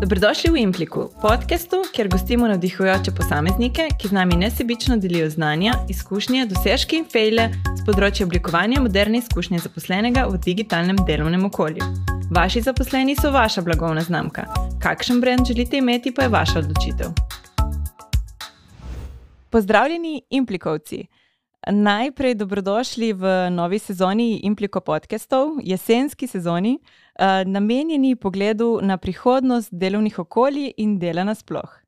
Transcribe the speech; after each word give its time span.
Dobrodošli 0.00 0.50
v 0.50 0.56
Impliku, 0.56 1.10
podkastu, 1.22 1.76
kjer 1.94 2.08
gostimo 2.08 2.48
navdihujoče 2.48 3.12
posameznike, 3.16 3.88
ki 3.98 4.08
z 4.08 4.12
nami 4.12 4.36
nesebično 4.36 4.96
delijo 4.96 5.30
znanja, 5.30 5.72
izkušnje, 5.88 6.46
dosežke 6.50 6.98
in 6.98 7.06
fejle 7.06 7.44
z 7.78 7.84
področja 7.86 8.26
oblikovanja 8.26 8.82
moderne 8.82 9.20
izkušnje 9.22 9.60
zaposlenega 9.62 10.26
v 10.26 10.40
digitalnem 10.42 10.98
delovnem 11.06 11.46
okolju. 11.46 11.86
Vaši 12.34 12.64
zaposleni 12.66 13.14
so 13.14 13.30
vaša 13.30 13.62
blagovna 13.62 14.02
znamka. 14.02 14.48
Kakšen 14.82 15.20
brand 15.22 15.46
želite 15.46 15.78
imeti, 15.78 16.10
pa 16.10 16.26
je 16.26 16.34
vaša 16.34 16.58
odločitev. 16.64 17.14
Pozdravljeni, 19.54 20.24
implikovci! 20.30 21.04
Najprej 21.70 22.34
dobrodošli 22.34 23.12
v 23.12 23.30
novi 23.50 23.78
sezoni 23.78 24.42
Impliko 24.44 24.82
podcastov, 24.84 25.62
jesenski 25.62 26.26
sezoni, 26.26 26.74
uh, 26.76 27.03
namenjeni 27.46 28.16
pogledu 28.16 28.80
na 28.82 28.96
prihodnost 28.96 29.68
delovnih 29.72 30.18
okolij 30.18 30.72
in 30.76 30.98
dela 30.98 31.24
nasploh. 31.24 31.84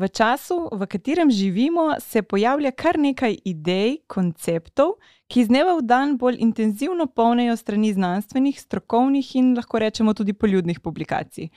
V 0.00 0.08
času, 0.08 0.68
v 0.72 0.86
katerem 0.86 1.30
živimo, 1.30 1.94
se 2.00 2.22
pojavlja 2.22 2.70
kar 2.72 2.96
nekaj 2.98 3.36
idej, 3.44 3.98
konceptov, 4.08 4.94
ki 5.28 5.42
iz 5.42 5.48
dneva 5.50 5.74
v 5.76 5.84
dan 5.84 6.14
bolj 6.16 6.38
intenzivno 6.40 7.04
polnejo 7.06 7.56
strani 7.56 7.92
znanstvenih, 7.92 8.60
strokovnih 8.60 9.34
in 9.36 9.52
lahko 9.58 9.78
rečemo 9.78 10.14
tudi 10.14 10.32
poljudnih 10.32 10.80
publikacij. 10.80 11.50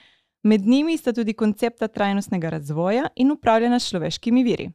Med 0.43 0.67
njimi 0.67 0.97
sta 0.97 1.13
tudi 1.13 1.33
koncepta 1.33 1.87
trajnostnega 1.87 2.49
razvoja 2.49 3.07
in 3.15 3.31
upravljanja 3.31 3.79
s 3.79 3.89
človeškimi 3.89 4.43
viri. 4.43 4.67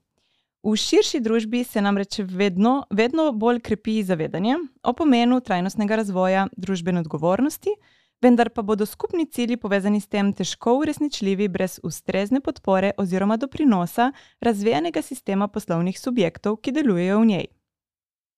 V 0.62 0.72
širši 0.76 1.20
družbi 1.20 1.60
se 1.64 1.82
namreč 1.82 2.18
vedno, 2.24 2.86
vedno 2.90 3.32
bolj 3.32 3.60
krepi 3.60 4.02
zavedanje 4.02 4.56
o 4.82 4.92
pomenu 4.92 5.40
trajnostnega 5.40 6.00
razvoja, 6.00 6.48
družbene 6.56 7.00
odgovornosti, 7.04 7.76
vendar 8.22 8.50
pa 8.50 8.62
bodo 8.62 8.86
skupni 8.86 9.26
cilji 9.26 9.56
povezani 9.56 10.00
s 10.00 10.08
tem 10.08 10.32
težko 10.32 10.74
uresničljivi 10.78 11.48
brez 11.48 11.80
ustrezne 11.82 12.40
podpore 12.40 12.92
oziroma 12.96 13.36
doprinosa 13.36 14.12
razvijenega 14.40 15.02
sistema 15.02 15.48
poslovnih 15.48 16.00
subjektov, 16.00 16.56
ki 16.56 16.72
delujejo 16.72 17.20
v 17.20 17.26
njej. 17.26 17.46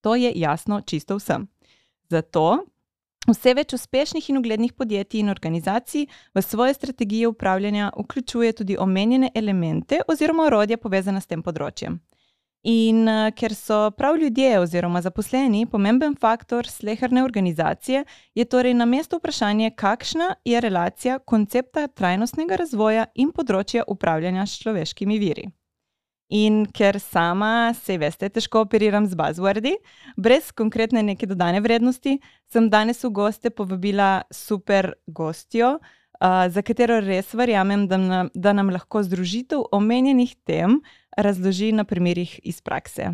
To 0.00 0.14
je 0.14 0.32
jasno 0.34 0.80
čisto 0.80 1.16
vsem. 1.16 1.48
Zato 2.08 2.64
vse 3.28 3.54
več 3.54 3.74
uspešnih 3.76 4.30
in 4.30 4.38
uglednih 4.40 4.72
podjetij 4.72 5.20
in 5.20 5.28
organizacij 5.28 6.06
v 6.34 6.42
svoje 6.42 6.74
strategije 6.74 7.28
upravljanja 7.28 7.90
vključuje 7.96 8.52
tudi 8.52 8.76
omenjene 8.78 9.30
elemente 9.34 10.00
oziroma 10.08 10.44
orodja 10.44 10.76
povezana 10.76 11.20
s 11.20 11.26
tem 11.26 11.42
področjem. 11.42 12.00
In 12.62 13.08
uh, 13.08 13.30
ker 13.32 13.54
so 13.56 13.90
prav 13.96 14.18
ljudje 14.20 14.58
oziroma 14.60 15.00
zaposleni 15.00 15.66
pomemben 15.66 16.14
faktor 16.20 16.66
sleherne 16.68 17.24
organizacije, 17.24 18.04
je 18.34 18.44
torej 18.44 18.74
na 18.74 18.84
mestu 18.84 19.16
vprašanje, 19.16 19.70
kakšna 19.70 20.34
je 20.44 20.60
relacija 20.60 21.18
koncepta 21.18 21.86
trajnostnega 21.88 22.56
razvoja 22.60 23.06
in 23.14 23.32
področja 23.32 23.86
upravljanja 23.88 24.44
s 24.46 24.60
človeškimi 24.60 25.18
viri. 25.18 25.46
In 26.30 26.66
ker 26.66 27.00
sama, 27.00 27.72
se 27.74 27.96
veste, 27.98 28.28
težko 28.28 28.66
operiram 28.66 29.06
z 29.08 29.16
buzzwordi, 29.16 29.72
brez 30.16 30.52
konkretne 30.52 31.02
neke 31.02 31.26
dodane 31.26 31.64
vrednosti, 31.64 32.18
sem 32.52 32.68
danes 32.70 33.00
v 33.02 33.10
goste 33.10 33.50
povabila 33.50 34.22
super 34.30 34.92
gostjo, 35.08 35.78
uh, 35.80 36.44
za 36.52 36.62
katero 36.62 37.00
res 37.00 37.32
verjamem, 37.34 37.88
da, 37.88 37.96
na, 37.96 38.24
da 38.34 38.52
nam 38.52 38.68
lahko 38.70 39.00
združitev 39.02 39.64
omenjenih 39.72 40.36
tem 40.44 40.82
razloži 41.16 41.72
na 41.72 41.84
primerih 41.84 42.40
iz 42.42 42.60
prakse. 42.60 43.12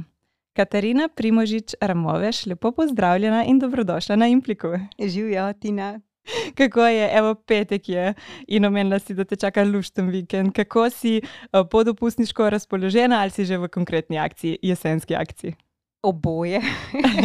Katarina 0.57 1.09
Primožič 1.09 1.75
Ramoveš, 1.81 2.47
lepo 2.47 2.73
pozdravljena 2.73 3.45
in 3.45 3.59
dobrodošla 3.59 4.17
na 4.17 4.27
Impliku. 4.27 4.69
Živijo, 4.99 5.53
Tina. 5.53 6.01
Kako 6.55 6.87
je, 6.87 7.11
evo, 7.13 7.35
petek 7.35 7.89
je 7.89 8.15
in 8.49 8.65
omenila 8.65 8.99
si, 8.99 9.15
da 9.15 9.25
te 9.25 9.37
čaka 9.37 9.65
lušten 9.65 10.09
vikend. 10.11 10.53
Kako 10.53 10.91
si 10.91 11.21
uh, 11.21 11.69
podopustniško 11.71 12.51
razpoložena 12.51 13.21
ali 13.21 13.31
si 13.31 13.45
že 13.45 13.59
v 13.59 13.69
konkretni 13.69 14.19
akciji, 14.19 14.59
jesenski 14.62 15.15
akciji? 15.15 15.55
Oboje. 16.03 16.61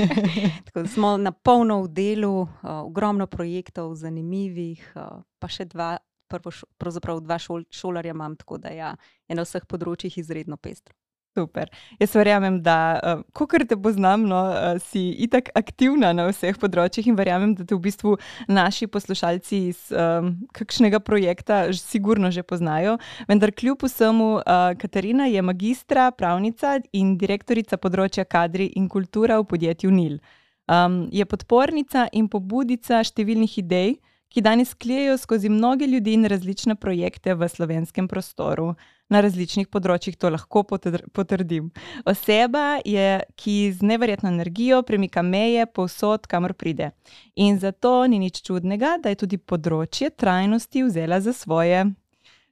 Tako, 0.66 0.88
smo 0.88 1.18
na 1.18 1.31
polno 1.31 1.84
v 1.84 1.88
delu, 1.88 2.42
uh, 2.42 2.48
ogromno 2.84 3.28
projektov, 3.28 3.96
zanimivih, 3.96 4.92
uh, 4.96 5.24
pa 5.40 5.48
še 5.48 5.66
dva 5.66 5.98
prvo, 6.31 6.53
pravzaprav 6.81 7.22
dva 7.28 7.38
šol, 7.40 7.68
šolarja 7.69 8.16
imam, 8.16 8.40
tako 8.40 8.62
da 8.64 8.74
ja, 8.75 8.96
je 9.28 9.38
na 9.38 9.47
vseh 9.47 9.68
področjih 9.69 10.22
izredno 10.24 10.58
pestro. 10.58 10.96
Super. 11.31 11.69
Jaz 12.00 12.12
verjamem, 12.16 12.58
da, 12.59 13.00
uh, 13.00 13.22
ko 13.31 13.46
te 13.47 13.78
poznam, 13.80 14.25
no, 14.28 14.40
uh, 14.52 14.80
si 14.84 15.14
itak 15.24 15.47
aktivna 15.56 16.09
na 16.12 16.25
vseh 16.28 16.58
področjih 16.59 17.08
in 17.08 17.16
verjamem, 17.16 17.53
da 17.56 17.64
te 17.64 17.72
v 17.78 17.80
bistvu 17.86 18.18
naši 18.52 18.90
poslušalci 18.92 19.59
iz 19.69 19.80
um, 19.96 20.34
kakšnega 20.52 21.00
projekta 21.00 21.62
sigurno 21.72 22.34
že 22.36 22.44
poznajo. 22.44 22.98
Vendar 23.31 23.56
kljub 23.56 23.80
vsemu, 23.88 24.30
uh, 24.42 24.75
Katarina 24.75 25.30
je 25.31 25.40
magistra, 25.42 26.09
pravnica 26.12 26.81
in 26.92 27.16
direktorica 27.16 27.80
področja 27.80 28.28
kadri 28.28 28.68
in 28.75 28.92
kultura 28.92 29.40
v 29.40 29.48
podjetju 29.56 29.92
NIL. 29.92 30.19
Um, 30.68 31.06
je 31.16 31.24
podpornica 31.24 32.09
in 32.12 32.28
pobudica 32.28 33.00
številnih 33.08 33.56
idej, 33.63 34.02
ki 34.31 34.42
danes 34.42 34.74
klijejo 34.74 35.18
skozi 35.18 35.50
mnoge 35.50 35.88
ljudi 35.88 36.14
in 36.14 36.25
različne 36.25 36.75
projekte 36.75 37.36
v 37.36 37.50
slovenskem 37.50 38.08
prostoru. 38.08 38.74
Na 39.12 39.19
različnih 39.19 39.68
področjih 39.68 40.16
to 40.16 40.30
lahko 40.31 40.64
potrdim. 40.64 41.68
Oseba 42.08 42.80
je, 42.88 43.19
ki 43.36 43.56
z 43.75 43.84
neverjetno 43.84 44.31
energijo 44.31 44.81
premika 44.88 45.22
meje 45.22 45.66
povsod, 45.68 46.30
kamor 46.31 46.53
pride. 46.53 46.94
In 47.36 47.59
zato 47.59 48.08
ni 48.08 48.22
nič 48.24 48.40
čudnega, 48.47 48.96
da 49.03 49.12
je 49.12 49.19
tudi 49.25 49.38
področje 49.38 50.14
trajnosti 50.16 50.86
vzela 50.88 51.19
za 51.19 51.36
svoje. 51.36 51.90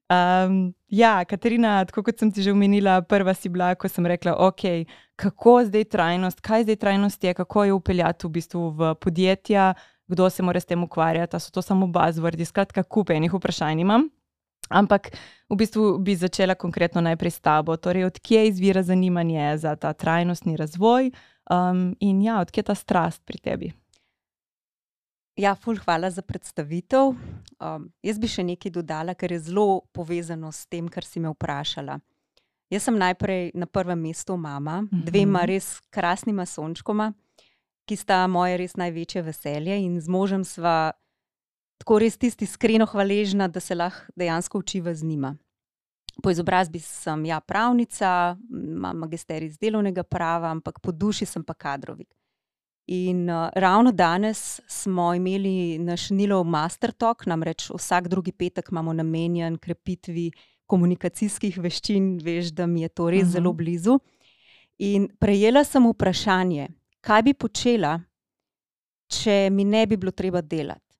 Um, 0.09 0.73
ja, 0.89 1.21
Katarina, 1.25 1.85
tako 1.85 2.03
kot 2.03 2.19
sem 2.19 2.31
ti 2.33 2.41
že 2.41 2.51
omenila, 2.51 2.97
prva 3.05 3.35
si 3.37 3.47
bila, 3.47 3.75
ko 3.77 3.87
sem 3.87 4.07
rekla, 4.09 4.33
ok, 4.41 4.89
kako 5.15 5.53
zdaj 5.69 5.85
trajnost, 5.93 6.41
kaj 6.41 6.65
zdaj 6.65 6.79
trajnost 6.81 7.23
je, 7.23 7.33
kako 7.37 7.67
jo 7.69 7.77
upeljati 7.77 8.25
v 8.25 8.31
bistvu 8.35 8.63
v 8.73 8.95
podjetja, 8.97 9.75
kdo 10.09 10.29
se 10.29 10.43
mora 10.43 10.59
s 10.59 10.65
tem 10.65 10.83
ukvarjati, 10.83 11.39
so 11.39 11.51
to 11.51 11.61
samo 11.61 11.87
buzzwordi, 11.87 12.45
skratka, 12.45 12.83
kup 12.83 13.09
enih 13.13 13.33
vprašanj 13.33 13.81
imam. 13.81 14.09
Ampak 14.69 15.09
v 15.49 15.55
bistvu 15.57 15.97
bi 15.97 16.15
začela 16.15 16.55
konkretno 16.55 17.01
najprej 17.01 17.31
s 17.31 17.39
tabo, 17.41 17.77
torej 17.77 18.05
odkje 18.05 18.47
izvira 18.47 18.83
zanimanje 18.83 19.57
za 19.57 19.75
ta 19.75 19.93
trajnostni 19.93 20.57
razvoj 20.57 21.11
um, 21.49 21.95
in 21.99 22.21
ja, 22.21 22.39
odkje 22.41 22.63
ta 22.63 22.75
strast 22.75 23.21
pri 23.25 23.37
tebi. 23.37 23.71
Ja, 25.39 25.55
ful, 25.55 25.77
hvala 25.77 26.11
za 26.11 26.21
predstavitev. 26.21 27.15
Um, 27.61 27.89
jaz 28.03 28.19
bi 28.19 28.27
še 28.27 28.43
nekaj 28.43 28.73
dodala, 28.75 29.15
ker 29.15 29.31
je 29.31 29.39
zelo 29.39 29.85
povezano 29.95 30.51
s 30.51 30.67
tem, 30.67 30.89
kar 30.89 31.05
si 31.05 31.21
me 31.23 31.31
vprašala. 31.31 31.97
Jaz 32.69 32.85
sem 32.85 32.97
najprej 32.97 33.55
na 33.57 33.65
prvem 33.65 33.97
mestu 33.97 34.37
mama, 34.37 34.83
dvema 34.91 35.45
mhm. 35.45 35.49
res 35.49 35.79
krasnima 35.89 36.45
sončkoma 36.45 37.13
ki 37.89 37.97
sta 37.97 38.27
moje 38.29 38.57
res 38.61 38.75
največje 38.77 39.23
veselje 39.25 39.79
in 39.81 39.97
z 39.97 40.11
možem 40.13 40.43
sva 40.45 40.91
tako 41.81 41.97
res 42.03 42.19
tisti 42.21 42.45
iskreno 42.45 42.85
hvaležna, 42.85 43.47
da 43.47 43.59
se 43.59 43.75
lahko 43.75 44.13
dejansko 44.19 44.59
učiva 44.61 44.93
z 44.93 45.07
njima. 45.09 45.35
Po 46.23 46.29
izobrazbi 46.29 46.79
sem 46.83 47.25
ja 47.25 47.39
pravnica, 47.39 48.37
imam 48.51 48.97
magisterij 48.97 49.47
iz 49.47 49.57
delovnega 49.57 50.03
prava, 50.03 50.51
ampak 50.51 50.81
po 50.83 50.91
duši 50.91 51.25
sem 51.25 51.43
pa 51.43 51.53
kadrovik. 51.53 52.11
In 52.91 53.29
uh, 53.29 53.49
ravno 53.55 53.91
danes 53.91 54.59
smo 54.67 55.13
imeli 55.13 55.77
naš 55.79 56.09
Nilov 56.09 56.43
Master 56.43 56.91
Talk, 56.91 57.25
namreč 57.25 57.69
vsak 57.69 58.07
drugi 58.09 58.31
petek 58.31 58.71
imamo 58.71 58.93
namenjen 58.93 59.57
krepitvi 59.57 60.31
komunikacijskih 60.65 61.57
veščin, 61.57 62.17
veš, 62.23 62.51
da 62.53 62.67
mi 62.67 62.81
je 62.81 62.89
to 62.89 63.09
res 63.09 63.21
uh 63.21 63.27
-huh. 63.27 63.31
zelo 63.31 63.53
blizu. 63.53 63.99
In 64.77 65.09
prejela 65.19 65.63
sem 65.63 65.85
vprašanje, 65.89 66.67
kaj 67.01 67.23
bi 67.23 67.33
počela, 67.33 67.97
če 69.09 69.49
mi 69.51 69.65
ne 69.65 69.85
bi 69.87 69.97
bilo 69.97 70.11
treba 70.11 70.41
delati. 70.41 70.97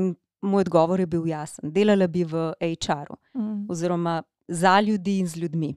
In 0.00 0.14
moj 0.42 0.64
odgovor 0.64 1.00
je 1.00 1.06
bil 1.06 1.26
jasen. 1.28 1.72
Delala 1.72 2.08
bi 2.08 2.24
v 2.24 2.50
HR-u, 2.60 3.16
mm. 3.36 3.66
oziroma 3.70 4.22
za 4.48 4.80
ljudi 4.80 5.18
in 5.20 5.28
z 5.28 5.36
ljudmi. 5.36 5.74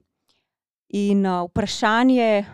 In 0.94 1.26
uh, 1.26 1.44
vprašanje, 1.48 2.44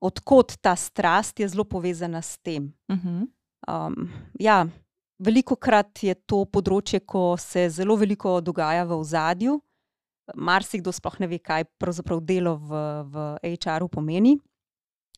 odkot 0.00 0.56
ta 0.60 0.76
strast, 0.76 1.40
je 1.40 1.48
zelo 1.48 1.64
povezana 1.64 2.22
s 2.22 2.38
tem. 2.38 2.72
Mm 2.88 2.96
-hmm. 2.96 3.26
um, 3.68 4.10
ja, 4.38 4.66
veliko 5.18 5.56
krat 5.56 6.02
je 6.02 6.14
to 6.14 6.44
področje, 6.44 7.00
ko 7.00 7.36
se 7.36 7.68
zelo 7.68 7.96
veliko 7.96 8.40
dogaja 8.40 8.84
v 8.84 9.00
ozadju. 9.00 9.60
Marsikdo 10.34 10.92
sploh 10.92 11.20
ne 11.20 11.26
ve, 11.26 11.38
kaj 11.38 11.64
pravzaprav 11.78 12.20
delo 12.20 12.56
v, 12.56 12.70
v 13.02 13.36
HR-u 13.42 13.88
pomeni. 13.88 14.38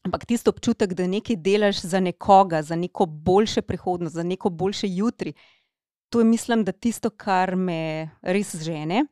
Ampak 0.03 0.27
tisto 0.27 0.51
občutek, 0.51 0.95
da 0.99 1.07
nekaj 1.07 1.37
delaš 1.37 1.81
za 1.87 2.01
nekoga, 2.01 2.63
za 2.63 2.77
neko 2.77 3.07
boljše 3.07 3.63
prihodnost, 3.63 4.15
za 4.15 4.23
neko 4.23 4.51
boljše 4.51 4.87
jutri, 4.91 5.33
to 6.13 6.21
je, 6.21 6.25
mislim, 6.25 6.65
da 6.65 6.73
tisto, 6.73 7.11
kar 7.11 7.57
me 7.57 8.11
res 8.23 8.57
žene. 8.61 9.07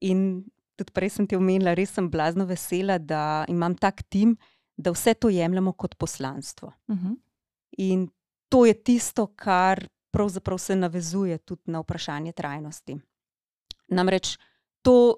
In 0.00 0.44
tudi 0.76 0.92
prej 0.94 1.10
sem 1.16 1.26
ti 1.26 1.36
omenila, 1.36 1.74
res 1.74 1.94
sem 1.96 2.10
blazno 2.10 2.46
vesela, 2.46 2.98
da 2.98 3.44
imam 3.48 3.74
tak 3.74 4.04
tim, 4.06 4.36
da 4.76 4.92
vse 4.94 5.14
to 5.14 5.30
jemljemo 5.32 5.72
kot 5.72 5.96
poslanstvo. 5.98 6.72
Uh 6.88 6.94
mhm. 6.94 7.06
-huh. 7.06 7.16
In 7.78 8.08
to 8.48 8.66
je 8.66 8.74
tisto, 8.74 9.26
kar 9.26 9.88
pravzaprav 10.10 10.58
se 10.58 10.76
navezuje 10.76 11.38
tudi 11.38 11.62
na 11.66 11.80
vprašanje 11.80 12.32
trajnosti. 12.32 12.96
Namreč 13.88 14.38
to, 14.82 15.16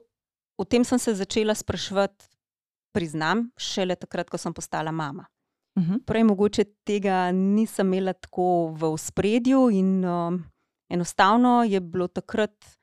o 0.56 0.64
tem 0.64 0.84
sem 0.84 0.98
se 0.98 1.14
začela 1.14 1.54
spraševati, 1.54 2.24
priznam, 2.96 3.50
šele 3.60 3.98
takrat, 4.00 4.30
ko 4.32 4.40
sem 4.40 4.54
postala 4.56 4.92
mama. 4.92 5.26
Uh 5.76 5.82
-huh. 5.82 6.04
Prej 6.06 6.24
mogoče 6.24 6.64
tega 6.84 7.32
nisem 7.32 7.92
imela 7.92 8.12
tako 8.12 8.72
v 8.72 8.96
spredju, 8.98 9.70
in 9.70 10.04
um, 10.04 10.44
enostavno 10.88 11.64
je 11.64 11.80
bilo 11.80 12.08
takrat 12.08 12.76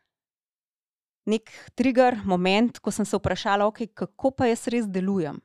nek 1.26 1.52
trigger, 1.76 2.18
moment, 2.26 2.80
ko 2.80 2.92
sem 2.92 3.06
se 3.06 3.18
vprašala, 3.18 3.66
okay, 3.66 3.88
kako 3.94 4.32
pa 4.32 4.46
jaz 4.46 4.68
res 4.68 4.88
delujem. 4.88 5.40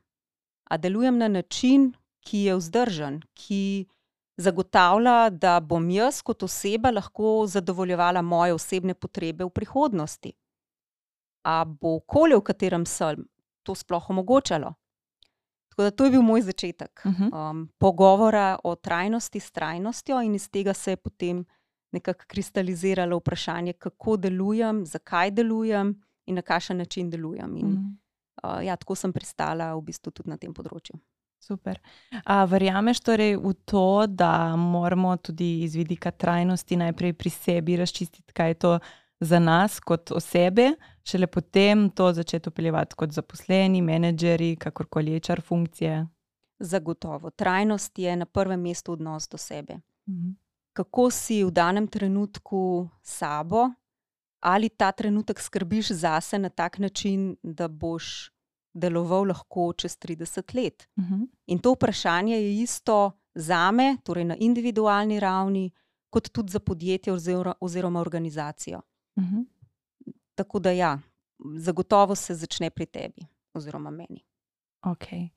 A 0.71 0.77
delujem 0.77 1.19
na 1.19 1.29
način, 1.29 1.93
ki 2.21 2.39
je 2.39 2.57
vzdržen, 2.57 3.23
ki 3.35 3.87
zagotavlja, 4.37 5.31
da 5.31 5.61
bom 5.61 5.91
jaz 5.91 6.21
kot 6.23 6.43
oseba 6.43 6.91
lahko 6.91 7.47
zadovoljevala 7.47 8.23
moje 8.23 8.55
osebne 8.55 8.95
potrebe 8.95 9.45
v 9.45 9.51
prihodnosti. 9.51 10.33
A 11.45 11.65
bo 11.65 11.97
okolje, 11.97 12.37
v 12.37 12.45
katerem 12.45 12.87
sem, 12.87 13.25
to 13.69 13.75
sploh 13.75 14.11
omogočalo? 14.11 14.73
Tako 15.69 15.83
da 15.83 15.91
to 15.93 16.05
je 16.05 16.11
bil 16.11 16.23
moj 16.23 16.43
začetek 16.43 17.03
Uh 17.05 17.13
-huh. 17.13 17.51
um, 17.51 17.69
pogovora 17.79 18.59
o 18.65 18.75
trajnosti 18.77 19.41
s 19.41 19.51
trajnostjo, 19.53 20.23
in 20.23 20.35
iz 20.35 20.49
tega 20.49 20.75
se 20.75 20.91
je 20.91 20.97
potem 20.97 21.45
nekako 21.93 22.25
kristaliziralo 22.27 23.17
vprašanje, 23.17 23.73
kako 23.75 24.17
delujem, 24.17 24.87
zakaj 24.87 25.31
delujem 25.31 25.95
in 26.27 26.35
na 26.35 26.43
kakšen 26.43 26.77
način 26.77 27.11
delujem. 27.11 27.57
In, 27.57 27.67
Mhm. 27.67 27.87
uh, 28.45 28.65
ja, 28.65 28.77
tako 28.77 28.95
sem 28.95 29.13
pristala 29.13 29.75
v 29.75 29.81
bistvu 29.83 30.11
tudi 30.11 30.31
na 30.31 30.37
tem 30.37 30.55
področju. 30.55 30.99
Super. 31.41 31.79
A 32.25 32.45
verjameš 32.45 33.01
torej 33.01 33.37
v 33.37 33.55
to, 33.65 34.07
da 34.07 34.57
moramo 34.57 35.17
tudi 35.17 35.63
iz 35.63 35.75
vidika 35.75 36.11
trajnosti 36.11 36.77
najprej 36.77 37.13
pri 37.13 37.31
sebi 37.31 37.77
razčistiti, 37.77 38.33
kaj 38.33 38.49
je 38.49 38.55
to 38.55 38.79
za 39.21 39.39
nas 39.39 39.81
kot 39.81 40.11
osebe, 40.11 40.73
šele 41.05 41.27
potem 41.27 41.91
to 41.91 42.13
začeti 42.13 42.49
upeljevati 42.49 42.95
kot 42.95 43.13
zaposleni, 43.13 43.83
menedžeri, 43.83 44.57
kakorkoli 44.57 45.21
HR 45.21 45.41
funkcije? 45.41 46.07
Zagotovo. 46.59 47.31
Trajnost 47.31 47.99
je 47.99 48.17
na 48.17 48.27
prvem 48.27 48.61
mestu 48.61 48.93
odnos 48.93 49.29
do 49.29 49.39
sebe. 49.39 49.81
Mhm. 50.09 50.31
Kako 50.73 51.11
si 51.11 51.45
v 51.45 51.51
danem 51.51 51.89
trenutku 51.89 52.89
sabo, 53.03 53.71
ali 54.41 54.69
ta 54.69 54.93
trenutek 54.93 55.41
skrbiš 55.41 55.91
zase 55.91 56.39
na 56.39 56.49
tak 56.49 56.79
način, 56.79 57.37
da 57.43 57.69
boš 57.69 58.31
deloval 58.75 59.27
lahko 59.27 59.73
čez 59.73 59.99
30 59.99 60.55
let. 60.55 60.89
Mhm. 60.99 61.23
In 61.47 61.59
to 61.59 61.73
vprašanje 61.73 62.37
je 62.37 62.63
isto 62.63 63.11
za 63.35 63.71
me, 63.71 63.97
torej 64.05 64.25
na 64.25 64.37
individualni 64.37 65.21
ravni, 65.21 65.71
kot 66.11 66.29
tudi 66.29 66.53
za 66.53 66.59
podjetje 66.59 67.13
oziroma, 67.13 67.55
oziroma 67.61 68.01
organizacijo. 69.19 69.41
Mhm. 69.41 69.43
Tako 70.35 70.59
da, 70.59 70.71
ja, 70.71 70.99
zagotovo 71.57 72.15
se 72.15 72.35
začne 72.35 72.71
pri 72.71 72.87
tebi 72.87 73.27
oziroma 73.53 73.91
meni. 73.91 74.25
Okay. 74.83 75.29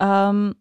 Um, 0.00 0.54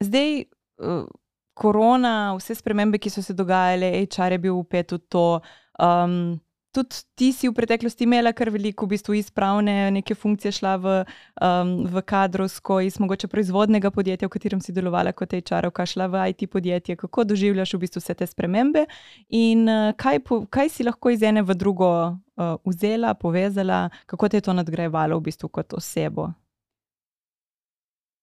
zdaj, 0.00 0.44
uh, 0.78 1.06
korona, 1.54 2.34
vse 2.36 2.54
spremembe, 2.54 2.98
ki 2.98 3.10
so 3.10 3.22
se 3.22 3.34
dogajale, 3.34 4.06
HR 4.06 4.32
je 4.32 4.38
bil 4.38 4.54
upet 4.54 4.92
v 4.92 4.98
to. 5.08 5.40
Um, 5.78 6.38
tudi 6.76 7.00
ti 7.16 7.30
si 7.32 7.48
v 7.48 7.54
preteklosti 7.56 8.04
imela 8.04 8.32
kar 8.36 8.50
veliko 8.52 8.86
v 8.86 8.94
bistvu 8.94 9.16
izpravne 9.16 9.90
neke 9.94 10.14
funkcije, 10.14 10.52
šla 10.58 10.74
v, 10.82 10.94
um, 11.40 11.72
v 11.88 12.02
kadrovsko, 12.04 12.80
iz 12.84 12.98
mogoče 13.00 13.30
proizvodnega 13.32 13.90
podjetja, 13.90 14.28
v 14.28 14.34
katerem 14.36 14.60
si 14.60 14.74
delovala 14.76 15.14
kot 15.16 15.32
HR-ovka, 15.32 15.88
šla 15.88 16.06
v 16.12 16.24
IT 16.32 16.46
podjetje. 16.52 16.96
Kako 17.00 17.24
doživljaš 17.32 17.74
v 17.74 17.82
bistvu 17.86 18.04
vse 18.04 18.14
te 18.14 18.28
spremembe 18.28 18.86
in 19.28 19.64
uh, 19.64 19.90
kaj, 19.96 20.20
po, 20.26 20.42
kaj 20.46 20.72
si 20.76 20.86
lahko 20.86 21.14
iz 21.14 21.24
ene 21.24 21.42
v 21.42 21.56
drugo 21.56 21.90
uh, 22.12 22.56
vzela, 22.68 23.14
povezala, 23.14 23.86
kako 24.06 24.28
te 24.28 24.40
je 24.40 24.46
to 24.48 24.56
nadgrajevalo 24.56 25.18
v 25.18 25.30
bistvu 25.30 25.48
kot 25.48 25.78
osebo? 25.80 26.30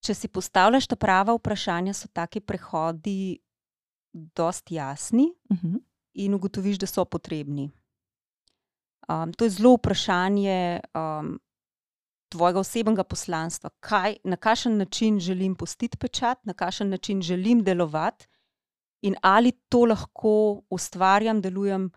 Če 0.03 0.13
si 0.13 0.27
postavljaš 0.27 0.89
ta 0.91 0.99
prava 0.99 1.33
vprašanja, 1.37 1.93
so 1.95 2.11
taki 2.11 2.43
prehodi 2.43 3.39
dosti 4.13 4.75
jasni 4.75 5.33
Uh 5.49 5.57
-huh. 5.57 5.79
in 6.13 6.33
ugotoviš, 6.33 6.77
da 6.77 6.85
so 6.85 7.05
potrebni. 7.05 7.71
Um, 9.09 9.33
to 9.33 9.45
je 9.45 9.49
zelo 9.49 9.75
vprašanje 9.75 10.79
um, 10.95 11.39
tvojega 12.29 12.59
osebnega 12.59 13.03
poslanstva. 13.03 13.69
Kaj, 13.79 14.15
na 14.23 14.35
kakšen 14.35 14.77
način 14.77 15.19
želim 15.19 15.55
pustiti 15.55 15.97
pečat, 15.97 16.45
na 16.45 16.53
kakšen 16.53 16.89
način 16.89 17.21
želim 17.21 17.63
delovati, 17.63 18.27
in 19.01 19.15
ali 19.21 19.51
to 19.69 19.85
lahko 19.85 20.61
ustvarjam, 20.69 21.41
delujem 21.41 21.91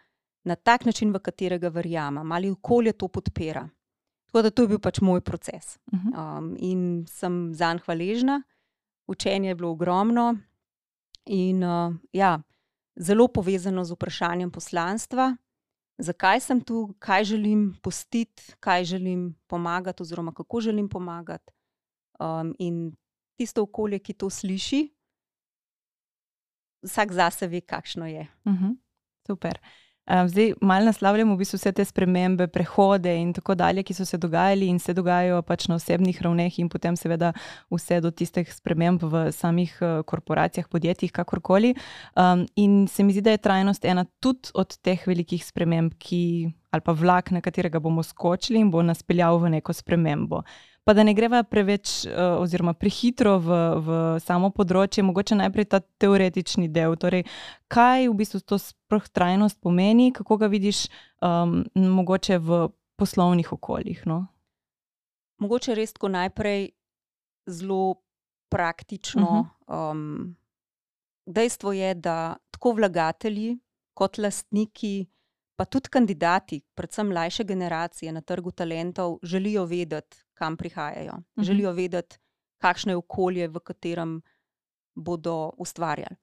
na 0.45 0.55
tak 0.55 0.85
način, 0.85 1.13
v 1.13 1.19
katerega 1.19 1.69
verjamem, 1.69 2.33
ali 2.33 2.51
okolje 2.51 2.93
to 2.93 3.09
podpira. 3.09 3.69
Tako 4.27 4.43
da 4.43 4.51
to 4.51 4.63
je 4.63 4.69
bil 4.69 4.79
pač 4.79 5.01
moj 5.01 5.21
proces. 5.21 5.79
Um, 5.93 6.55
in 6.59 7.07
sem 7.09 7.55
zanj 7.55 7.79
hvaležna, 7.87 8.43
učenje 9.07 9.49
je 9.49 9.55
bilo 9.55 9.71
ogromno, 9.71 10.37
in 11.27 11.65
uh, 11.65 11.95
ja, 12.13 12.39
zelo 12.97 13.29
povezano 13.29 13.85
z 13.85 13.95
vprašanjem 13.95 14.51
poslanstva, 14.51 15.37
zakaj 15.99 16.41
sem 16.41 16.61
tu, 16.61 16.95
kaj 16.99 17.25
želim 17.25 17.75
pustiti, 17.83 18.55
kaj 18.61 18.85
želim 18.85 19.35
pomagati, 19.47 20.03
oziroma 20.03 20.33
kako 20.33 20.61
želim 20.61 20.89
pomagati. 20.89 21.53
Um, 22.21 22.55
in 22.59 22.93
tisto 23.37 23.63
okolje, 23.63 23.99
ki 23.99 24.15
to 24.15 24.31
sliši, 24.31 24.89
vsak 26.87 27.13
zase 27.13 27.47
ve, 27.47 27.61
kakšno 27.61 28.07
je. 28.07 28.27
Uh 28.45 28.53
-huh. 28.53 28.77
Super. 29.27 29.61
Zdaj, 30.07 30.53
malo 30.61 30.85
naslavljamo 30.85 31.35
v 31.35 31.39
bistvu 31.39 31.57
vse 31.59 31.73
te 31.73 31.85
spremembe, 31.85 32.47
prehode 32.47 33.11
in 33.19 33.33
tako 33.35 33.57
dalje, 33.59 33.83
ki 33.83 33.95
so 33.95 34.05
se 34.07 34.19
dogajali 34.23 34.69
in 34.71 34.79
se 34.79 34.95
dogajajo 34.95 35.41
pač 35.43 35.67
na 35.67 35.75
osebnih 35.81 36.21
ravneh, 36.23 36.59
in 36.63 36.69
potem, 36.71 36.95
seveda, 36.97 37.33
vse 37.75 37.99
do 38.01 38.13
tistih 38.15 38.53
sprememb 38.55 39.03
v 39.03 39.25
samih 39.35 39.73
uh, 39.81 40.05
korporacijah, 40.07 40.69
podjetjih, 40.71 41.11
kakorkoli. 41.13 41.75
Um, 42.15 42.47
in 42.55 42.87
se 42.87 43.03
mi 43.03 43.17
zdi, 43.17 43.25
da 43.27 43.35
je 43.35 43.43
trajnost 43.43 43.85
ena 43.85 44.07
tudi 44.23 44.55
od 44.55 44.79
teh 44.79 45.03
velikih 45.11 45.43
sprememb, 45.43 45.99
ki, 45.99 46.55
ali 46.71 46.87
pa 46.87 46.95
vlak, 46.95 47.35
na 47.35 47.43
katerega 47.43 47.83
bomo 47.83 48.07
skočili 48.07 48.63
in 48.63 48.71
bo 48.71 48.87
nas 48.87 49.03
peljal 49.03 49.43
v 49.43 49.57
neko 49.59 49.75
spremembo. 49.75 50.45
Pa 50.87 50.95
da 50.95 51.03
ne 51.03 51.17
greva 51.19 51.43
preveč, 51.43 52.05
uh, 52.07 52.39
oziroma 52.39 52.71
prehitro 52.79 53.41
v, 53.43 53.57
v 53.83 53.95
samo 54.23 54.53
področje, 54.55 55.03
mogoče 55.03 55.35
najprej 55.35 55.67
ta 55.73 55.81
teoretični 55.83 56.69
del. 56.71 56.95
Torej, 56.95 57.25
kaj 57.67 58.07
v 58.07 58.15
bistvu 58.15 58.39
to 58.47 58.59
sploh 58.63 59.09
trajnost 59.11 59.59
pomeni, 59.59 60.13
kako 60.15 60.39
ga 60.39 60.47
vidiš, 60.53 60.85
um, 61.27 61.65
mogoče 61.75 62.39
v 62.39 62.69
poslovnih 63.03 63.51
okoljih? 63.51 64.05
No? 64.07 64.29
Mogoče 65.43 65.75
res 65.75 65.97
tako 65.97 66.13
najprej 66.15 66.71
zelo 67.51 67.99
praktično. 68.49 69.27
Uh 69.27 69.47
-huh. 69.67 69.91
um, 69.91 70.37
dejstvo 71.27 71.73
je, 71.73 71.95
da 71.95 72.37
tako 72.55 72.73
vlagatelji 72.79 73.59
kot 73.95 74.19
lastniki, 74.19 75.07
pa 75.57 75.65
tudi 75.65 75.89
kandidati, 75.89 76.61
predvsem 76.75 77.09
mlajše 77.09 77.45
generacije 77.45 78.13
na 78.13 78.21
trgu 78.21 78.51
talentov, 78.51 79.19
želijo 79.23 79.65
vedeti, 79.65 80.26
kam 80.37 80.57
prihajajo. 80.57 81.13
Uh 81.13 81.19
-huh. 81.19 81.45
Želijo 81.45 81.73
vedeti, 81.73 82.19
kakšno 82.59 82.93
je 82.93 82.97
okolje, 82.97 83.49
v 83.49 83.59
katerem 83.59 84.23
bodo 84.95 85.53
ustvarjali. 85.59 86.17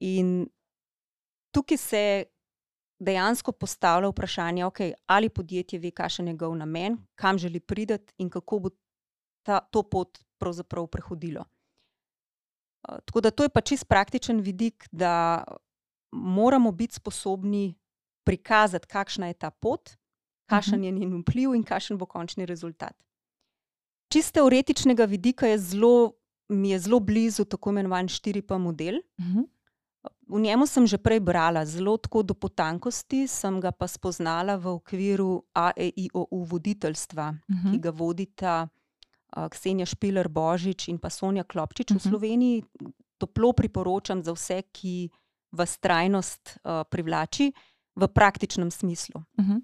In 0.00 0.48
tukaj 1.50 1.76
se 1.76 2.24
dejansko 2.98 3.52
postavlja 3.52 4.08
vprašanje, 4.08 4.64
okay, 4.64 4.92
ali 5.06 5.28
podjetje 5.28 5.78
ve, 5.78 5.90
kakšen 5.90 6.26
je 6.26 6.32
njegov 6.32 6.56
namen, 6.56 6.98
kam 7.14 7.38
želi 7.38 7.60
priti 7.60 7.98
in 8.18 8.30
kako 8.30 8.58
bo 8.58 8.70
ta, 9.42 9.60
to 9.60 9.82
pot 9.82 10.18
pravzaprav 10.38 10.86
prehodilo. 10.86 11.44
Tako 13.04 13.20
da 13.20 13.30
to 13.30 13.42
je 13.42 13.48
pa 13.48 13.60
čist 13.60 13.88
praktičen 13.88 14.40
vidik, 14.40 14.88
da 14.92 15.44
moramo 16.12 16.72
biti 16.72 16.94
sposobni 16.94 17.74
prikazati, 18.24 18.86
kakšna 18.86 19.26
je 19.26 19.34
ta 19.34 19.50
pot, 19.50 19.90
kakšen 20.46 20.84
je 20.84 20.92
njen 20.92 21.20
vpliv 21.20 21.54
in 21.54 21.64
kakšen 21.64 21.98
bo 21.98 22.06
končni 22.06 22.46
rezultat. 22.46 23.05
Čist 24.08 24.34
teoretičnega 24.34 25.04
vidika 25.04 25.46
je 25.46 25.58
zelo, 25.58 26.12
mi 26.48 26.70
je 26.70 26.78
zelo 26.78 27.00
blizu 27.00 27.44
tako 27.44 27.70
imenovan 27.70 28.06
4P 28.08 28.58
model. 28.58 28.94
Uh 29.18 29.24
-huh. 29.26 29.44
V 30.28 30.40
njemu 30.40 30.66
sem 30.66 30.86
že 30.86 30.98
prej 30.98 31.20
brala, 31.20 31.64
zelo 31.66 31.96
tako 31.96 32.22
do 32.22 32.34
potankosti, 32.34 33.28
sem 33.28 33.60
ga 33.60 33.70
pa 33.72 33.86
spoznala 33.88 34.56
v 34.56 34.66
okviru 34.66 35.42
AEIOU 35.54 36.44
voditeljstva, 36.44 37.28
uh 37.48 37.54
Mhm. 37.56 37.68
-huh. 37.68 37.72
ki 37.72 37.78
ga 37.78 37.90
vodita 37.90 38.68
uh, 39.36 39.48
Ksenija 39.48 39.86
Špiler 39.86 40.28
Božič 40.28 40.88
in 40.88 40.98
pa 40.98 41.10
Sonja 41.10 41.44
Klopčič 41.44 41.90
uh 41.90 41.96
-huh. 41.96 42.00
v 42.00 42.04
Mhm. 42.06 42.10
Sloveniji. 42.10 42.62
Toplo 43.18 43.52
priporočam 43.52 44.22
za 44.22 44.32
vse, 44.32 44.62
ki 44.72 45.08
vas 45.52 45.78
trajnost 45.78 46.58
uh, 46.64 46.70
privlači 46.90 47.52
v 47.96 48.08
praktičnem 48.08 48.70
smislu. 48.70 49.20
Uh 49.38 49.44
-huh. 49.44 49.60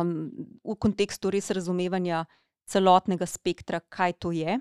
Um, 0.00 0.30
v 0.64 0.74
kontekstu 0.78 1.30
res 1.30 1.50
razumevanja 1.50 2.24
celotnega 2.70 3.26
spektra, 3.26 3.80
kaj 3.80 4.12
to 4.22 4.32
je. 4.32 4.58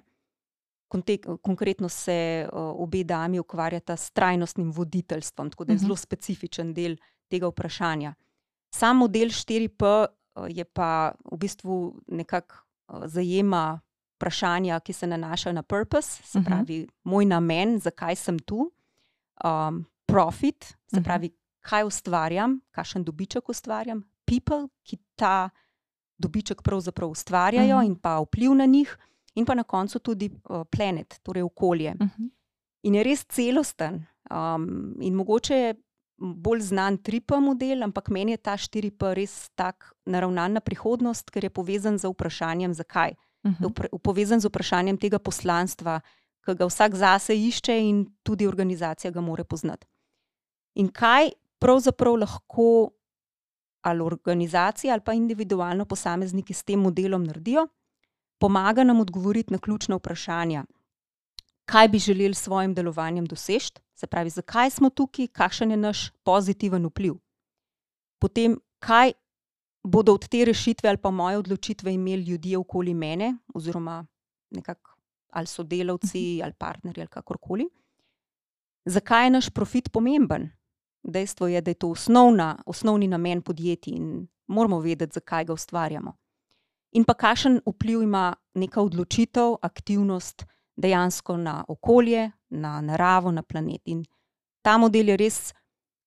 Kontek 0.89 1.27
konkretno 1.45 1.89
se 1.89 2.47
uh, 2.47 2.59
obe 2.81 3.03
dami 3.03 3.39
ukvarjata 3.39 3.97
s 3.97 4.11
trajnostnim 4.11 4.71
voditeljstvom, 4.71 5.51
tako 5.53 5.65
da 5.65 5.73
je 5.73 5.75
Mhm. 5.75 5.83
zelo 5.85 5.95
specifičen 5.95 6.73
del 6.73 6.95
tega 7.29 7.47
vprašanja. 7.47 8.13
Sam 8.75 8.97
model 8.97 9.29
4P 9.29 10.07
je 10.49 10.65
pa 10.65 11.11
v 11.31 11.37
bistvu 11.37 11.75
nekako 12.07 12.55
zajema 13.05 13.79
vprašanja, 14.17 14.79
ki 14.79 14.93
se 14.93 15.07
nanašajo 15.07 15.53
na 15.53 15.63
purpose, 15.63 16.23
se 16.23 16.41
pravi, 16.45 16.81
uh 16.81 16.85
-huh. 16.85 16.91
moj 17.03 17.25
namen, 17.25 17.79
zakaj 17.79 18.15
sem 18.15 18.39
tu, 18.39 18.71
um, 19.43 19.85
profit, 20.05 20.63
se 20.63 20.75
uh 20.97 20.99
-huh. 20.99 21.03
pravi, 21.03 21.31
kaj 21.59 21.83
ustvarjam, 21.83 22.59
kakšen 22.71 23.03
dobiček 23.03 23.49
ustvarjam, 23.49 24.03
people, 24.25 24.67
ki 24.83 24.97
ta 25.15 25.49
dobiček 26.19 26.61
pravzaprav 26.61 27.09
ustvarjajo 27.09 27.75
uh 27.75 27.81
-huh. 27.81 27.85
in 27.85 27.95
pa 27.95 28.19
vpliv 28.19 28.53
na 28.53 28.65
njih, 28.65 28.97
in 29.35 29.45
pa 29.45 29.55
na 29.55 29.63
koncu 29.63 29.99
tudi 29.99 30.29
uh, 30.29 30.61
planet, 30.69 31.19
torej 31.23 31.43
okolje. 31.43 31.95
Uh 31.99 32.07
-huh. 32.07 32.29
In 32.83 32.95
je 32.95 33.03
res 33.03 33.25
celosten. 33.25 34.05
Um, 34.31 34.95
in 35.01 35.13
mogoče 35.13 35.55
je 35.55 35.75
bolj 36.17 36.61
znan 36.61 36.97
3P 36.97 37.39
model, 37.39 37.83
ampak 37.83 38.09
meni 38.09 38.31
je 38.31 38.37
ta 38.37 38.53
4P 38.53 39.13
res 39.13 39.49
tak 39.55 39.93
naravnan 40.05 40.53
na 40.53 40.59
prihodnost, 40.59 41.29
ker 41.29 41.43
je 41.43 41.49
povezan 41.49 41.97
z 41.97 42.07
vprašanjem, 42.07 42.73
zakaj. 42.73 43.13
Uh 43.43 43.51
-huh. 43.51 43.99
Povezan 44.03 44.39
z 44.39 44.45
vprašanjem 44.45 44.97
tega 44.97 45.19
poslanstva, 45.19 46.01
ki 46.45 46.55
ga 46.55 46.65
vsak 46.65 46.95
zase 46.95 47.37
išče 47.37 47.79
in 47.79 48.05
tudi 48.23 48.47
organizacija 48.47 49.11
ga 49.11 49.21
more 49.21 49.43
poznati. 49.43 49.87
In 50.75 50.87
kaj 50.87 51.29
pravzaprav 51.59 52.15
lahko 52.15 52.91
ali 53.81 54.01
organizacija 54.01 54.93
ali 54.93 55.01
pa 55.05 55.13
individualno 55.13 55.85
posamezniki 55.85 56.53
s 56.53 56.63
tem 56.63 56.79
modelom 56.79 57.23
naredijo, 57.23 57.67
pomaga 58.39 58.83
nam 58.83 58.99
odgovoriti 58.99 59.53
na 59.53 59.59
ključna 59.59 59.95
vprašanja. 59.95 60.65
Kaj 61.65 61.87
bi 61.87 61.99
želeli 61.99 62.33
s 62.33 62.43
svojim 62.43 62.73
delovanjem 62.73 63.25
doseči, 63.25 63.73
se 63.95 64.07
pravi, 64.07 64.29
zakaj 64.29 64.69
smo 64.69 64.89
tukaj, 64.89 65.27
kakšen 65.27 65.71
je 65.71 65.77
naš 65.77 66.09
pozitiven 66.23 66.85
vpliv. 66.85 67.13
Potem, 68.19 68.59
kaj 68.79 69.11
bodo 69.83 70.13
od 70.13 70.27
te 70.27 70.45
rešitve 70.45 70.89
ali 70.89 70.97
pa 70.97 71.11
moje 71.11 71.37
odločitve 71.37 71.93
imeli 71.93 72.23
ljudje 72.23 72.57
okoli 72.57 72.93
mene, 72.93 73.37
oziroma 73.53 74.05
nekako 74.49 74.95
ali 75.29 75.47
sodelavci 75.47 76.41
ali 76.43 76.53
partnerji 76.53 77.01
ali 77.01 77.07
kakorkoli. 77.07 77.69
Zakaj 78.85 79.25
je 79.25 79.29
naš 79.29 79.49
profit 79.49 79.91
pomemben? 79.91 80.49
Dejstvo 81.03 81.47
je, 81.47 81.61
da 81.61 81.71
je 81.71 81.75
to 81.75 81.89
osnovna, 81.89 82.63
osnovni 82.65 83.07
namen 83.07 83.41
podjetij 83.41 83.93
in 83.93 84.27
moramo 84.47 84.79
vedeti, 84.79 85.13
zakaj 85.13 85.45
ga 85.45 85.53
ustvarjamo. 85.53 86.13
In 86.91 87.03
pa 87.03 87.13
kakšen 87.13 87.61
vpliv 87.65 88.01
ima 88.01 88.35
neka 88.53 88.81
odločitev, 88.81 89.55
aktivnost 89.61 90.45
dejansko 90.75 91.37
na 91.37 91.63
okolje, 91.67 92.31
na 92.49 92.81
naravo, 92.81 93.31
na 93.31 93.43
planet. 93.43 93.81
In 93.85 94.05
ta 94.61 94.77
model 94.77 95.09
je 95.09 95.17
res 95.17 95.53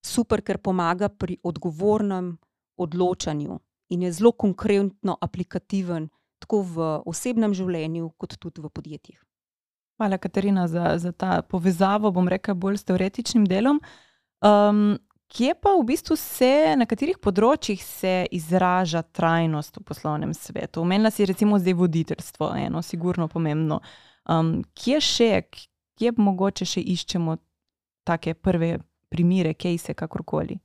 super, 0.03 0.43
ker 0.43 0.59
pomaga 0.59 1.09
pri 1.09 1.39
odgovornem 1.43 2.37
odločanju 2.77 3.59
in 3.93 4.03
je 4.03 4.13
zelo 4.13 4.33
konkretno 4.33 5.17
aplikativen, 5.21 6.09
tako 6.39 6.63
v 6.63 6.87
osebnem 7.07 7.55
življenju, 7.55 8.11
kot 8.19 8.39
tudi 8.41 8.63
v 8.65 8.71
podjetjih. 8.73 9.19
Hvala, 10.01 10.19
Katarina, 10.19 10.65
za, 10.69 10.97
za 10.99 11.13
ta 11.13 11.43
povezavo, 11.43 12.11
bom 12.11 12.29
rekla, 12.29 12.55
bolj 12.55 12.81
s 12.81 12.89
teoretičnim 12.89 13.45
delom. 13.47 13.79
Um, 14.43 14.99
kje 15.29 15.55
pa 15.55 15.75
v 15.79 15.85
bistvu 15.87 16.17
se, 16.19 16.75
na 16.77 16.87
katerih 16.87 17.19
področjih 17.23 17.83
se 17.83 18.15
izraža 18.35 19.03
trajnost 19.03 19.79
v 19.79 19.85
poslovnem 19.87 20.35
svetu? 20.35 20.83
Omenila 20.83 21.13
si 21.15 21.27
recimo 21.29 21.61
zdaj 21.63 21.77
voditeljstvo, 21.79 22.51
eno, 22.67 22.83
sigurno 22.83 23.29
pomembno. 23.31 23.81
Um, 24.27 24.61
kje 24.75 25.01
še, 25.01 25.31
kje 25.99 26.15
mogoče 26.19 26.67
še 26.67 26.83
iščemo 26.83 27.39
take 28.07 28.35
prve 28.35 28.77
primere, 29.13 29.55
kejse, 29.55 29.95
kakorkoli? 29.95 30.59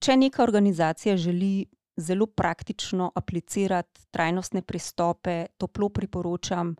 Če 0.00 0.16
neka 0.16 0.42
organizacija 0.42 1.16
želi 1.20 1.68
zelo 2.00 2.26
praktično 2.26 3.10
aplicirati 3.14 4.06
trajnostne 4.10 4.62
pristope, 4.62 5.44
toplo 5.60 5.90
priporočam, 5.92 6.72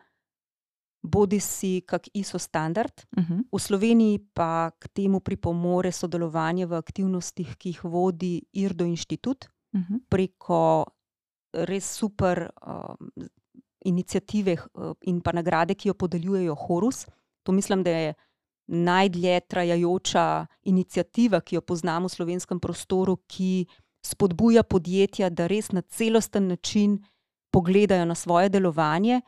bodi 1.03 1.41
si 1.41 1.81
kak 1.87 2.09
ISO 2.15 2.39
standard. 2.39 2.93
Uh 3.17 3.25
-huh. 3.25 3.45
V 3.53 3.59
Sloveniji 3.59 4.19
pa 4.35 4.71
k 4.79 4.89
temu 4.89 5.21
pripomore 5.21 5.93
sodelovanje 5.93 6.67
v 6.67 6.75
aktivnostih, 6.75 7.57
ki 7.57 7.69
jih 7.69 7.85
vodi 7.85 8.43
IRDO 8.53 8.85
inštitut 8.85 9.49
uh 9.73 9.81
-huh. 9.81 10.01
preko 10.09 10.85
res 11.53 11.97
super 11.97 12.51
um, 12.67 13.29
inicijative 13.85 14.57
in 15.01 15.21
pa 15.21 15.33
nagrade, 15.33 15.75
ki 15.75 15.89
jo 15.89 15.95
podeljujejo 15.95 16.55
Horus. 16.55 17.07
To 17.43 17.53
mislim, 17.53 17.83
da 17.83 17.91
je 17.91 18.15
najdlje 18.67 19.41
trajajoča 19.41 20.47
inicijativa, 20.63 21.41
ki 21.41 21.55
jo 21.55 21.61
poznamo 21.61 22.07
v 22.07 22.11
slovenskem 22.11 22.61
prostoru, 22.61 23.17
ki 23.27 23.67
spodbuja 24.07 24.63
podjetja, 24.63 25.31
da 25.31 25.47
res 25.47 25.73
na 25.73 25.83
celosten 25.83 26.47
način 26.49 27.05
pogledajo 27.51 28.05
na 28.05 28.15
svoje 28.15 28.49
delovanje, 28.49 29.21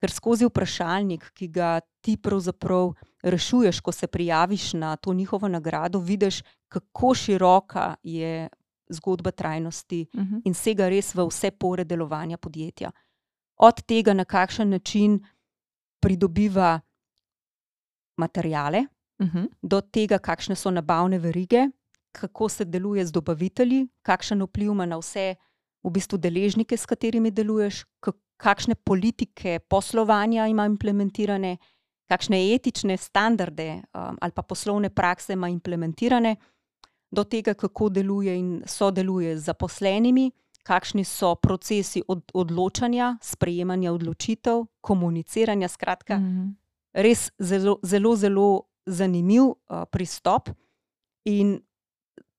ker 0.00 0.10
skozi 0.10 0.48
vprašalnik, 0.48 1.30
ki 1.36 1.48
ga 1.48 1.80
ti 2.00 2.16
pravzaprav 2.16 2.94
rešuješ, 3.22 3.80
ko 3.80 3.92
se 3.92 4.06
prijaviš 4.06 4.72
na 4.72 4.96
to 4.96 5.14
njihovo 5.14 5.48
nagrado, 5.48 5.98
vidiš, 5.98 6.42
kako 6.68 7.14
široka 7.14 7.94
je 8.02 8.48
zgodba 8.90 9.30
trajnosti 9.30 10.06
uh 10.14 10.20
mhm. 10.20 10.34
-huh. 10.34 10.42
in 10.44 10.54
sega 10.54 10.88
res 10.88 11.14
v 11.14 11.26
vse 11.26 11.50
pore 11.50 11.84
delovanja 11.84 12.36
podjetja. 12.36 12.90
Od 13.56 13.82
tega, 13.82 14.12
na 14.12 14.24
kakšen 14.24 14.70
način 14.70 15.20
pridobiva 16.00 16.80
materijale, 18.16 18.84
uh 19.18 19.26
mhm. 19.26 19.38
-huh. 19.38 19.48
do 19.62 19.80
tega, 19.80 20.18
kakšne 20.18 20.56
so 20.56 20.70
nabavne 20.70 21.18
verige, 21.18 21.68
kako 22.12 22.48
se 22.48 22.64
deluje 22.64 23.06
z 23.06 23.12
dobavitelji, 23.12 23.88
kakšen 24.02 24.42
vpliv 24.42 24.72
ima 24.72 24.86
na 24.86 24.96
vse 24.96 25.34
v 25.82 25.90
bistvu 25.90 26.18
deležnike, 26.18 26.76
s 26.76 26.86
katerimi 26.86 27.30
deluješ, 27.30 27.84
kakšne 28.40 28.74
politike 28.74 29.58
poslovanja 29.68 30.46
ima 30.48 30.64
implementirane, 30.66 31.56
kakšne 32.08 32.38
etične 32.54 32.96
standarde 32.96 33.82
um, 33.94 34.16
ali 34.20 34.32
pa 34.32 34.42
poslovne 34.42 34.90
prakse 34.90 35.32
ima 35.32 35.48
implementirane, 35.48 36.36
do 37.10 37.24
tega, 37.24 37.54
kako 37.54 37.88
deluje 37.88 38.36
in 38.38 38.62
sodeluje 38.66 39.36
z 39.38 39.42
zaposlenimi, 39.44 40.30
kakšni 40.62 41.04
so 41.04 41.34
procesi 41.34 42.02
od, 42.08 42.30
odločanja, 42.34 43.16
sprejemanja 43.22 43.92
odločitev, 43.92 44.64
komuniciranja. 44.80 45.68
Skratka, 45.68 46.18
mm 46.18 46.22
-hmm. 46.22 46.54
res 46.92 47.30
zelo, 47.38 47.78
zelo, 47.82 48.16
zelo 48.16 48.62
zanimiv 48.86 49.42
uh, 49.42 49.56
pristop. 49.90 50.50
In 51.24 51.60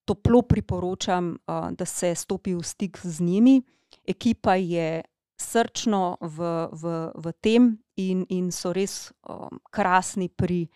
toplo 0.06 0.42
priporočam, 0.42 1.38
da 1.72 1.86
se 1.86 2.16
stopi 2.16 2.56
v 2.56 2.64
stik 2.64 3.00
z 3.04 3.22
njimi. 3.22 3.62
Ekipa 4.08 4.56
je 4.56 5.02
srčno 5.42 6.18
v, 6.22 6.52
v, 6.72 6.94
v 7.16 7.34
tem 7.42 7.74
in, 7.98 8.26
in 8.30 8.52
so 8.54 8.74
res 8.74 9.10
um, 9.26 9.60
krasni 9.74 10.30
pri 10.30 10.68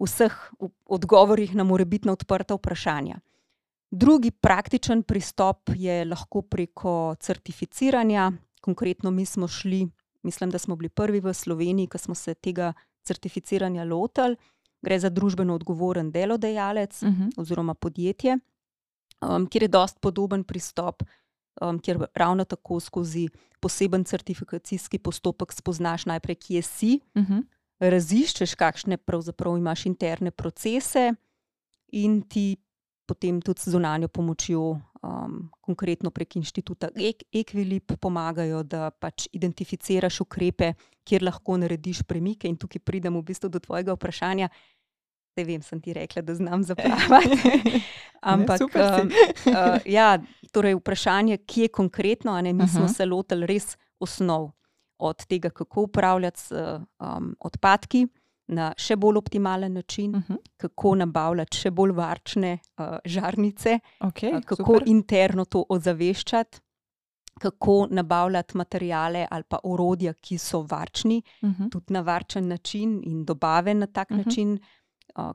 vseh 0.00 0.34
odgovorih 0.90 1.54
na 1.54 1.64
morebitna 1.64 2.12
odprta 2.16 2.56
vprašanja. 2.56 3.20
Drugi 3.90 4.30
praktičen 4.30 5.02
pristop 5.02 5.70
je 5.74 6.04
lahko 6.04 6.42
preko 6.42 7.14
certificiranja. 7.20 8.30
Konkretno, 8.60 9.10
mi 9.10 9.26
smo 9.26 9.48
šli, 9.48 9.86
mislim, 10.22 10.50
da 10.50 10.58
smo 10.58 10.76
bili 10.76 10.88
prvi 10.88 11.20
v 11.20 11.34
Sloveniji, 11.34 11.90
ki 11.90 11.98
smo 11.98 12.14
se 12.14 12.34
tega 12.34 12.72
certificiranja 13.04 13.84
lotili 13.84 14.36
gre 14.82 14.98
za 14.98 15.10
družbeno 15.10 15.54
odgovoren 15.54 16.10
delodajalec 16.10 17.02
uh 17.02 17.08
mhm. 17.08 17.22
-huh. 17.22 17.40
oziroma 17.40 17.74
podjetje, 17.74 18.38
um, 19.20 19.46
kjer 19.46 19.62
je 19.62 19.68
dost 19.68 20.00
podoben 20.00 20.44
pristop, 20.44 21.02
um, 21.60 21.78
kjer 21.78 22.06
ravno 22.14 22.44
tako 22.44 22.80
skozi 22.80 23.28
poseben 23.60 24.04
certifikacijski 24.04 24.98
postopek 24.98 25.52
spoznaš 25.52 26.06
najprej, 26.06 26.34
kje 26.34 26.62
si, 26.62 27.00
uh 27.14 27.22
mhm. 27.22 27.32
-huh. 27.32 27.44
raziščeš, 27.90 28.54
kakšne 28.54 28.96
pravzaprav 28.96 29.56
imaš 29.58 29.86
interne 29.86 30.30
procese 30.30 31.12
in 31.92 32.22
ti 32.22 32.56
potem 33.06 33.40
tudi 33.42 33.60
z 33.60 33.70
zunanjo 33.70 34.08
pomočjo. 34.08 34.80
Um, 35.02 35.48
konkretno 35.60 36.10
prek 36.10 36.36
inštituta 36.36 36.90
Equilib 37.32 37.94
pomagajo, 38.00 38.62
da 38.62 38.90
pač 38.90 39.28
identificiraš 39.32 40.20
ukrepe, 40.20 40.74
kjer 41.08 41.22
lahko 41.24 41.56
narediš 41.56 42.02
premike. 42.02 42.48
In 42.48 42.58
tukaj 42.60 42.82
pridemo 42.84 43.20
v 43.20 43.24
bistvu 43.32 43.48
do 43.48 43.58
tvojega 43.58 43.96
vprašanja. 43.96 44.48
Ne 45.40 45.44
vem, 45.44 45.62
sem 45.64 45.80
ti 45.80 45.94
rekla, 45.96 46.22
da 46.22 46.34
znam 46.34 46.62
zapravljati. 46.70 47.82
Ampak, 48.20 48.60
ne, 48.74 48.84
uh, 48.84 49.06
uh, 49.46 49.86
ja, 49.88 50.18
torej 50.52 50.76
vprašanje, 50.76 51.38
kje 51.48 51.68
konkretno, 51.68 52.40
ne, 52.40 52.52
mi 52.52 52.62
uh 52.62 52.68
-huh. 52.68 52.76
smo 52.76 52.88
se 52.88 53.06
lotili 53.06 53.46
res 53.46 53.76
osnov, 54.00 54.50
od 54.98 55.26
tega, 55.26 55.50
kako 55.50 55.82
upravljati 55.82 56.40
s 56.40 56.52
um, 56.52 57.36
odpadki 57.40 58.06
na 58.46 58.72
še 58.76 58.96
bolj 58.96 59.16
optimalen 59.16 59.72
način, 59.72 60.14
uh 60.14 60.22
-huh. 60.28 60.36
kako 60.56 60.94
nabavljati 60.94 61.56
še 61.56 61.70
bolj 61.70 61.92
varčne 61.92 62.58
uh, 62.78 62.96
žarnice, 63.04 63.78
okay, 64.00 64.36
uh, 64.36 64.44
kako 64.44 64.74
super. 64.74 64.82
interno 64.86 65.44
to 65.44 65.64
ozaveščati 65.68 66.60
kako 67.40 67.86
nabavljati 67.90 68.56
materijale 68.56 69.26
ali 69.30 69.42
pa 69.48 69.58
orodja, 69.64 70.12
ki 70.12 70.38
so 70.38 70.66
varčni, 70.70 71.22
uh 71.42 71.48
mhm. 71.48 71.62
-huh. 71.62 71.70
tudi 71.70 71.92
na 71.92 72.00
varčen 72.00 72.48
način 72.48 73.00
in 73.04 73.24
dobave 73.24 73.74
na 73.74 73.86
tak 73.86 74.10
uh 74.10 74.16
mhm. 74.16 74.22
-huh. 74.22 74.26
način, 74.26 74.58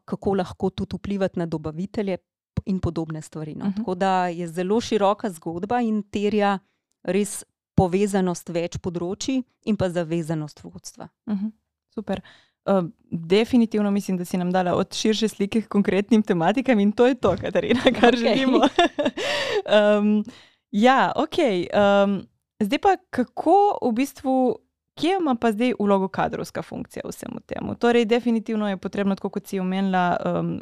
kako 0.05 0.33
lahko 0.33 0.69
tudi 0.69 0.97
vplivati 0.97 1.39
na 1.39 1.45
dobavitelje. 1.45 2.17
in 2.65 2.79
podobne 2.79 3.21
stvari. 3.21 3.55
No. 3.55 3.65
Uh 3.65 3.71
-huh. 3.71 3.77
Tako 3.77 3.95
da 3.95 4.27
je 4.27 4.47
zelo 4.47 4.81
široka 4.81 5.29
zgodba 5.29 5.81
in 5.81 6.03
terja 6.03 6.59
res 7.03 7.43
povezanost 7.75 8.49
več 8.49 8.77
področji 8.77 9.43
in 9.65 9.77
pa 9.77 9.89
zavezanost 9.89 10.63
vodstva. 10.63 11.07
Uh 11.25 11.33
-huh. 11.33 11.51
Super. 11.93 12.21
Uh, 12.65 12.89
definitivno 13.11 13.91
mislim, 13.91 14.17
da 14.17 14.25
si 14.25 14.37
nam 14.37 14.51
dala 14.51 14.73
od 14.75 14.93
širše 14.93 15.27
slike 15.27 15.61
k 15.61 15.67
konkretnim 15.67 16.23
tematikam 16.23 16.79
in 16.79 16.91
to 16.91 17.07
je 17.07 17.15
to, 17.15 17.35
Katarina, 17.41 17.81
kar 17.99 18.13
okay. 18.13 18.19
želimo. 18.19 18.59
um, 19.99 20.23
ja, 20.71 21.11
ok. 21.15 21.37
Um, 21.37 22.27
zdaj 22.59 22.79
pa 22.79 22.97
kako 23.09 23.77
v 23.81 23.91
bistvu 23.91 24.57
Kje 24.95 25.17
ima 25.19 25.35
pa 25.35 25.51
zdaj 25.51 25.73
vlogo 25.79 26.07
kadrovska 26.07 26.61
funkcija 26.61 27.03
v 27.03 27.11
vsem 27.11 27.39
tem? 27.45 27.75
Torej, 27.79 28.05
definitivno 28.05 28.69
je 28.69 28.77
potrebno, 28.77 29.15
kot 29.15 29.47
si 29.47 29.59
omenila, 29.59 30.17
um, 30.23 30.59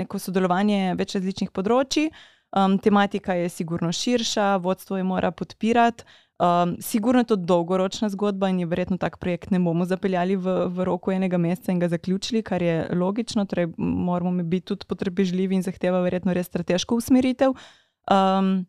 neko 0.00 0.18
sodelovanje 0.18 0.94
več 0.96 1.14
različnih 1.18 1.52
področji. 1.52 2.08
Um, 2.56 2.78
tematika 2.82 3.36
je 3.36 3.50
sigurno 3.52 3.92
širša, 3.92 4.56
vodstvo 4.64 4.96
jo 4.98 5.04
mora 5.04 5.30
podpirati. 5.30 6.08
Um, 6.40 6.78
sigurno 6.80 7.20
je 7.20 7.28
to 7.34 7.36
dolgoročna 7.36 8.08
zgodba 8.08 8.48
in 8.48 8.62
je 8.62 8.66
verjetno 8.66 8.96
tak 8.96 9.18
projekt 9.20 9.50
ne 9.52 9.60
bomo 9.60 9.84
zapeljali 9.84 10.38
v, 10.40 10.54
v 10.72 10.86
roku 10.88 11.12
enega 11.12 11.36
meseca 11.36 11.68
in 11.72 11.82
ga 11.84 11.90
zaključili, 11.92 12.40
kar 12.42 12.62
je 12.64 12.88
logično. 12.96 13.44
Torej, 13.44 13.74
moramo 13.76 14.42
biti 14.42 14.72
tudi 14.72 14.88
potrpežljivi 14.88 15.60
in 15.60 15.62
zahteva 15.62 16.00
verjetno 16.00 16.32
res 16.32 16.48
strateško 16.48 16.96
usmeritev. 16.96 17.52
Um, 18.08 18.64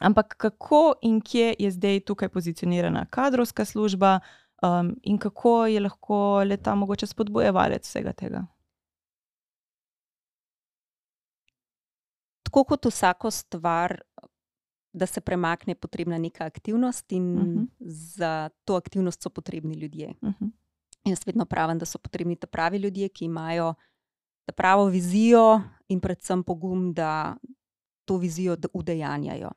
Ampak 0.00 0.34
kako 0.36 0.94
in 1.02 1.20
kje 1.20 1.54
je 1.58 1.70
zdaj 1.70 2.00
tukaj 2.00 2.28
pozicionirana 2.28 3.06
kadrovska 3.10 3.64
služba, 3.64 4.20
um, 4.62 4.96
in 5.02 5.18
kako 5.18 5.66
je 5.66 5.80
lahko 5.80 6.42
leta 6.44 6.74
mogoče 6.74 7.06
spodbojevalec 7.06 7.88
vsega 7.88 8.12
tega? 8.12 8.46
Tako 12.42 12.64
kot 12.64 12.86
vsako 12.86 13.30
stvar, 13.30 14.00
da 14.92 15.06
se 15.06 15.20
premakne, 15.20 15.70
je 15.70 15.74
potrebna 15.74 16.18
neka 16.18 16.44
aktivnost, 16.44 17.12
in 17.12 17.36
uh 17.36 17.42
mhm. 17.42 17.58
-huh. 17.58 17.66
za 17.90 18.50
to 18.64 18.74
aktivnost 18.74 19.22
so 19.22 19.30
potrebni 19.30 19.74
ljudje. 19.74 20.14
Uh 20.20 20.28
mhm. 20.28 20.44
-huh. 20.44 20.50
Jaz 21.04 21.26
vedno 21.26 21.44
pravim, 21.44 21.78
da 21.78 21.86
so 21.86 21.98
potrebni 21.98 22.36
ta 22.36 22.46
pravi 22.46 22.78
ljudje, 22.78 23.08
ki 23.08 23.24
imajo 23.24 23.74
ta 24.44 24.52
pravo 24.52 24.84
vizijo 24.84 25.60
in 25.88 26.00
predvsem 26.00 26.42
pogum, 26.42 26.92
da 26.92 27.36
to 28.04 28.16
vizijo 28.16 28.56
udejanjajo. 28.72 29.50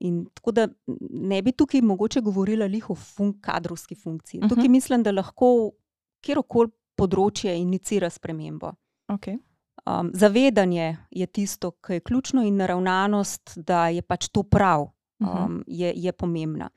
In 0.00 0.24
tako 0.34 0.52
da 0.52 0.68
ne 1.10 1.42
bi 1.42 1.52
tukaj 1.52 1.82
mogoče 1.82 2.20
govorila 2.20 2.68
o 2.88 2.94
fun 2.94 3.34
kadrovski 3.40 3.94
funkciji. 3.94 4.38
Uh 4.38 4.44
-huh. 4.44 4.48
Tukaj 4.48 4.64
mhm. 4.64 4.72
mislim, 4.72 5.02
da 5.02 5.10
lahko 5.10 5.72
kjerkoli 6.20 6.70
področje 6.96 7.56
inicira 7.56 8.10
spremembo. 8.10 8.72
Okay. 9.08 9.38
Um, 9.86 10.10
zavedanje 10.14 10.96
je 11.10 11.26
tisto, 11.26 11.70
kar 11.70 11.94
je 11.94 12.00
ključno, 12.00 12.42
in 12.42 12.56
naravnanost, 12.56 13.52
da 13.56 13.88
je 13.88 14.02
pač 14.02 14.28
to 14.28 14.42
prav, 14.42 14.80
um, 14.80 15.28
uh 15.28 15.34
-huh. 15.34 15.62
je, 15.66 15.92
je 15.96 16.12
pomembna. 16.12 16.70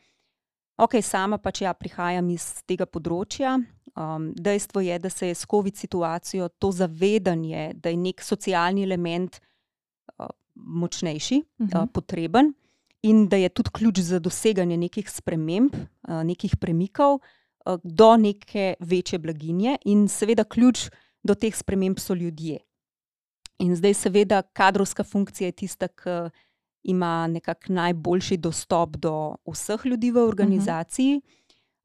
Ok, 0.77 0.91
sama 1.01 1.37
pač 1.37 1.61
ja 1.61 1.73
prihajam 1.73 2.29
iz 2.29 2.63
tega 2.65 2.85
področja. 2.85 3.59
Um, 3.95 4.33
dejstvo 4.35 4.81
je, 4.81 4.99
da 4.99 5.09
se 5.09 5.27
je 5.27 5.35
s 5.35 5.45
COVID 5.45 5.75
situacijo 5.75 6.49
to 6.49 6.71
zavedanje, 6.71 7.73
da 7.75 7.89
je 7.89 7.97
nek 7.97 8.21
socialni 8.21 8.83
element 8.83 9.39
uh, 10.19 10.25
močnejši, 10.53 11.43
uh 11.59 11.67
-huh. 11.67 11.83
uh, 11.83 11.89
potreben 11.93 12.53
in 13.03 13.27
da 13.29 13.35
je 13.35 13.49
tudi 13.49 13.69
ključ 13.73 13.99
za 13.99 14.19
doseganje 14.19 14.77
nekih 14.77 15.09
sprememb, 15.09 15.75
eh, 15.75 16.23
nekih 16.23 16.57
premikov 16.57 17.19
eh, 17.19 17.77
do 17.83 18.17
neke 18.17 18.75
večje 18.79 19.19
blaginje, 19.19 19.77
in 19.85 20.07
seveda 20.07 20.43
ključ 20.43 20.89
do 21.23 21.35
teh 21.35 21.55
sprememb 21.55 21.99
so 21.99 22.13
ljudje. 22.13 22.59
In 23.59 23.75
zdaj, 23.75 23.93
seveda, 23.93 24.41
kadrovska 24.41 25.03
funkcija 25.03 25.47
je 25.47 25.51
tista, 25.51 25.87
ki 25.87 26.29
ima 26.83 27.27
nekako 27.27 27.73
najboljši 27.73 28.37
dostop 28.37 28.97
do 28.97 29.35
vseh 29.47 29.85
ljudi 29.85 30.11
v 30.11 30.25
organizaciji. 30.27 31.21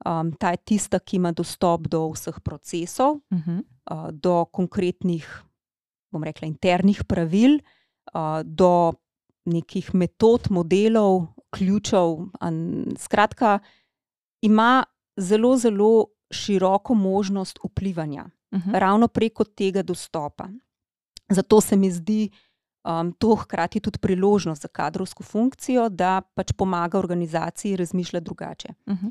Um, 0.06 0.32
ta 0.32 0.50
je 0.50 0.56
tista, 0.56 0.98
ki 0.98 1.16
ima 1.16 1.32
dostop 1.32 1.86
do 1.88 2.08
vseh 2.10 2.40
procesov, 2.40 3.18
uh 3.30 3.38
-huh. 3.38 3.62
uh, 3.90 4.10
do 4.10 4.44
konkretnih, 4.44 5.42
bom 6.10 6.24
rekla, 6.24 6.48
internih 6.48 7.04
pravil, 7.04 7.58
uh, 8.14 8.42
do 8.44 8.92
nekih 9.48 9.94
metod, 9.94 10.50
modelov, 10.50 11.26
ključev. 11.50 12.16
Skratka, 12.98 13.58
ima 14.40 14.84
zelo, 15.16 15.56
zelo 15.56 16.06
široko 16.30 16.94
možnost 16.94 17.58
vplivanja, 17.64 18.24
uh 18.50 18.58
mhm. 18.58 18.70
-huh. 18.70 18.78
ravno 18.78 19.08
preko 19.08 19.44
tega 19.44 19.82
dostopa. 19.82 20.48
Zato 21.28 21.60
se 21.60 21.76
mi 21.76 21.90
zdi 21.90 22.30
um, 22.84 23.12
to 23.12 23.34
hkrati 23.34 23.80
tudi 23.80 23.98
priložnost 23.98 24.62
za 24.62 24.68
kadrovsko 24.68 25.22
funkcijo, 25.22 25.88
da 25.88 26.20
pač 26.34 26.52
pomaga 26.52 26.98
organizaciji 26.98 27.76
razmišljati 27.76 28.24
drugače. 28.24 28.68
Uh 28.86 28.94
-huh. 28.94 29.10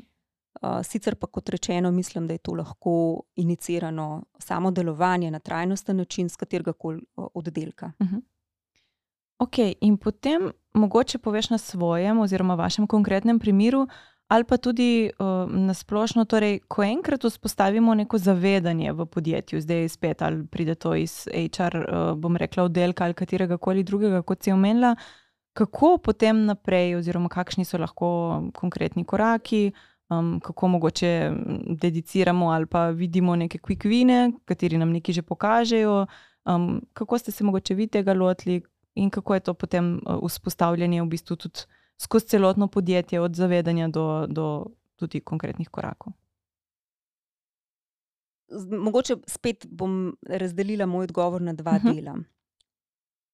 Uh, 0.62 0.82
sicer 0.86 1.14
pa, 1.14 1.26
kot 1.26 1.48
rečeno, 1.48 1.90
mislim, 1.90 2.26
da 2.26 2.34
je 2.34 2.38
to 2.38 2.54
lahko 2.54 3.22
inicirano 3.36 4.24
samo 4.38 4.70
delovanje 4.70 5.30
na 5.30 5.38
trajnosten 5.38 5.96
način, 5.96 6.28
z 6.28 6.36
katerega 6.36 6.72
koli 6.72 7.02
oddelka. 7.16 7.92
Uh 7.98 8.06
mhm. 8.06 8.16
-huh. 8.16 8.22
Ok, 9.38 9.58
in 9.80 9.96
potem 9.96 10.50
mogoče 10.74 11.18
poveš 11.18 11.50
na 11.50 11.58
svojem, 11.58 12.18
oziroma 12.18 12.54
vašem 12.54 12.86
konkretnem 12.86 13.38
primeru, 13.38 13.86
ali 14.28 14.44
pa 14.44 14.56
tudi 14.56 15.10
uh, 15.18 15.50
na 15.50 15.74
splošno, 15.74 16.24
torej, 16.24 16.58
ko 16.68 16.82
enkrat 16.82 17.24
vzpostavimo 17.24 17.94
neko 17.94 18.18
zavedanje 18.18 18.92
v 18.92 19.06
podjetju, 19.06 19.60
zdaj 19.60 19.88
spet 19.88 20.22
ali 20.22 20.46
pride 20.46 20.74
to 20.74 20.94
iz 20.94 21.28
HR, 21.32 21.76
uh, 21.76 22.14
bom 22.18 22.36
rekla, 22.36 22.64
oddelka 22.64 23.04
ali 23.04 23.14
katerega 23.14 23.56
koli 23.56 23.82
drugega, 23.82 24.22
kot 24.22 24.42
si 24.42 24.52
omenila, 24.52 24.96
kako 25.52 25.98
potem 25.98 26.44
naprej, 26.44 26.96
oziroma 26.96 27.28
kakšni 27.28 27.64
so 27.64 27.78
lahko 27.78 28.08
konkretni 28.54 29.04
koraki. 29.04 29.72
Um, 30.08 30.38
kako 30.40 30.68
mogoče 30.68 31.32
dediciramo 31.80 32.46
ali 32.50 32.66
pa 32.66 32.86
vidimo 32.88 33.36
neke 33.36 33.58
kvikvine, 33.58 34.32
kateri 34.44 34.78
nam 34.78 34.88
nekaj 34.92 35.12
že 35.12 35.22
pokažejo, 35.22 36.06
um, 36.48 36.80
kako 36.92 37.18
ste 37.18 37.32
se 37.32 37.44
mogoče 37.44 37.74
vi 37.74 37.86
tega 37.86 38.14
lotili, 38.14 38.62
in 38.98 39.10
kako 39.10 39.34
je 39.34 39.40
to 39.40 39.54
potem 39.54 39.94
eh, 39.96 40.18
vzpostavljanje 40.26 41.02
v 41.02 41.06
bistvu 41.06 41.36
tudi 41.36 41.60
skozi 41.98 42.26
celotno 42.26 42.68
podjetje, 42.68 43.20
od 43.20 43.34
zavedanja 43.34 43.88
do, 43.88 44.26
do 44.30 44.66
tudi 44.96 45.20
konkretnih 45.20 45.68
korakov. 45.68 46.12
Mogoče 48.70 49.16
spet 49.26 49.66
bom 49.70 50.16
razdelila 50.22 50.86
moj 50.86 51.04
odgovor 51.04 51.42
na 51.42 51.52
dva 51.52 51.70
uh 51.70 51.84
mhm. 51.84 51.88
-huh. 51.88 51.94
dela. 51.94 52.18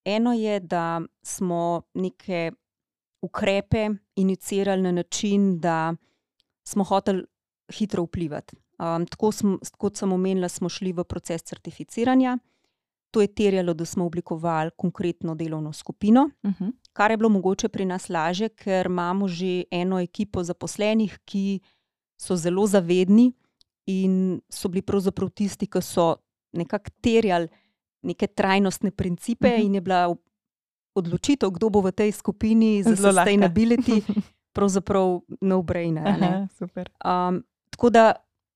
Eno 0.04 0.32
je, 0.32 0.60
da 0.60 1.00
smo 1.22 1.82
neke 1.94 2.52
ukrepe 3.22 3.88
inicirali 4.16 4.82
na 4.82 4.92
način, 4.92 5.60
da 5.60 5.94
smo 6.64 6.84
hoteli 6.84 7.24
hitro 7.72 8.02
vplivati. 8.02 8.56
Um, 8.78 9.06
tako 9.06 9.32
smo, 9.32 9.58
kot 9.78 9.96
sem 9.96 10.12
omenila, 10.12 10.48
smo 10.48 10.68
šli 10.68 10.92
v 10.92 11.04
proces 11.04 11.42
certificiranja. 11.42 12.38
To 13.14 13.22
je 13.22 13.30
terjalo, 13.30 13.74
da 13.74 13.84
smo 13.84 14.06
oblikovali 14.06 14.70
konkretno 14.76 15.34
delovno 15.34 15.72
skupino, 15.72 16.30
uh 16.42 16.50
mhm. 16.50 16.64
-huh. 16.64 16.72
kar 16.92 17.10
je 17.10 17.16
bilo 17.16 17.28
mogoče 17.28 17.68
pri 17.68 17.84
nas 17.84 18.08
lažje, 18.08 18.48
ker 18.48 18.86
imamo 18.86 19.28
že 19.28 19.64
eno 19.70 20.00
ekipo 20.00 20.42
zaposlenih, 20.42 21.18
ki 21.24 21.60
so 22.20 22.36
zelo 22.36 22.66
zavedni 22.66 23.32
in 23.86 24.40
so 24.50 24.68
bili 24.68 24.82
pravzaprav 24.82 25.30
tisti, 25.30 25.66
ki 25.66 25.82
so 25.82 26.16
nekako 26.52 26.90
terjali 27.00 27.48
neke 28.02 28.26
trajnostne 28.26 28.90
principe, 28.90 29.46
uh 29.46 29.52
mhm. 29.52 29.62
-huh. 29.62 29.66
in 29.66 29.74
je 29.74 29.80
bila 29.80 30.16
odločitev, 30.94 31.50
kdo 31.50 31.70
bo 31.70 31.80
v 31.80 31.92
tej 31.92 32.12
skupini 32.12 32.82
za 32.82 32.96
sustainability, 32.96 34.02
pravzaprav 34.56 35.20
no-brainer. 35.40 36.06
Um, 37.04 37.42
tako 37.70 37.90
da 37.90 38.14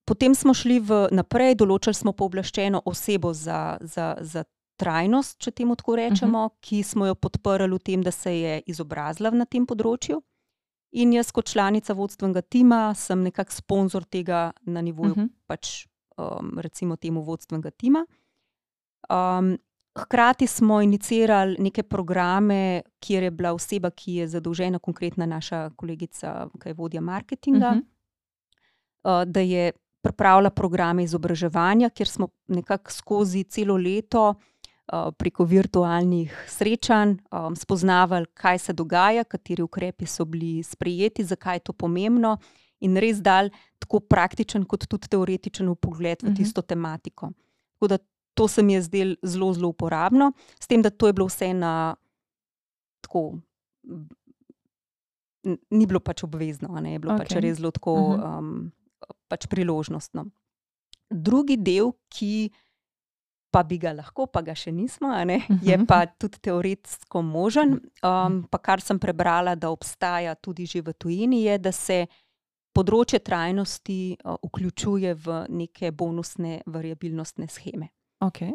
Potem 0.09 0.35
smo 0.35 0.55
šli 0.57 0.79
v 0.81 1.09
naprej, 1.13 1.59
določili 1.61 1.93
smo 1.93 2.15
pooblaščeno 2.17 2.81
osebo 2.89 3.35
za, 3.37 3.77
za, 3.85 4.15
za 4.25 4.45
trajnost, 4.81 5.37
če 5.43 5.53
temu 5.53 5.77
tako 5.77 5.99
rečemo, 6.01 6.45
uh 6.47 6.49
mhm. 6.49 6.55
-huh. 6.55 6.61
ki 6.61 6.83
smo 6.83 7.07
jo 7.07 7.15
podprli 7.15 7.69
v 7.75 7.79
tem, 7.79 8.03
da 8.03 8.11
se 8.11 8.33
je 8.33 8.63
izobrazila 8.67 9.31
na 9.31 9.45
tem 9.45 9.67
področju. 9.67 10.23
In 10.93 11.13
jaz, 11.13 11.31
kot 11.33 11.51
članica 11.53 11.93
vodstvenega 11.93 12.41
tima, 12.41 12.95
sem 12.95 13.23
nekako 13.23 13.53
sponzor 13.53 14.05
tega 14.05 14.53
na 14.65 14.81
nivoju, 14.81 15.13
uh 15.13 15.17
mhm. 15.17 15.27
-huh. 15.27 15.47
pač 15.47 15.87
um, 16.17 16.59
recimo 16.59 16.97
temu 16.97 17.23
vodstvenega 17.23 17.71
tima. 17.71 18.07
Um, 19.11 19.59
hkrati 19.99 20.47
smo 20.47 20.81
inicirali 20.81 21.57
neke 21.59 21.83
programe, 21.83 22.83
kjer 23.01 23.23
je 23.23 23.31
bila 23.31 23.53
oseba, 23.53 23.91
ki 23.91 24.15
je 24.15 24.29
zadolžena, 24.29 24.79
konkretna 24.79 25.27
naša 25.27 25.71
kolegica, 25.77 26.49
ki 26.63 26.69
je 26.69 26.75
vodja 26.75 27.01
marketinga, 27.01 27.69
uh 27.69 27.77
-huh. 27.77 29.23
uh, 29.23 29.33
da 29.33 29.41
je 29.41 29.73
pripravlja 30.03 30.51
programe 30.51 31.05
izobraževanja, 31.05 31.91
kjer 31.91 32.09
smo 32.09 32.29
nekako 32.47 32.93
skozi 32.93 33.45
celo 33.45 33.77
leto 33.77 34.29
uh, 34.31 35.11
preko 35.19 35.45
virtualnih 35.45 36.45
srečanj 36.49 37.17
um, 37.31 37.57
spoznavali, 37.57 38.27
kaj 38.35 38.59
se 38.59 38.73
dogaja, 38.73 39.25
kateri 39.25 39.63
ukrepi 39.63 40.07
so 40.07 40.25
bili 40.25 40.63
sprejeti, 40.63 41.25
zakaj 41.25 41.57
je 41.57 41.67
to 41.71 41.73
pomembno, 41.73 42.37
in 42.81 42.97
res 42.97 43.23
dal 43.23 43.51
tako 43.83 44.01
praktičen, 44.01 44.65
kot 44.69 44.87
tudi 44.87 45.11
teoretičen 45.11 45.75
pogled 45.81 46.23
v 46.23 46.31
mhm. 46.31 46.37
tisto 46.39 46.63
tematiko. 46.63 47.33
Tako 47.77 47.89
da 47.89 47.99
to 48.35 48.49
se 48.49 48.63
mi 48.63 48.73
je 48.73 48.83
zdelo 48.83 49.15
zelo, 49.23 49.53
zelo 49.55 49.69
uporabno, 49.69 50.33
s 50.61 50.67
tem, 50.67 50.83
da 50.83 50.91
to 50.91 51.07
je 51.07 51.13
bilo 51.13 51.27
vse 51.27 51.53
na 51.55 51.97
tako. 53.01 53.39
Ni 55.71 55.87
bilo 55.87 56.01
pač 56.01 56.23
obvezno, 56.23 56.69
ne, 56.81 56.93
je 56.93 56.99
bilo 56.99 57.15
okay. 57.15 57.27
pač 57.27 57.43
res 57.43 57.59
zelo 57.59 57.71
tako, 57.75 57.95
um, 58.15 58.71
pač 59.29 59.47
priložnostno. 59.47 60.27
Drugi 61.09 61.57
del, 61.57 61.93
ki 62.13 62.51
pa 63.51 63.63
bi 63.65 63.79
ga 63.81 63.95
lahko, 63.97 64.27
pa 64.29 64.43
ga 64.45 64.55
še 64.57 64.73
nismo, 64.75 65.11
ne, 65.25 65.41
je 65.65 65.79
pa 65.89 66.05
tudi 66.21 66.41
teoretsko 66.45 67.23
možen. 67.25 67.79
Um, 68.05 68.43
pa 68.51 68.61
kar 68.61 68.85
sem 68.85 69.01
prebrala, 69.01 69.57
da 69.57 69.73
obstaja 69.73 70.37
tudi 70.37 70.69
že 70.69 70.85
v 70.85 70.95
tujini, 70.95 71.45
je, 71.49 71.59
da 71.59 71.73
se 71.73 71.99
področje 72.77 73.23
trajnosti 73.25 74.01
uh, 74.21 74.37
vključuje 74.45 75.15
v 75.25 75.43
neke 75.49 75.91
bonusne 75.91 76.61
variabilnostne 76.67 77.49
scheme. 77.51 77.91
Okay. 78.23 78.53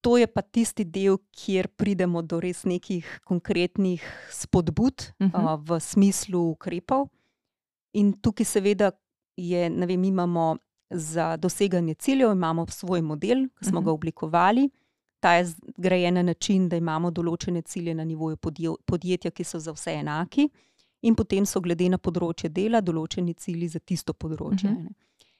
To 0.00 0.16
je 0.16 0.24
pa 0.24 0.40
tisti 0.40 0.86
del, 0.88 1.18
kjer 1.36 1.68
pridemo 1.76 2.22
do 2.24 2.40
res 2.40 2.64
nekih 2.64 3.04
konkretnih 3.28 4.00
spodbud 4.32 5.12
uh 5.20 5.28
-huh. 5.28 5.54
uh, 5.54 5.60
v 5.60 5.80
smislu 5.80 6.56
ukrepov. 6.56 7.10
In 7.92 8.14
tukaj, 8.22 8.46
seveda, 8.46 8.92
je, 9.48 9.70
ne 9.70 9.86
vem, 9.86 10.04
imamo 10.04 10.56
za 10.90 11.36
doseganje 11.36 11.94
ciljev, 11.94 12.32
imamo 12.32 12.66
svoj 12.66 13.02
model, 13.02 13.48
ki 13.58 13.64
smo 13.64 13.78
uh 13.78 13.82
-huh. 13.82 13.84
ga 13.84 13.92
oblikovali. 13.92 14.70
Ta 15.20 15.34
je 15.34 15.46
zgrajen 15.78 16.14
na 16.14 16.22
način, 16.22 16.68
da 16.68 16.76
imamo 16.76 17.10
določene 17.10 17.62
cilje 17.62 17.94
na 17.94 18.04
nivoju 18.04 18.36
podjetja, 18.86 19.30
ki 19.30 19.44
so 19.44 19.58
za 19.58 19.72
vse 19.72 19.90
enaki, 19.90 20.48
in 21.02 21.14
potem 21.14 21.46
so 21.46 21.60
glede 21.60 21.88
na 21.88 21.98
področje 21.98 22.48
dela 22.48 22.80
določeni 22.80 23.34
cilji 23.34 23.68
za 23.68 23.78
tisto 23.78 24.12
področje. 24.12 24.70
Uh 24.70 24.76
-huh. 24.76 24.94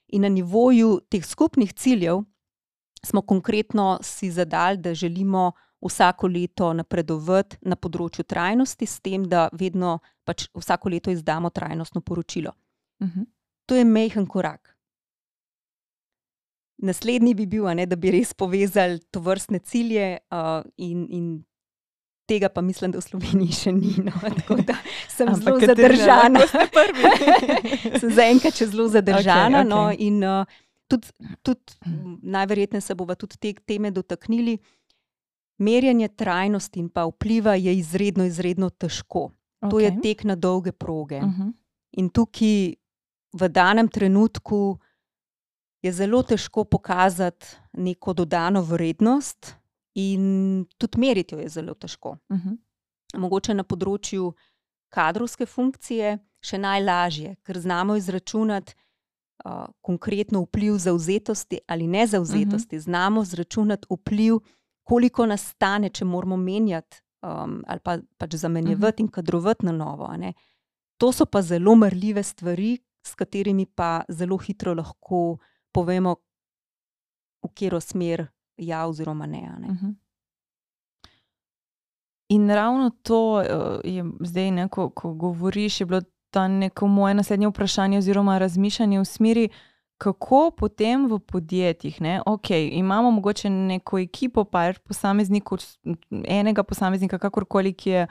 In 0.09 0.23
na 0.23 0.29
nivoju 0.29 1.01
teh 1.09 1.27
skupnih 1.27 1.73
ciljev 1.73 2.25
smo 3.07 3.23
konkretno 3.23 3.99
si 4.03 4.31
zadali, 4.31 4.77
da 4.77 4.95
želimo 4.95 5.53
vsako 5.81 6.27
leto 6.27 6.73
napredovati 6.73 7.57
na 7.63 7.77
področju 7.77 8.25
trajnosti, 8.25 8.87
s 8.87 9.01
tem, 9.01 9.25
da 9.25 9.49
vedno 9.53 9.99
pač 10.25 10.49
vsako 10.55 10.89
leto 10.89 11.11
izdamo 11.11 11.51
trajnostno 11.51 12.01
poročilo. 12.01 12.53
Uh 13.01 13.09
-huh. 13.09 13.27
To 13.71 13.77
je 13.79 13.85
mehen 13.87 14.27
korak. 14.27 14.77
Naslednji 16.83 17.35
bi 17.39 17.47
bil, 17.47 17.69
ne, 17.77 17.85
da 17.87 17.97
bi 17.97 18.11
res 18.11 18.33
povezali 18.35 18.99
to 19.13 19.21
vrstne 19.23 19.61
cilje, 19.63 20.17
uh, 20.33 20.65
in, 20.81 21.05
in 21.13 21.27
tega 22.27 22.49
pa 22.49 22.65
mislim, 22.65 22.95
da 22.95 22.99
v 22.99 23.05
Sloveniji 23.05 23.59
še 23.59 23.75
ni. 23.77 23.93
No, 24.03 24.15
tako 24.41 24.57
da 24.67 24.75
sem 25.11 25.31
Ampak 25.31 25.45
zelo 25.45 25.71
zadržana. 25.71 26.43
sem 28.01 28.11
zaenkrat 28.17 28.59
zelo 28.65 28.89
zadržana. 28.91 29.63
Okay, 29.63 29.69
okay. 29.69 29.71
No, 29.71 29.83
in, 29.95 30.19
uh, 30.25 30.67
tudi, 30.91 31.15
tudi 31.47 31.95
najverjetneje 32.23 32.89
se 32.89 32.99
bomo 32.99 33.15
tudi 33.15 33.39
te 33.39 33.55
teme 33.67 33.95
dotaknili. 33.95 34.59
Merjenje 35.61 36.09
trajnosti 36.17 36.81
in 36.81 36.89
pa 36.89 37.05
vpliva 37.07 37.55
je 37.55 37.77
izredno, 37.77 38.25
izredno 38.25 38.71
težko. 38.71 39.29
Okay. 39.61 39.71
To 39.71 39.81
je 39.85 39.91
tek 40.03 40.25
na 40.25 40.35
dolge 40.35 40.73
proge. 40.73 41.21
Uh 41.21 41.29
mhm. 41.29 41.43
-huh. 41.43 41.53
In 41.99 42.09
tukaj, 42.09 42.80
v 43.33 43.49
danem 43.49 43.89
trenutku, 43.89 44.79
je 45.83 45.93
zelo 45.93 46.23
težko 46.23 46.65
pokazati 46.65 47.47
neko 47.73 48.13
dodano 48.13 48.63
vrednost, 48.63 49.55
in 49.95 50.67
tudi 50.79 51.01
meriti 51.01 51.35
jo 51.35 51.41
je 51.41 51.49
zelo 51.49 51.75
težko. 51.75 52.17
Uh 52.29 52.37
mhm. 52.37 52.49
-huh. 52.49 52.59
Mogoče 53.19 53.55
na 53.55 53.65
področju 53.65 54.33
kadrovske 54.89 55.47
funkcije 55.47 56.19
še 56.41 56.59
najlažje, 56.59 57.37
ker 57.43 57.59
znamo 57.59 57.97
izračunati 57.97 58.75
uh, 59.45 59.67
konkretno 59.81 60.41
vpliv 60.41 60.79
zauzetosti 60.79 61.59
ali 61.67 61.87
ne 61.87 62.07
zauzetosti, 62.07 62.77
uh 62.77 62.81
-huh. 62.81 62.85
znamo 62.85 63.25
zračunati 63.25 63.87
vpliv, 63.91 64.39
koliko 64.83 65.27
nas 65.27 65.49
stane, 65.49 65.89
če 65.89 66.05
moramo 66.05 66.37
menjati 66.37 67.03
um, 67.23 67.65
ali 67.67 67.81
pa, 67.81 67.99
pač 68.19 68.35
zamenjevati 68.35 69.03
uh 69.03 69.07
-huh. 69.07 69.09
in 69.09 69.09
kadrovati 69.09 69.67
na 69.67 69.73
novo. 69.73 70.17
To 70.97 71.13
so 71.13 71.27
pa 71.27 71.43
zelo 71.43 71.75
mrljive 71.75 72.23
stvari, 72.23 72.79
s 73.07 73.15
katerimi 73.15 73.67
pa 73.67 74.03
zelo 74.09 74.37
hitro 74.37 74.75
lahko 74.75 75.39
povemo, 75.73 76.17
v 77.43 77.49
katero 77.49 77.81
smer 77.81 78.27
ja, 78.57 78.87
oziroma 78.87 79.27
ne. 79.27 79.41
ne. 79.59 79.69
Uh 79.69 79.75
-huh. 79.75 79.95
In 82.29 82.51
ravno 82.51 82.91
to 83.03 83.41
je 83.85 84.05
zdaj, 84.21 84.51
ne, 84.51 84.69
ko, 84.69 84.91
ko 84.91 85.15
govoriš, 85.15 85.81
je 85.81 85.87
bilo 85.87 86.01
ta 86.31 86.49
neko 86.49 86.87
moje 86.87 87.15
naslednje 87.15 87.49
vprašanje, 87.49 87.99
oziroma 87.99 88.39
razmišljanje 88.39 88.99
v 89.01 89.05
smeri, 89.05 89.49
kako 89.99 90.51
potem 90.51 91.07
v 91.07 91.19
podjetjih, 91.19 92.01
ne, 92.01 92.23
ok, 92.27 92.51
imamo 92.51 93.11
mogoče 93.11 93.51
neko 93.51 93.99
ekipo, 93.99 94.45
par 94.45 94.79
posameznikov, 94.79 95.59
enega 96.25 96.63
posameznika, 96.63 97.19
kakorkoli, 97.19 97.73
ki 97.73 97.91
je 97.91 98.07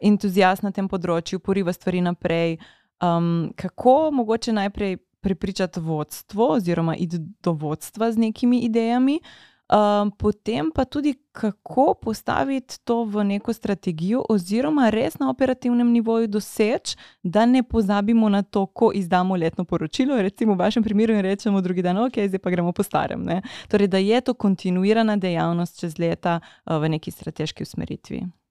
entuzijast 0.00 0.62
na 0.62 0.70
tem 0.70 0.88
področju, 0.88 1.40
poriva 1.42 1.72
stvari 1.72 2.00
naprej. 2.00 2.58
Um, 3.02 3.52
kako 3.56 4.10
mogoče 4.12 4.52
najprej 4.52 4.96
prepričati 4.96 5.80
vodstvo, 5.80 6.48
oziroma 6.48 6.96
iti 6.96 7.18
do 7.18 7.52
vodstva 7.52 8.12
z 8.12 8.18
nekimi 8.18 8.58
idejami, 8.58 9.20
Um, 9.72 10.10
potem 10.10 10.70
pa 10.70 10.84
tudi, 10.84 11.14
kako 11.32 11.94
postaviti 11.94 12.76
to 12.84 13.04
v 13.04 13.24
neko 13.24 13.52
strategijo, 13.52 14.24
oziroma 14.28 14.90
res 14.90 15.16
na 15.18 15.30
operativnem 15.30 15.88
nivoju 15.92 16.26
doseči, 16.26 16.96
da 17.22 17.46
ne 17.46 17.62
pozabimo 17.62 18.28
na 18.28 18.42
to, 18.42 18.66
ko 18.66 18.90
izdamo 18.94 19.36
letno 19.36 19.64
poročilo, 19.64 20.22
recimo 20.22 20.54
v 20.54 20.58
vašem 20.58 20.82
primeru, 20.82 21.14
in 21.14 21.20
rečemo 21.20 21.60
drugi 21.60 21.82
dan, 21.82 21.98
ok, 22.04 22.20
zdaj 22.28 22.38
pa 22.38 22.50
gremo 22.50 22.72
po 22.72 22.82
starem. 22.82 23.24
Ne? 23.24 23.40
Torej, 23.68 23.88
da 23.88 23.98
je 23.98 24.20
to 24.20 24.34
kontinuirana 24.34 25.16
dejavnost 25.16 25.80
čez 25.80 25.98
leta 25.98 26.40
uh, 26.40 26.76
v 26.76 26.92
neki 26.92 27.10
strateški 27.10 27.62
usmeritvi. 27.62 28.41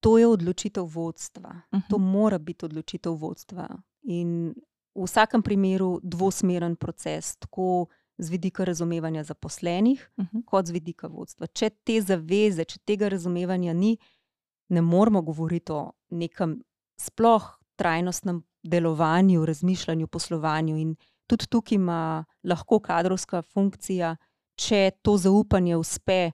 To 0.00 0.18
je 0.18 0.26
odločitev 0.26 0.84
vodstva. 0.84 1.50
Uh 1.50 1.78
-huh. 1.78 1.88
To 1.90 1.98
mhm. 1.98 2.10
mora 2.10 2.38
biti 2.38 2.64
odločitev 2.64 3.12
vodstva. 3.12 3.68
In 4.02 4.54
v 4.94 5.04
vsakem 5.04 5.42
primeru 5.42 6.00
dvosmeren 6.02 6.76
proces. 6.76 7.36
Tako 7.36 7.86
z 8.18 8.28
vidika 8.28 8.64
razumevanja 8.64 9.24
zaposlenih, 9.24 10.10
uh 10.16 10.24
mhm. 10.24 10.36
-huh. 10.36 10.44
kot 10.44 10.66
z 10.66 10.70
vidika 10.70 11.06
vodstva. 11.06 11.46
Če 11.46 11.70
te 11.70 12.00
zaveze, 12.00 12.64
če 12.64 12.78
tega 12.84 13.08
razumevanja 13.08 13.72
ni, 13.72 13.98
ne 14.68 14.82
moramo 14.82 15.22
govoriti 15.22 15.72
o 15.72 15.92
nekem 16.10 16.62
sploh 17.00 17.58
trajnostnem 17.76 18.42
delovanju, 18.62 19.46
razmišljanju, 19.46 20.06
poslovanju. 20.06 20.76
In 20.76 20.96
tudi 21.26 21.46
tukaj 21.46 21.76
ima 21.76 22.24
lahko 22.44 22.78
kadrovska 22.78 23.42
funkcija, 23.42 24.16
če 24.54 24.90
to 25.02 25.16
zaupanje 25.16 25.76
uspe 25.76 26.30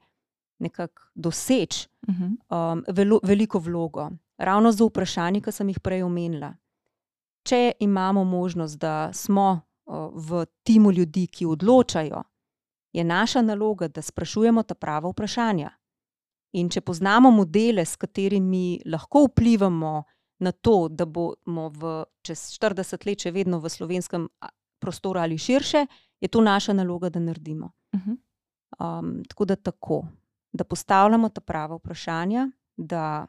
nekako 0.59 1.03
doseči, 1.15 1.89
uh 2.09 2.15
mhm. 2.15 2.25
-huh. 2.25 2.73
um, 2.73 2.85
velo, 2.89 3.21
veliko 3.23 3.59
vlogo. 3.59 4.11
Ravno 4.39 4.73
za 4.73 4.85
vprašanje, 4.85 5.41
ki 5.41 5.53
sem 5.53 5.69
jih 5.69 5.81
prej 5.81 6.03
omenila. 6.03 6.55
Če 7.43 7.73
imamo 7.81 8.25
možnost, 8.25 8.79
da 8.79 9.13
smo 9.13 9.61
v 10.13 10.47
timu 10.63 10.93
ljudi, 10.93 11.27
ki 11.27 11.47
odločajo, 11.47 12.23
je 12.93 13.05
naša 13.05 13.43
naloga, 13.43 13.89
da 13.89 14.03
sprašujemo 14.03 14.63
ta 14.63 14.75
prava 14.75 15.09
vprašanja. 15.11 15.71
In 16.53 16.69
če 16.73 16.81
poznamo 16.81 17.31
modele, 17.31 17.85
s 17.85 17.97
katerimi 17.97 18.81
lahko 18.87 19.27
vplivamo 19.27 20.03
na 20.39 20.53
to, 20.53 20.89
da 20.89 21.05
bomo 21.05 21.69
v, 21.69 22.05
čez 22.25 22.49
40 22.57 23.07
let 23.07 23.25
še 23.27 23.33
vedno 23.33 23.61
v 23.61 23.71
slovenskem 23.73 24.29
prostoru 24.81 25.21
ali 25.21 25.39
širše, 25.39 25.87
je 26.21 26.29
to 26.29 26.41
naša 26.41 26.73
naloga, 26.73 27.11
da 27.11 27.21
naredimo. 27.21 27.71
Uh 27.93 28.01
-huh. 28.01 28.17
um, 28.81 29.23
tako 29.29 29.45
da 29.45 29.57
tako, 29.57 30.07
da 30.57 30.65
postavljamo 30.65 31.29
ta 31.29 31.41
prava 31.41 31.77
vprašanja, 31.77 32.51
da 32.77 33.27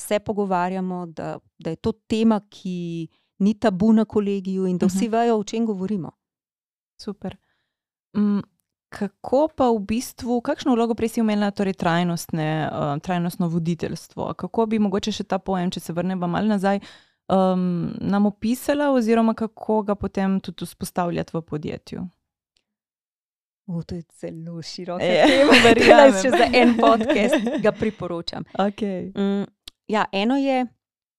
se 0.00 0.18
pogovarjamo, 0.18 1.06
da, 1.06 1.38
da 1.58 1.70
je 1.70 1.76
to 1.76 1.92
tema, 1.92 2.40
ki 2.50 3.08
ni 3.38 3.54
tabu 3.58 3.92
na 3.92 4.04
kolegiju 4.04 4.66
in 4.66 4.78
da 4.78 4.86
vsi 4.86 5.08
-huh. 5.08 5.10
vejo, 5.10 5.38
o 5.38 5.44
čem 5.44 5.66
govorimo. 5.66 6.10
Super. 7.00 7.36
Um, 8.14 8.42
kako 8.88 9.48
pa 9.56 9.70
v 9.70 9.78
bistvu, 9.78 10.40
kakšno 10.40 10.74
vlogo 10.74 10.94
prej 10.94 11.08
si 11.08 11.20
omenila, 11.20 11.50
torej 11.50 11.72
trajnostne, 11.72 12.70
uh, 12.72 13.02
trajnostno 13.02 13.48
voditeljstvo? 13.48 14.34
Kako 14.34 14.66
bi 14.66 14.78
mogoče 14.78 15.12
še 15.12 15.24
ta 15.24 15.38
pojem, 15.38 15.70
če 15.70 15.80
se 15.80 15.92
vrnemo 15.92 16.26
malo 16.26 16.48
nazaj, 16.48 16.80
um, 17.28 17.92
nam 18.00 18.26
opisala, 18.26 18.90
oziroma 18.90 19.34
kako 19.34 19.82
ga 19.82 19.94
potem 19.94 20.40
tudi 20.40 20.64
vzpostavljati 20.64 21.36
v 21.36 21.42
podjetju? 21.42 22.06
O, 23.66 23.82
to 23.82 23.94
je 23.94 24.02
zelo 24.20 24.62
široko. 24.62 25.04
Verjamem, 25.66 26.12
da 26.12 26.22
če 26.22 26.30
za 26.30 26.48
en 26.52 26.76
podcast 26.76 27.62
ga 27.62 27.72
priporočam. 27.72 28.44
Okay. 28.68 29.12
Um, 29.14 29.46
ja, 29.88 30.04
eno 30.12 30.36
je 30.36 30.66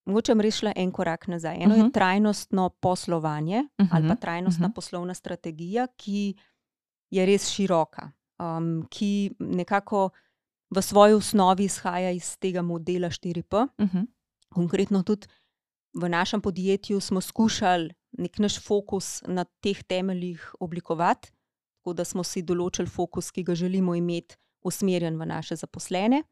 Mogoče 0.08 0.32
bom 0.32 0.42
rešila 0.42 0.72
en 0.76 0.92
korak 0.92 1.28
nazaj. 1.28 1.56
Eno 1.56 1.66
uh 1.66 1.72
-huh. 1.72 1.78
je 1.78 1.84
mhm. 1.84 1.92
trajnostno 1.92 2.70
poslovanje 2.70 3.60
uh 3.78 3.86
-huh. 3.86 3.90
ali 3.92 4.08
pa 4.08 4.14
mhm. 4.14 4.22
trajnostna 4.22 4.66
uh 4.66 4.70
mhm. 4.70 4.72
-huh. 4.72 4.76
poslovna 4.76 5.14
strategija, 5.14 5.88
ki 5.88 6.36
je 7.10 7.26
res 7.26 7.50
široka, 7.50 8.12
um, 8.40 8.88
ki 8.90 9.32
nekako 9.40 10.10
v 10.70 10.82
svoji 10.82 11.14
osnovi 11.14 11.64
izhaja 11.64 12.12
iz 12.12 12.38
tega 12.38 12.62
modela 12.62 13.08
4P. 13.10 13.68
Uh 13.78 13.90
-huh. 13.90 14.06
Konkretno 14.50 15.04
tudi 15.04 15.28
v 15.94 16.10
našem 16.10 16.42
podjetju 16.42 17.00
smo 17.00 17.22
skušali 17.22 17.94
nek 18.12 18.40
naš 18.40 18.60
fokus 18.60 19.24
na 19.28 19.44
teh 19.44 19.84
temeljih 19.84 20.56
oblikovati, 20.60 21.32
tako 21.88 21.94
da 21.94 22.04
smo 22.04 22.24
si 22.24 22.42
določili 22.44 22.90
fokus, 22.90 23.32
ki 23.32 23.44
ga 23.48 23.56
želimo 23.56 23.96
imeti 23.96 24.36
usmerjen 24.68 25.16
v 25.16 25.26
naše 25.26 25.56
zaposlene, 25.56 26.24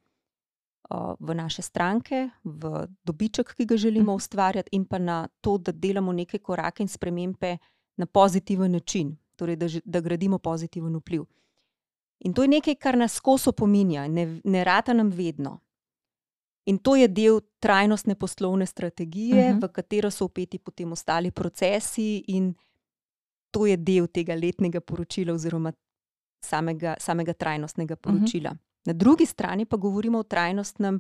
v 1.20 1.36
naše 1.36 1.62
stranke, 1.62 2.30
v 2.44 2.88
dobiček, 3.06 3.54
ki 3.56 3.66
ga 3.66 3.78
želimo 3.78 4.12
mhm. 4.12 4.18
ustvarjati, 4.18 4.76
in 4.76 4.86
pa 4.86 5.00
na 5.00 5.28
to, 5.42 5.58
da 5.58 5.72
delamo 5.72 6.12
neke 6.12 6.40
korake 6.40 6.84
in 6.84 6.90
spremembe 6.92 7.58
na 7.98 8.06
pozitiven 8.06 8.72
način, 8.72 9.16
torej 9.36 9.56
da, 9.56 9.68
da 9.86 10.02
gradimo 10.02 10.40
pozitiven 10.40 10.96
vpliv. 10.96 11.24
In 12.20 12.34
to 12.34 12.44
je 12.44 12.52
nekaj, 12.52 12.76
kar 12.76 12.98
nas 12.98 13.16
skozi 13.16 13.50
opominja, 13.50 14.08
ne, 14.08 14.42
ne 14.44 14.64
rata 14.64 14.94
nam 14.94 15.10
vedno. 15.10 15.62
In 16.66 16.78
to 16.80 16.96
je 16.96 17.08
del 17.08 17.40
trajnostne 17.60 18.16
poslovne 18.16 18.66
strategije, 18.66 19.40
uh 19.40 19.56
mhm. 19.56 19.60
-huh. 19.60 19.70
v 19.70 19.72
katero 19.72 20.12
so 20.12 20.26
upeti 20.26 20.60
potem 20.60 20.92
ostali 20.92 21.32
procesi, 21.32 22.24
in 22.28 22.54
to 23.56 23.66
je 23.66 23.78
del 23.78 24.10
tega 24.12 24.36
letnega 24.36 24.82
poročila, 24.84 25.34
oziroma 25.34 25.72
samega, 26.44 26.98
samega 27.00 27.34
trajnostnega 27.34 27.96
poročila. 27.96 28.52
Uh 28.52 28.58
-huh. 28.58 28.64
Na 28.86 28.94
drugi 28.94 29.26
strani 29.26 29.66
pa 29.66 29.78
govorimo 29.78 30.20
o 30.20 30.24
trajnostnem 30.24 31.00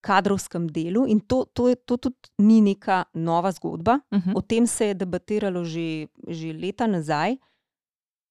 kadrovskem 0.00 0.68
delu, 0.68 1.04
in 1.08 1.20
to, 1.20 1.44
to, 1.44 1.68
je, 1.68 1.74
to 1.74 1.96
tudi 1.96 2.16
ni 2.38 2.60
neka 2.60 3.04
nova 3.14 3.52
zgodba. 3.52 3.98
Uh 4.10 4.18
mhm. 4.18 4.30
-huh. 4.30 4.36
O 4.36 4.40
tem 4.40 4.66
se 4.66 4.86
je 4.86 4.94
debatiralo 4.94 5.64
že, 5.64 6.06
že 6.28 6.52
leta 6.52 6.86
nazaj. 6.86 7.36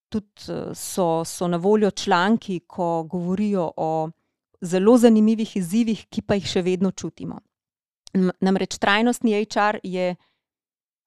Tudi 0.09 0.27
eh, 0.49 0.75
so, 0.75 1.25
so 1.25 1.47
na 1.47 1.57
voljo 1.57 1.91
članki, 1.91 2.59
ko 2.67 3.03
govorijo 3.03 3.71
o 3.77 4.09
zelo 4.61 4.97
zanimivih 4.97 5.57
izzivih, 5.57 6.05
ki 6.09 6.21
pa 6.21 6.33
jih 6.33 6.47
še 6.47 6.61
vedno 6.61 6.91
čutimo. 6.91 7.39
Namreč 8.41 8.77
trajnostni 8.77 9.45
HR 9.45 9.79
je, 9.83 10.15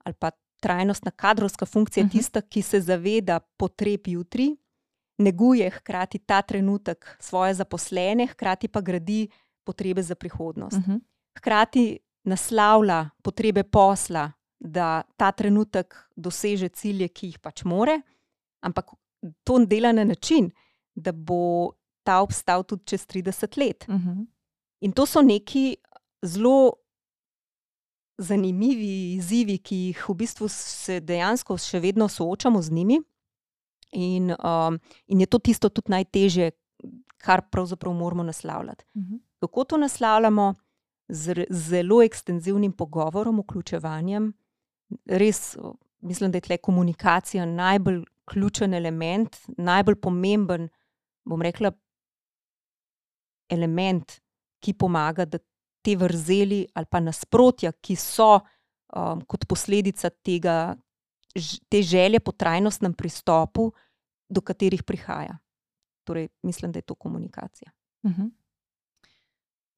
ali 0.05 0.15
pa 0.19 0.31
trajnostna 0.65 1.11
kadrovska 1.11 1.67
funkcija, 1.67 2.05
uh 2.05 2.07
mhm. 2.07 2.17
-huh. 2.17 2.19
tista, 2.19 2.41
ki 2.41 2.63
se 2.63 2.81
zaveda 2.81 3.41
potreb 3.41 4.07
jutri, 4.07 4.57
neguje 5.19 5.71
hkrati 5.71 6.19
ta 6.19 6.43
trenutek 6.43 7.17
svoje 7.21 7.55
zaposlene, 7.55 8.27
hkrati 8.27 8.69
pa 8.69 8.81
gradi 8.81 9.29
potrebe 9.65 10.03
za 10.03 10.15
prihodnost. 10.15 10.77
Uh 10.77 10.83
mhm. 10.83 10.93
-huh. 10.93 11.01
Hkrati 11.39 11.99
naslavlja 12.25 13.11
potrebe 13.23 13.63
posla, 13.63 14.33
da 14.61 15.03
ta 15.17 15.33
trenutek 15.33 15.95
doseže 16.17 16.69
cilje, 16.69 17.09
ki 17.09 17.27
jih 17.27 17.39
pač 17.39 17.65
more, 17.65 18.01
ampak 18.61 18.87
to 19.45 19.59
dela 19.67 19.93
na 19.93 20.05
način, 20.05 20.51
da 20.95 21.13
bo 21.13 21.73
ta 22.03 22.21
obstal 22.21 22.65
tudi 22.65 22.85
čez 22.85 23.07
30 23.07 23.59
let. 23.59 23.85
Uh 23.89 23.95
mhm. 23.95 24.11
-huh. 24.11 24.27
In 24.81 24.93
to 24.93 25.07
so 25.07 25.23
neki 25.23 25.77
zelo 26.23 26.73
zanimivi 28.19 29.15
izzivi, 29.15 29.59
ki 29.59 29.77
jih 29.77 30.05
v 30.09 30.15
bistvu 30.15 30.49
se 30.49 31.01
dejansko 31.01 31.57
še 31.59 31.81
vedno 31.81 32.09
soočamo 32.09 32.63
z 32.63 32.73
njimi. 32.73 33.01
In, 33.95 34.33
um, 34.35 34.79
in 35.07 35.21
je 35.21 35.27
to 35.31 35.39
tisto 35.39 35.69
tudi 35.71 35.93
najtežje, 35.95 36.51
kar 37.23 37.45
pravzaprav 37.51 37.95
moramo 37.95 38.23
naslavljati. 38.23 38.85
Uh 38.95 39.03
mhm. 39.03 39.15
-huh. 39.15 39.21
Kako 39.41 39.65
to 39.65 39.77
naslavljamo? 39.77 40.55
Z 41.09 41.45
zelo 41.51 42.03
ekstenzivnim 42.03 42.73
pogovorom, 42.73 43.41
vključevanjem, 43.41 44.33
res 45.07 45.57
mislim, 46.05 46.31
da 46.31 46.37
je 46.37 46.41
tle 46.41 46.57
komunikacija 46.57 47.47
najbolj 47.47 48.03
ključen 48.25 48.75
element, 48.75 49.37
najbolj 49.59 49.95
pomemben, 49.95 50.69
bom 51.25 51.43
rekla, 51.43 51.73
element, 53.49 54.21
ki 54.61 54.73
pomaga, 54.73 55.25
da 55.25 55.39
te 55.85 55.97
vrzeli 56.01 56.65
ali 56.75 56.89
pa 56.91 57.01
nasprotja, 57.05 57.73
ki 57.73 57.97
so 58.01 58.39
um, 58.41 59.21
kot 59.29 59.45
posledica 59.49 60.11
tega, 60.11 60.77
te 61.69 61.83
želje 61.83 62.21
po 62.21 62.33
trajnostnem 62.33 62.95
pristopu, 62.95 63.73
do 64.29 64.41
katerih 64.41 64.83
prihaja. 64.83 65.37
Torej, 66.05 66.29
mislim, 66.43 66.73
da 66.73 66.79
je 66.79 66.89
to 66.89 66.95
komunikacija. 66.95 67.71
Uh 68.03 68.11
-huh. 68.11 68.31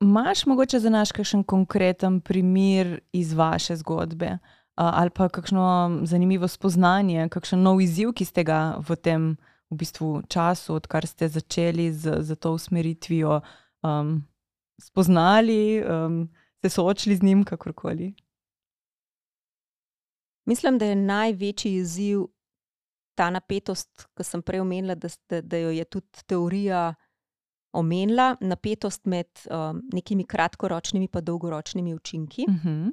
Máš 0.01 0.47
mogoče 0.47 0.79
za 0.79 0.91
naš 0.91 1.13
kakšen 1.13 1.45
konkreten 1.45 2.21
primer 2.21 3.01
iz 3.13 3.33
vaše 3.33 3.77
zgodbe, 3.77 4.39
ali 4.75 5.11
pa 5.11 5.29
kakšno 5.29 5.99
zanimivo 6.03 6.49
spoznanje, 6.49 7.29
kakšen 7.29 7.63
nov 7.63 7.81
izziv, 7.81 8.13
ki 8.13 8.25
ste 8.25 8.45
ga 8.45 8.77
v 8.89 8.97
tem 8.97 9.37
v 9.71 9.77
bistvu, 9.77 10.23
času, 10.29 10.75
odkar 10.75 11.07
ste 11.07 11.29
začeli 11.29 11.93
z, 11.93 12.23
z 12.23 12.37
to 12.37 12.53
usmeritvijo, 12.53 13.41
um, 13.83 14.23
spoznali, 14.81 15.83
um, 15.85 16.29
se 16.63 16.71
soočili 16.71 17.17
z 17.17 17.23
njim, 17.23 17.45
kakorkoli? 17.45 18.15
Mislim, 20.47 20.79
da 20.79 20.85
je 20.85 20.97
največji 20.97 21.75
izziv 21.75 22.27
ta 23.15 23.31
napetost, 23.31 24.07
ki 24.15 24.25
sem 24.25 24.43
prej 24.43 24.61
omenila, 24.61 24.95
da, 24.95 25.09
da, 25.31 25.41
da 25.41 25.59
jo 25.59 25.71
je 25.71 25.85
tudi 25.85 26.25
teorija 26.27 26.95
omenila, 27.77 28.37
napetost 28.41 29.07
med 29.07 29.29
um, 29.51 29.83
nekimi 29.93 30.25
kratkoročnimi 30.25 31.09
in 31.13 31.25
dolgoročnimi 31.25 31.95
učinki, 31.95 32.45
uh 32.49 32.55
mhm. 32.55 32.69
-huh. 32.69 32.93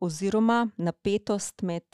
oziroma 0.00 0.68
napetost 0.76 1.62
med 1.62 1.84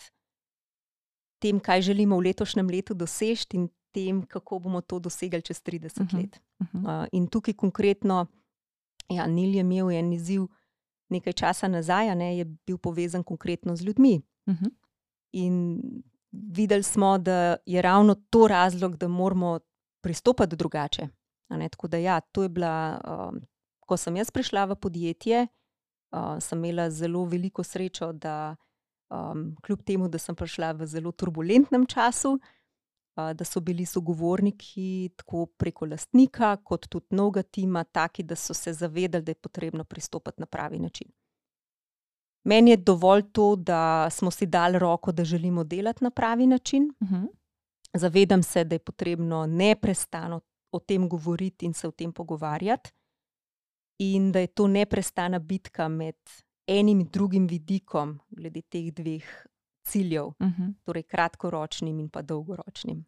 tem, 1.39 1.61
kaj 1.61 1.83
želimo 1.83 2.17
v 2.17 2.21
letošnjem 2.21 2.67
letu 2.67 2.95
doseči, 2.95 3.47
in 3.53 3.69
tem, 3.93 4.23
kako 4.27 4.59
bomo 4.59 4.81
to 4.81 4.99
dosegli 4.99 5.43
čez 5.43 5.63
30 5.63 6.01
uh 6.01 6.07
-huh. 6.07 6.17
let. 6.17 6.41
Uh 6.61 6.67
-huh. 6.73 7.03
uh, 7.03 7.09
in 7.13 7.27
tukaj 7.27 7.55
konkretno. 7.55 8.27
Ja, 9.09 9.27
Nil 9.27 9.55
je 9.55 9.61
imel 9.61 9.91
en 9.91 10.13
izziv 10.13 10.47
nekaj 11.09 11.33
časa 11.33 11.69
nazaj, 11.69 12.15
ne, 12.17 12.39
je 12.39 12.45
bil 12.45 12.79
povezan 12.79 13.23
konkretno 13.23 13.77
z 13.77 13.85
ljudmi. 13.85 14.23
Uh 14.47 14.55
mhm. 14.55 14.65
-huh. 14.65 14.71
In 15.33 15.81
videli 16.33 16.83
smo, 16.83 17.19
da 17.19 17.57
je 17.67 17.83
ravno 17.83 18.15
to 18.15 18.49
razlog, 18.49 18.97
da 18.97 19.09
moramo 19.09 19.61
pristopiti 20.01 20.57
drugače. 20.57 21.09
Tako 21.71 21.89
da, 21.89 21.97
ja, 21.97 22.21
to 22.21 22.43
je 22.43 22.49
bila, 22.49 23.01
um, 23.31 23.41
ko 23.81 23.97
sem 23.97 24.17
jaz 24.17 24.31
prišla 24.31 24.65
v 24.65 24.75
podjetje, 24.75 25.47
uh, 26.13 26.39
sem 26.41 26.65
imela 26.65 26.91
zelo 26.91 27.25
veliko 27.25 27.63
srečo, 27.63 28.13
da 28.13 28.57
um, 29.11 29.57
kljub 29.63 29.83
temu, 29.83 30.09
da 30.09 30.19
sem 30.19 30.35
prišla 30.35 30.73
v 30.73 30.87
zelo 30.87 31.13
turbulentnem 31.13 31.87
času, 31.87 32.39
da 33.17 33.45
so 33.45 33.61
bili 33.61 33.87
sogovorniki 33.87 35.11
tako 35.17 35.47
preko 35.47 35.87
lastnika, 35.87 36.57
kot 36.57 36.89
tudi 36.89 37.07
mnoga 37.11 37.43
tima, 37.43 37.85
taki, 37.85 38.23
da 38.23 38.37
so 38.37 38.55
se 38.55 38.73
zavedali, 38.73 39.25
da 39.25 39.31
je 39.31 39.35
potrebno 39.35 39.85
pristopiti 39.85 40.41
na 40.41 40.47
pravi 40.47 40.79
način. 40.79 41.09
Meni 42.45 42.71
je 42.71 42.77
dovolj 42.77 43.23
to, 43.33 43.57
da 43.57 44.11
smo 44.11 44.31
si 44.31 44.47
dali 44.47 44.79
roko, 44.79 45.13
da 45.13 45.25
želimo 45.25 45.65
delati 45.65 46.05
na 46.05 46.11
pravi 46.11 46.47
način. 46.47 46.93
Uh 47.01 47.09
mhm. 47.09 47.15
-huh. 47.15 47.29
Zavedam 47.95 48.43
se, 48.43 48.65
da 48.65 48.75
je 48.75 48.79
potrebno 48.79 49.47
neustano 49.47 50.41
o 50.71 50.79
tem 50.79 51.09
govoriti 51.09 51.67
in 51.67 51.73
se 51.73 51.89
o 51.89 51.91
tem 51.91 52.13
pogovarjati, 52.13 52.91
in 53.99 54.33
da 54.33 54.39
je 54.39 54.47
to 54.47 54.67
neustana 54.67 55.39
bitka 55.39 55.89
med 55.89 56.17
enim 56.67 57.01
in 57.01 57.09
drugim 57.13 57.47
vidikom, 57.47 58.21
glede 58.29 58.63
teh 58.63 58.93
dveh 58.93 59.25
ciljev, 59.87 60.27
uh 60.27 60.47
mhm. 60.47 60.63
-huh. 60.63 60.75
torej 60.85 61.03
kratkoročnim 61.03 62.01
in 62.01 62.09
pa 62.09 62.23
dolgoročnim. 62.23 63.05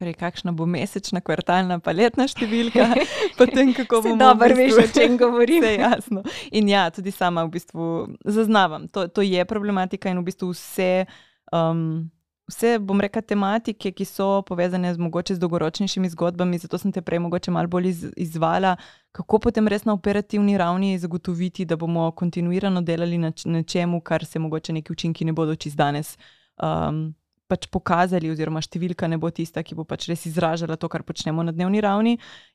Prej, 0.00 0.14
kakšna 0.14 0.52
bo 0.52 0.66
mesečna, 0.66 1.20
kvartalna, 1.20 1.76
pa 1.78 1.92
letna 1.92 2.24
številka, 2.24 2.86
potem 3.40 3.74
kako 3.76 4.00
bomo 4.02 4.16
dobro 4.16 4.54
veš, 4.56 4.78
o 4.80 4.86
čem 4.94 5.16
govorim. 5.20 5.62
Vse 5.64 5.74
jasno. 5.74 6.22
In 6.52 6.68
ja, 6.68 6.90
tudi 6.90 7.12
sama 7.12 7.44
v 7.44 7.50
bistvu 7.50 7.88
zaznavam, 8.24 8.88
to, 8.88 9.08
to 9.08 9.20
je 9.20 9.44
problematika 9.44 10.08
in 10.08 10.22
v 10.22 10.24
bistvu 10.24 10.54
vse, 10.56 11.04
um, 11.52 12.08
vse, 12.50 12.78
bom 12.78 13.00
rekla, 13.00 13.22
tematike, 13.22 13.92
ki 13.96 14.04
so 14.04 14.42
povezane 14.46 14.94
z 14.94 14.98
mogoče 14.98 15.34
z 15.34 15.38
dolgoročnejšimi 15.38 16.10
zgodbami, 16.10 16.58
zato 16.58 16.78
sem 16.78 16.92
te 16.92 17.02
prej 17.02 17.22
mogoče 17.22 17.50
malo 17.50 17.68
bolj 17.68 17.88
iz, 17.88 18.04
izvala, 18.16 18.76
kako 19.12 19.38
potem 19.38 19.68
res 19.68 19.84
na 19.84 19.94
operativni 19.94 20.58
ravni 20.58 20.98
zagotoviti, 20.98 21.64
da 21.64 21.76
bomo 21.76 22.10
kontinuirano 22.10 22.82
delali 22.82 23.18
na 23.18 23.32
nečemu, 23.44 24.00
kar 24.00 24.24
se 24.24 24.38
mogoče 24.38 24.72
neki 24.72 24.92
učinki 24.92 25.24
ne 25.24 25.32
bodo 25.32 25.56
čez 25.56 25.76
danes. 25.76 26.18
Um, 26.62 27.14
Pač 27.50 27.66
pokazali, 27.72 28.30
oziroma 28.30 28.62
številka 28.62 29.08
ne 29.10 29.18
bo 29.18 29.32
tista, 29.34 29.64
ki 29.66 29.74
bo 29.74 29.82
pač 29.88 30.06
res 30.10 30.22
izražala 30.30 30.76
to, 30.78 30.86
kar 30.92 31.02
počnemo 31.06 31.42
na 31.42 31.54
dnevni 31.54 31.82
ravni, 31.82 32.12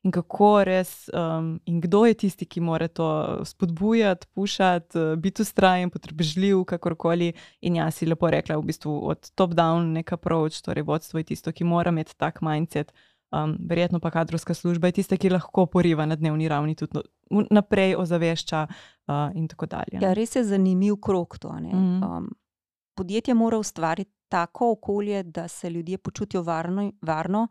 in 0.07 0.13
kako 0.15 0.51
res, 0.67 1.09
um, 1.11 1.57
in 1.67 1.81
kdo 1.83 2.05
je 2.07 2.15
tisti, 2.25 2.47
ki 2.47 2.63
mora 2.63 2.87
to 2.87 3.07
spodbujati, 3.43 4.29
pušati, 4.31 5.17
biti 5.19 5.43
ustrajen, 5.43 5.91
potrpežljiv, 5.91 6.63
kakorkoli. 6.71 7.33
In 7.67 7.81
jaz 7.81 7.99
si 7.99 8.07
lepo 8.07 8.31
rekla, 8.31 8.55
v 8.61 8.71
bistvu 8.71 8.95
od 9.11 9.33
top-down, 9.35 9.91
neka 9.99 10.15
approach, 10.15 10.61
torej 10.63 10.87
vodstvo 10.87 11.19
je 11.19 11.33
tisto, 11.35 11.51
ki 11.51 11.67
mora 11.67 11.91
imeti 11.91 12.15
tak 12.15 12.39
mindset. 12.45 12.95
Um, 13.35 13.57
verjetno 13.59 13.99
pa 13.99 14.11
kadrovska 14.11 14.53
služba 14.53 14.87
je 14.87 15.01
tista, 15.01 15.17
ki 15.17 15.33
lahko 15.33 15.65
poriva 15.65 16.05
na 16.05 16.15
dnevni 16.15 16.47
ravni, 16.47 16.75
tudi 16.77 17.01
no, 17.33 17.43
naprej 17.51 17.97
ozavešča 17.99 18.61
uh, 18.67 19.35
in 19.35 19.49
tako 19.51 19.65
dalje. 19.65 19.99
Ja, 19.99 20.13
res 20.15 20.35
je 20.35 20.43
zanimiv 20.45 21.01
krok 21.01 21.37
to. 21.39 21.51
Mm 21.51 21.71
-hmm. 21.71 22.17
um, 22.17 22.29
podjetje 22.95 23.33
mora 23.33 23.57
ustvariti 23.57 24.14
tako 24.29 24.71
okolje, 24.71 25.23
da 25.23 25.47
se 25.47 25.69
ljudje 25.69 25.97
počutijo 25.97 26.41
varno, 26.41 26.91
varno 27.01 27.47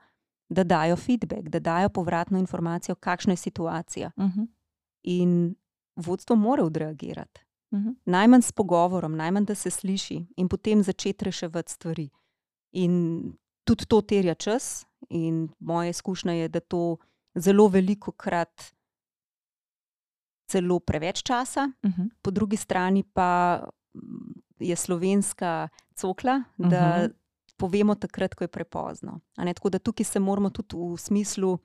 da 0.49 0.65
dajo 0.65 0.97
feedback, 0.97 1.49
da 1.49 1.59
dajo 1.59 1.89
povratno 1.89 2.39
informacijo, 2.39 2.95
kakšna 2.95 3.33
je 3.33 3.37
situacija. 3.37 4.11
Uh 4.17 4.25
mhm. 4.25 4.41
-huh. 4.41 4.47
In 5.03 5.55
vodstvo 5.97 6.37
mora 6.37 6.65
odreagirati. 6.65 7.41
Uh 7.71 7.79
mhm. 7.79 7.89
-huh. 7.89 7.95
Najmanj 8.05 8.43
s 8.43 8.53
pogovorom, 8.53 9.17
najmanj 9.17 9.45
da 9.45 9.55
se 9.55 9.71
sliši, 9.71 10.27
in 10.37 10.49
potem 10.49 10.83
začeti 10.83 11.25
reševati 11.25 11.73
stvari. 11.73 12.11
In 12.73 13.23
tudi 13.65 13.87
to 13.87 14.01
terja 14.01 14.35
čas, 14.35 14.87
In 15.09 15.49
moja 15.59 15.89
izkušnja 15.89 16.33
je, 16.33 16.49
da 16.49 16.61
to 16.61 16.97
zelo 17.35 17.69
veliko 17.69 18.13
krat 18.13 18.75
celo 20.51 20.81
preveč 20.81 21.23
časa, 21.23 21.71
Uh 21.83 21.91
-huh. 21.91 22.09
po 22.23 22.31
drugi 22.31 22.57
strani 22.57 23.03
pa 23.03 23.61
mm, 23.95 24.41
je 24.59 24.77
slovenska 24.77 25.69
cokla, 25.95 26.43
da 26.59 26.99
Mhm. 26.99 27.13
povemo 27.57 27.95
takrat, 27.95 28.35
ko 28.35 28.45
je 28.45 28.49
prepozno. 28.49 29.21
Tako 29.37 29.71
da 29.71 29.79
tukaj 29.79 30.05
se 30.05 30.19
moramo 30.21 30.51
tudi 30.51 30.77
v 30.77 30.97
smislu 30.99 31.59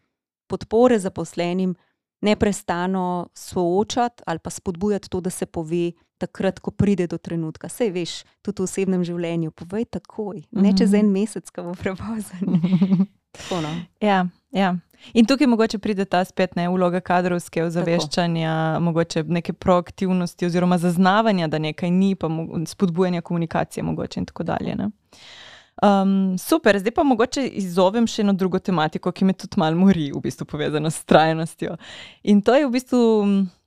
podpore 0.47 0.99
zaposlenim 0.99 1.75
neprestano 2.23 3.29
soočati 3.33 4.23
ali 4.25 4.39
pa 4.39 4.49
spodbujati 4.49 5.09
to, 5.09 5.21
da 5.21 5.29
se 5.29 5.45
pove 5.45 5.91
takrat, 6.17 6.59
ko 6.59 6.71
pride 6.71 7.07
do 7.07 7.17
trenutka. 7.17 7.69
Sej 7.69 7.91
veš, 7.91 8.11
tudi 8.41 8.59
v 8.59 8.65
osebnem 8.65 9.03
življenju, 9.03 9.51
povej 9.51 9.85
takoj, 9.87 10.43
ne 10.51 10.71
čez 10.71 10.89
Mhm. 10.89 10.95
en 10.97 11.11
mesec, 11.11 11.49
ko 11.49 11.63
bo 11.63 11.73
prepozen. 11.73 12.39
Tako, 13.31 13.61
no. 13.61 13.75
Ja, 14.01 14.25
ja. 14.51 14.75
In 15.13 15.25
tukaj 15.25 15.47
mogoče 15.47 15.79
pride 15.79 16.05
ta 16.05 16.23
spet 16.25 16.55
ne 16.55 16.67
vloga 16.69 16.99
kadrovske 16.99 17.63
ozaveščanja, 17.63 18.79
mogoče 18.83 19.23
neke 19.23 19.53
proaktivnosti 19.53 20.45
oziroma 20.45 20.77
zaznavanja, 20.77 21.47
da 21.47 21.59
nekaj 21.59 21.91
ni, 21.91 22.15
pa 22.15 22.27
spodbujanja 22.67 23.21
komunikacije 23.21 23.83
mogoče 23.83 24.19
in 24.19 24.25
tako 24.25 24.43
dalje. 24.43 24.75
Ne? 24.75 24.89
Um, 25.83 26.37
super, 26.37 26.79
zdaj 26.79 26.91
pa 26.91 27.03
mogoče 27.07 27.45
izzovem 27.61 28.07
še 28.07 28.25
eno 28.25 28.33
drugo 28.35 28.59
tematiko, 28.59 29.11
ki 29.15 29.25
me 29.29 29.33
tudi 29.33 29.61
malo 29.61 29.79
mori, 29.79 30.09
v 30.11 30.19
bistvu 30.25 30.45
povezano 30.45 30.91
s 30.91 31.05
trajnostjo. 31.07 31.77
In 32.27 32.41
to 32.43 32.57
je 32.57 32.67
v 32.67 32.73
bistvu, 32.73 32.99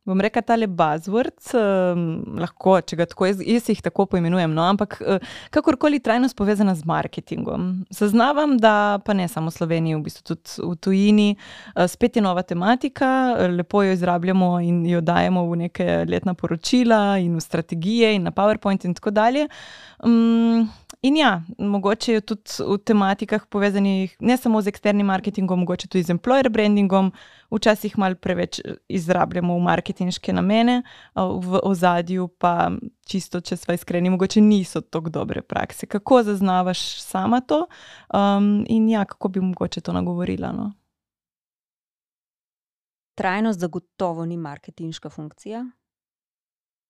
bom 0.05 0.21
rekel, 0.21 0.43
tale 0.43 0.67
buzzword, 0.67 1.39
um, 1.55 2.03
lahko, 2.43 2.75
če 2.83 2.99
ga 2.99 3.07
tako, 3.07 3.29
jaz, 3.31 3.43
jaz 3.47 3.69
jih 3.71 3.83
tako 3.85 4.09
poimenujem, 4.11 4.51
no, 4.55 4.65
ampak 4.67 4.97
uh, 4.99 5.35
kakorkoli 5.55 6.01
trajnost 6.03 6.35
povezana 6.39 6.75
z 6.75 6.87
marketingom. 6.89 7.69
Zaznavam, 7.95 8.57
da 8.59 8.99
pa 9.07 9.15
ne 9.15 9.29
samo 9.31 9.53
v 9.53 9.57
Sloveniji, 9.61 9.99
v 10.01 10.03
bistvu 10.09 10.27
tudi 10.33 10.67
v 10.73 10.75
tujini, 10.83 11.29
uh, 11.37 11.87
spet 11.91 12.19
je 12.19 12.25
nova 12.25 12.43
tematika, 12.43 13.13
lepo 13.55 13.85
jo 13.87 13.95
izrabljamo 13.95 14.51
in 14.67 14.83
jo 14.91 15.01
dajemo 15.05 15.47
v 15.51 15.61
neke 15.67 15.89
letna 16.11 16.35
poročila 16.35 17.21
in 17.23 17.39
v 17.39 17.47
strategije 17.47 18.17
in 18.17 18.27
na 18.27 18.35
PowerPoint 18.35 18.85
in 18.89 18.99
tako 18.99 19.15
dalje. 19.15 19.47
Um, 20.03 20.67
In 21.03 21.17
ja, 21.17 21.43
mogoče 21.59 22.13
je 22.13 22.21
tudi 22.21 22.63
v 22.63 22.77
tematikah 22.79 23.47
povezanih 23.51 24.17
ne 24.21 24.37
samo 24.37 24.61
z 24.63 24.71
eksternim 24.71 25.07
marketingom, 25.07 25.65
mogoče 25.65 25.89
tudi 25.89 26.05
z 26.07 26.15
employer 26.15 26.47
brandingom, 26.49 27.11
včasih 27.51 27.97
malo 27.99 28.15
preveč 28.15 28.61
eh, 28.61 28.77
izrabljamo 28.89 29.57
v 29.57 29.65
marketinške 29.67 30.33
namene, 30.33 30.83
v 31.17 31.61
ozadju 31.63 32.29
pa 32.39 32.71
čisto, 33.07 33.41
če 33.41 33.59
smo 33.59 33.75
iskreni, 33.75 34.15
mogoče 34.15 34.41
niso 34.41 34.81
tako 34.81 35.11
dobre 35.11 35.43
prakse. 35.43 35.91
Kako 35.91 36.23
zaznavaš 36.23 37.03
sama 37.03 37.41
to 37.41 37.67
um, 38.15 38.63
in 38.69 38.89
ja, 38.89 39.05
kako 39.05 39.29
bi 39.29 39.41
mogoče 39.41 39.81
to 39.81 39.93
nagovorila? 39.93 40.53
No? 40.53 40.71
Trajnost 43.19 43.61
zagotovo 43.61 44.27
ni 44.27 44.37
marketinška 44.37 45.11
funkcija, 45.11 45.67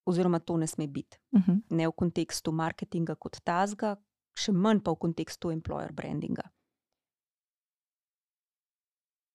oziroma 0.05 0.39
to 0.39 0.57
ne 0.57 0.67
sme 0.67 0.87
biti. 0.87 1.17
Uh 1.31 1.41
-huh. 1.41 1.61
Ne 1.69 1.87
v 1.87 1.91
kontekstu 1.91 2.51
marketinga 2.51 3.15
kot 3.15 3.39
tazga, 3.43 3.95
še 4.33 4.51
manj 4.51 4.81
pa 4.83 4.91
v 4.91 4.95
kontekstu 4.95 5.51
employer 5.51 5.93
brandinga. 5.93 6.43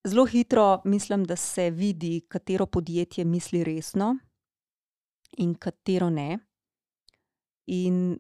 Zelo 0.07 0.25
hitro 0.25 0.81
mislim, 0.85 1.25
da 1.25 1.37
se 1.37 1.71
vidi, 1.71 2.21
katero 2.29 2.67
podjetje 2.67 3.25
misli 3.25 3.65
resno 3.65 4.17
in 5.37 5.55
katero 5.55 6.11
ne. 6.11 6.39
In 7.67 8.19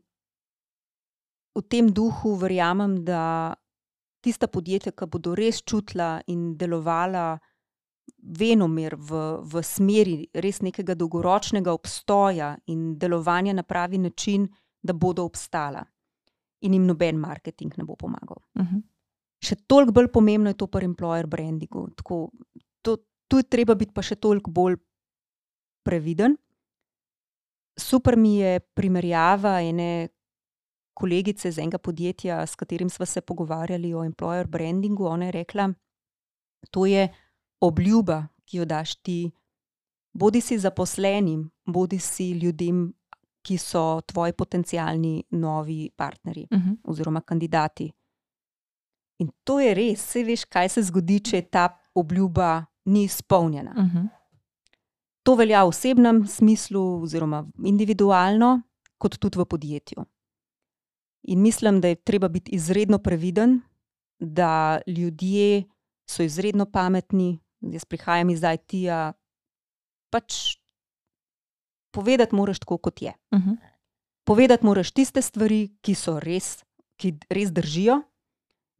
v 1.54 1.62
tem 1.68 1.88
duhu 1.92 2.34
verjamem, 2.34 3.04
da 3.04 3.54
tista 4.20 4.48
podjetja, 4.48 4.92
ki 4.92 5.06
bodo 5.06 5.34
res 5.34 5.62
čutila 5.62 6.20
in 6.26 6.56
delovala 6.58 7.38
venomer 8.28 8.94
v, 8.96 9.20
v 9.42 9.62
smeri 9.64 10.16
res 10.34 10.60
nekega 10.60 10.94
dolgoročnega 10.98 11.72
obstoja 11.72 12.52
in 12.66 12.98
delovanja 12.98 13.54
na 13.56 13.62
pravi 13.62 13.98
način, 13.98 14.48
da 14.82 14.92
bodo 14.92 15.24
obstala. 15.24 15.84
In 16.60 16.74
jim 16.74 16.86
noben 16.86 17.16
marketing 17.16 17.76
ne 17.78 17.84
bo 17.84 17.96
pomagal. 17.96 18.36
Uh 18.54 18.66
-huh. 18.66 18.82
Še 19.42 19.56
toliko 19.66 19.92
bolj 19.92 20.08
pomembno 20.12 20.50
je 20.50 20.56
to 20.58 20.66
pri 20.66 20.86
employer 20.86 21.26
brandingu. 21.26 21.88
Tako, 21.96 22.30
to, 22.82 22.96
tu 23.28 23.36
je 23.36 23.42
treba 23.42 23.74
biti 23.74 23.92
pa 23.94 24.02
še 24.02 24.16
toliko 24.16 24.50
bolj 24.50 24.76
previden. 25.82 26.36
Super 27.78 28.16
mi 28.16 28.38
je 28.38 28.60
primerjava 28.60 29.60
ene 29.62 30.08
kolegice 30.94 31.48
iz 31.48 31.58
enega 31.58 31.78
podjetja, 31.78 32.46
s 32.46 32.56
katerim 32.56 32.90
smo 32.90 33.06
se 33.06 33.20
pogovarjali 33.20 33.94
o 33.94 34.04
employer 34.04 34.46
brandingu. 34.46 35.06
Ona 35.06 35.24
je 35.24 35.32
rekla, 35.32 35.72
to 36.70 36.86
je 36.86 37.08
obljuba, 37.60 38.26
ki 38.44 38.56
jo 38.56 38.64
daš 38.64 38.94
ti, 39.02 39.30
bodi 40.12 40.40
si 40.40 40.58
zaposlenim, 40.58 41.50
bodi 41.66 41.98
si 41.98 42.30
ljudem, 42.32 42.92
ki 43.42 43.56
so 43.58 44.00
tvoji 44.06 44.32
potencijalni 44.32 45.24
novi 45.30 45.90
partnerji 45.96 46.46
Uh 46.50 46.58
-huh. 46.58 46.76
oziroma 46.84 47.20
kandidati. 47.20 47.92
In 49.18 49.30
to 49.44 49.60
je 49.60 49.74
res, 49.74 50.00
vse 50.00 50.24
veš, 50.24 50.44
kaj 50.44 50.68
se 50.68 50.82
zgodi, 50.82 51.20
če 51.20 51.42
ta 51.42 51.68
obljuba 51.94 52.64
ni 52.84 53.04
izpolnjena. 53.04 53.74
Uh 53.76 53.84
-huh. 53.84 54.08
To 55.22 55.34
velja 55.34 55.64
v 55.64 55.68
osebnem 55.68 56.26
smislu, 56.26 57.02
oziroma 57.02 57.46
individualno, 57.64 58.62
kot 58.98 59.18
tudi 59.18 59.38
v 59.38 59.44
podjetju. 59.44 60.04
In 61.22 61.42
mislim, 61.42 61.80
da 61.80 61.88
je 61.88 61.94
treba 61.94 62.28
biti 62.28 62.50
izredno 62.50 62.98
previden, 62.98 63.60
da 64.18 64.80
ljudje 64.86 65.64
so 66.10 66.22
izredno 66.22 66.66
pametni. 66.66 67.38
Jaz 67.60 67.84
prihajam 67.84 68.30
iz 68.30 68.42
IT-ja, 68.42 69.12
pač 70.10 70.56
povedati 71.90 72.34
moraš 72.34 72.58
tako, 72.58 72.78
kot 72.78 73.02
je. 73.02 73.12
Uh 73.32 73.38
-huh. 73.40 73.56
Povedati 74.24 74.64
moraš 74.66 74.90
tiste 74.92 75.22
stvari, 75.22 75.76
ki 75.80 75.94
so 75.94 76.20
res, 76.20 76.64
ki 76.96 77.14
res 77.30 77.50
držijo, 77.52 78.02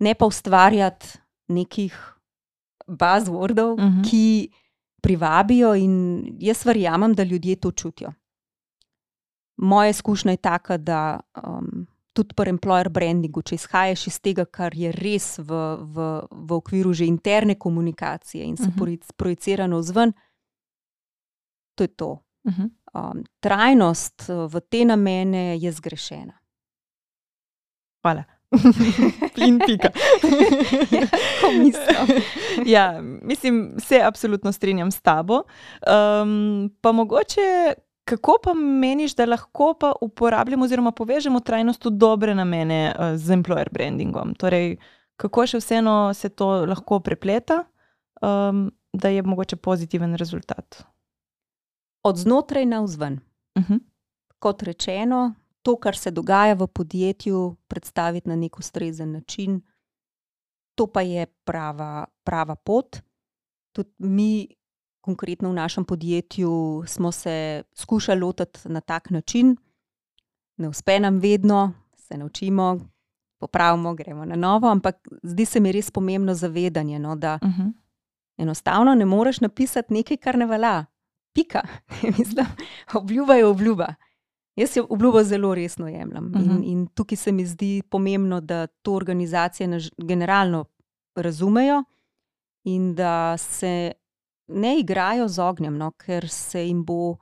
ne 0.00 0.14
pa 0.14 0.26
ustvarjati 0.26 1.18
nekih 1.48 1.94
buzzwordov, 2.86 3.72
uh 3.72 3.80
Mhm. 3.80 4.00
-huh. 4.00 4.10
ki 4.10 4.50
privabijo. 5.02 5.74
In 5.74 6.24
jaz 6.40 6.64
verjamem, 6.66 7.14
da 7.14 7.22
ljudje 7.22 7.56
to 7.56 7.70
čutijo. 7.72 8.12
Moja 9.56 9.88
izkušnja 9.90 10.30
je 10.30 10.36
taka, 10.36 10.76
da 10.76 11.20
um, 11.46 11.86
tudi 12.18 12.34
pri 12.34 12.50
employer 12.50 12.90
brandingu, 12.90 13.42
če 13.46 13.54
izhajaš 13.54 14.06
iz 14.10 14.18
tega, 14.24 14.44
kar 14.44 14.74
je 14.74 14.90
res 14.94 15.36
v, 15.38 15.60
v, 15.94 16.08
v 16.30 16.56
okviru 16.58 16.92
že 16.92 17.06
interne 17.06 17.54
komunikacije 17.54 18.44
in 18.44 18.56
se 18.56 18.62
uh 18.62 18.68
Mhm. 18.68 18.84
-huh. 18.84 19.12
projicira 19.16 19.66
navzven, 19.66 20.12
to 21.74 21.84
je 21.84 21.88
to. 21.88 22.10
Uh 22.44 22.52
-huh. 22.54 22.70
Um, 22.94 23.24
trajnost 23.40 24.26
uh, 24.28 24.52
v 24.52 24.60
te 24.60 24.84
namene 24.84 25.58
je 25.58 25.72
zgrešena. 25.72 26.34
Hvala. 28.02 28.24
In 29.46 29.58
pika. 29.66 29.90
Ja, 30.92 31.58
mislim. 31.58 32.22
ja, 32.74 33.00
mislim, 33.22 33.74
se 33.78 34.00
absolutno 34.04 34.52
strinjam 34.52 34.90
s 34.90 35.00
tabo. 35.00 35.42
Um, 36.22 36.70
pa 36.80 36.92
mogoče, 36.92 37.74
kako 38.08 38.38
pa 38.44 38.54
meniš, 38.54 39.14
da 39.14 39.26
lahko 39.26 39.74
pa 39.80 39.92
uporabljamo 40.00 40.64
oziroma 40.64 40.92
povežemo 40.92 41.40
trajnost 41.40 41.84
v 41.84 41.90
dobre 41.90 42.34
namene 42.34 42.94
uh, 42.94 43.16
z 43.16 43.36
employer 43.36 43.68
brandingom? 43.72 44.32
Torej, 44.34 44.78
kako 45.20 45.46
še 45.46 45.60
vseeno 45.60 46.14
se 46.14 46.30
to 46.32 46.48
lahko 46.66 47.00
prepleta, 47.04 47.64
um, 48.22 48.70
da 48.92 49.12
je 49.12 49.22
mogoče 49.22 49.56
pozitiven 49.56 50.16
rezultat? 50.16 50.82
Od 52.08 52.16
znotraj 52.16 52.66
na 52.66 52.80
vzven. 52.80 53.20
Uh 53.58 53.64
-huh. 53.64 53.80
Kot 54.38 54.62
rečeno, 54.62 55.34
to, 55.62 55.76
kar 55.76 55.96
se 55.96 56.10
dogaja 56.10 56.54
v 56.54 56.66
podjetju, 56.66 57.56
predstaviti 57.68 58.28
na 58.28 58.36
nek 58.36 58.58
ustrezen 58.58 59.12
način, 59.12 59.60
to 60.74 60.86
pa 60.86 61.00
je 61.00 61.26
prava, 61.44 62.06
prava 62.24 62.54
pot. 62.54 63.00
Tudi 63.72 63.90
mi, 63.98 64.48
konkretno 65.08 65.50
v 65.50 65.54
našem 65.56 65.84
podjetju, 65.84 66.84
smo 66.86 67.12
se 67.12 67.62
skušali 67.74 68.20
lotiti 68.20 68.68
na 68.68 68.80
tak 68.80 69.10
način. 69.10 69.56
Ne 70.56 70.68
uspe 70.68 71.00
nam 71.00 71.18
vedno, 71.18 71.72
se 71.96 72.16
naučimo, 72.18 72.78
popravimo, 73.40 73.94
gremo 73.94 74.24
na 74.24 74.36
novo, 74.36 74.68
ampak 74.68 74.96
zdi 75.22 75.44
se 75.44 75.60
mi 75.60 75.72
res 75.72 75.90
pomembno 75.90 76.34
zavedanje, 76.34 76.98
no, 76.98 77.16
da 77.16 77.38
Uh 77.42 77.48
-huh. 77.48 77.72
enostavno 78.36 78.94
ne 78.94 79.04
moreš 79.06 79.40
napisati 79.40 79.94
nekaj, 79.94 80.16
kar 80.16 80.38
ne 80.38 80.46
velja. 80.46 80.84
Pika. 81.34 81.60
Mislim, 82.18 82.46
obljuba 82.94 83.34
je 83.34 83.46
obljuba. 83.46 83.94
Jaz 84.56 84.76
jo 84.76 84.86
obljubo 84.90 85.22
zelo 85.24 85.54
resno 85.54 85.88
jemljem. 85.88 86.24
Uh 86.26 86.32
-huh. 86.32 86.44
in, 86.44 86.52
Mhm. 86.52 86.62
in 86.62 86.86
tukaj 86.86 87.16
se 87.16 87.32
mi 87.32 87.46
zdi 87.46 87.82
pomembno, 87.90 88.40
da 88.40 88.66
to 88.66 88.92
organizacije 88.94 89.68
generalno 89.98 90.64
razumejo 91.14 91.84
in 92.64 92.94
da 92.94 93.36
se 93.38 93.92
ne 94.48 94.78
igrajo 94.80 95.28
z 95.28 95.42
ognjem, 95.42 95.76
no, 95.76 95.90
ker 95.90 96.28
se 96.28 96.66
jim 96.66 96.84
bo, 96.84 97.16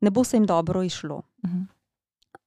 ne 0.00 0.10
bo 0.10 0.24
se 0.24 0.36
jim 0.36 0.46
dobro 0.46 0.82
išlo. 0.82 1.22
Uh 1.42 1.50
-huh. 1.50 1.66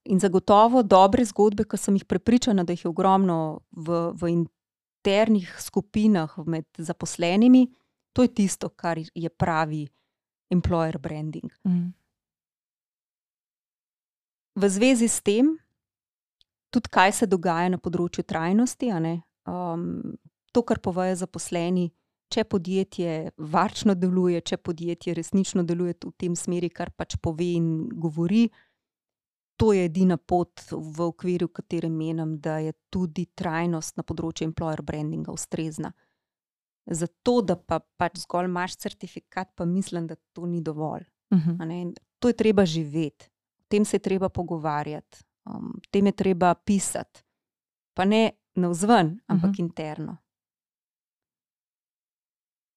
In 0.04 0.20
zagotovo 0.20 0.82
dobre 0.82 1.24
zgodbe, 1.24 1.64
ki 1.64 1.76
sem 1.76 1.94
jih 1.94 2.04
prepričana, 2.04 2.64
da 2.64 2.72
jih 2.72 2.84
je 2.84 2.88
ogromno 2.88 3.60
v, 3.70 4.12
v 4.20 4.28
internih 4.28 5.56
skupinah 5.60 6.38
med 6.46 6.64
zaposlenimi, 6.78 7.68
To 8.14 8.22
je 8.22 8.30
tisto, 8.34 8.68
kar 8.68 8.98
je 8.98 9.28
pravi 9.28 9.88
employer 10.50 10.98
branding. 10.98 11.50
Mm. 11.66 11.90
V 14.54 14.68
zvezi 14.70 15.08
s 15.08 15.20
tem, 15.20 15.58
tudi 16.70 16.88
kaj 16.88 17.12
se 17.12 17.26
dogaja 17.26 17.72
na 17.74 17.78
področju 17.82 18.22
trajnosti, 18.22 18.92
um, 18.94 20.14
to, 20.54 20.62
kar 20.62 20.78
povejo 20.78 21.16
zaposleni, 21.18 21.88
če 22.28 22.44
podjetje 22.44 23.30
varčno 23.36 23.94
deluje, 23.94 24.40
če 24.40 24.56
podjetje 24.56 25.14
resnično 25.14 25.62
deluje 25.62 25.96
v 26.04 26.12
tem 26.18 26.36
smeri, 26.36 26.70
kar 26.70 26.90
pač 26.90 27.16
pove 27.22 27.46
in 27.56 27.88
govori. 27.88 28.48
To 29.60 29.72
je 29.72 29.84
edina 29.86 30.16
pot, 30.16 30.64
v 30.70 31.04
okviru 31.04 31.48
katere 31.48 31.88
menim, 31.88 32.38
da 32.42 32.58
je 32.58 32.72
tudi 32.90 33.28
trajnost 33.38 33.96
na 33.96 34.02
področju 34.02 34.48
employer 34.48 34.82
brandinga 34.82 35.30
ustrezna. 35.34 35.92
Zato, 36.84 37.38
da 37.40 37.56
pa 37.56 37.78
pač 37.80 38.18
zgolj 38.24 38.50
imaš 38.50 38.76
certifikat, 38.82 39.52
pa 39.56 39.64
mislim, 39.64 40.08
da 40.10 40.18
to 40.34 40.46
ni 40.46 40.60
dovolj. 40.60 41.06
Uh 41.30 41.38
-huh. 41.38 41.94
To 42.18 42.28
je 42.28 42.36
treba 42.36 42.64
živeti, 42.66 43.30
o 43.60 43.64
tem 43.68 43.84
se 43.84 43.96
je 43.96 44.00
treba 44.00 44.28
pogovarjati, 44.28 45.24
um, 45.44 45.70
o 45.76 45.88
tem 45.90 46.06
je 46.06 46.12
treba 46.12 46.54
pisati. 46.54 47.22
Pa 47.94 48.04
ne 48.04 48.30
na 48.54 48.68
vzven, 48.68 49.20
ampak 49.26 49.50
uh 49.50 49.56
-huh. 49.56 49.60
interno. 49.60 50.16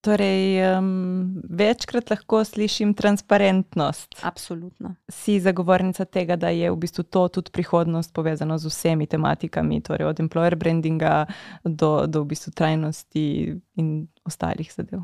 Torej, 0.02 0.78
um, 0.78 1.41
večkrat 1.50 2.10
lahko 2.10 2.43
slišim 2.45 2.93
transparentnost. 2.93 4.20
Absolutno. 4.24 4.95
Si 5.10 5.39
zagovornica 5.39 6.06
tega, 6.06 6.36
da 6.36 6.50
je 6.50 6.72
v 6.72 6.78
bistvu 6.78 7.04
to 7.04 7.28
tudi 7.28 7.52
prihodnost 7.52 8.14
povezana 8.14 8.58
z 8.58 8.70
vsemi 8.70 9.08
tematikami, 9.08 9.82
torej 9.82 10.08
od 10.08 10.20
employer 10.20 10.56
brandinga 10.56 11.26
do, 11.64 12.06
do 12.08 12.22
v 12.22 12.26
bistvu 12.26 12.54
trajnosti 12.54 13.26
in 13.76 14.08
ostalih 14.24 14.74
zadev. 14.74 15.02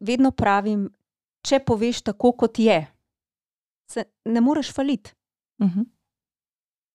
Vedno 0.00 0.34
pravim, 0.34 0.88
če 1.46 1.62
poveš 1.62 2.02
tako, 2.10 2.32
kot 2.32 2.58
je, 2.58 2.82
se 3.90 4.04
ne 4.24 4.40
moreš 4.40 4.74
faliti. 4.74 5.14
Uh 5.62 5.68
-huh. 5.68 5.86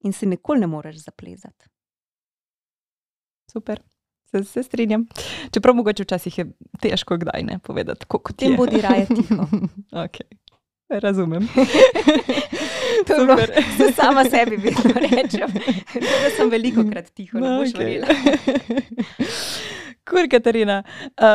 In 0.04 0.14
se 0.14 0.26
nikoli 0.26 0.60
ne 0.60 0.68
moreš 0.68 0.96
zaplezati. 0.96 1.66
Super 3.52 3.82
se, 4.32 4.44
se 4.44 4.64
strinjam. 4.64 5.08
Čeprav 5.52 5.76
mogoče 5.76 6.04
včasih 6.04 6.38
je 6.38 6.46
težko 6.82 7.18
kdaj 7.18 7.44
ne 7.44 7.60
povedati, 7.60 8.06
kako 8.08 8.34
ti 8.34 8.46
je. 8.46 8.58
Bodi 8.58 8.82
raje 8.82 9.06
tiho. 9.06 9.48
okay. 10.06 10.46
Razumem. 10.90 11.48
Dobro, 13.08 13.38
sama 14.02 14.24
sebi 14.24 14.56
vedno 14.56 14.94
rečem, 14.96 15.50
da 15.94 16.30
sem 16.38 16.50
veliko 16.50 16.84
krat 16.92 17.10
tiho, 17.10 17.40
ne 17.40 17.58
boš 17.58 17.70
okay. 17.70 17.78
verjela. 17.78 18.08
Kur, 20.10 20.30
Katarina. 20.32 20.84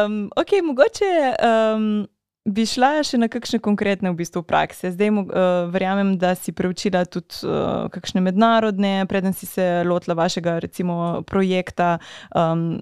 Um, 0.07 0.31
ok, 0.37 0.63
mogoče. 0.65 1.35
Um, 1.75 2.07
Bi 2.49 2.63
šla 2.65 3.03
še 3.05 3.19
na 3.21 3.27
kakšne 3.29 3.59
konkretne 3.61 4.09
v 4.15 4.17
bistvu 4.23 4.41
prakse? 4.49 4.89
Zdaj, 4.95 5.11
uh, 5.13 5.27
verjamem, 5.69 6.15
da 6.17 6.33
si 6.33 6.55
preučila 6.57 7.03
tudi 7.05 7.45
uh, 7.45 7.85
kakšne 7.93 8.23
mednarodne, 8.25 9.05
preden 9.13 9.37
si 9.37 9.45
se 9.45 9.85
lotila 9.85 10.17
vašega, 10.17 10.57
recimo, 10.65 11.21
projekta. 11.29 11.99
Um, 12.33 12.81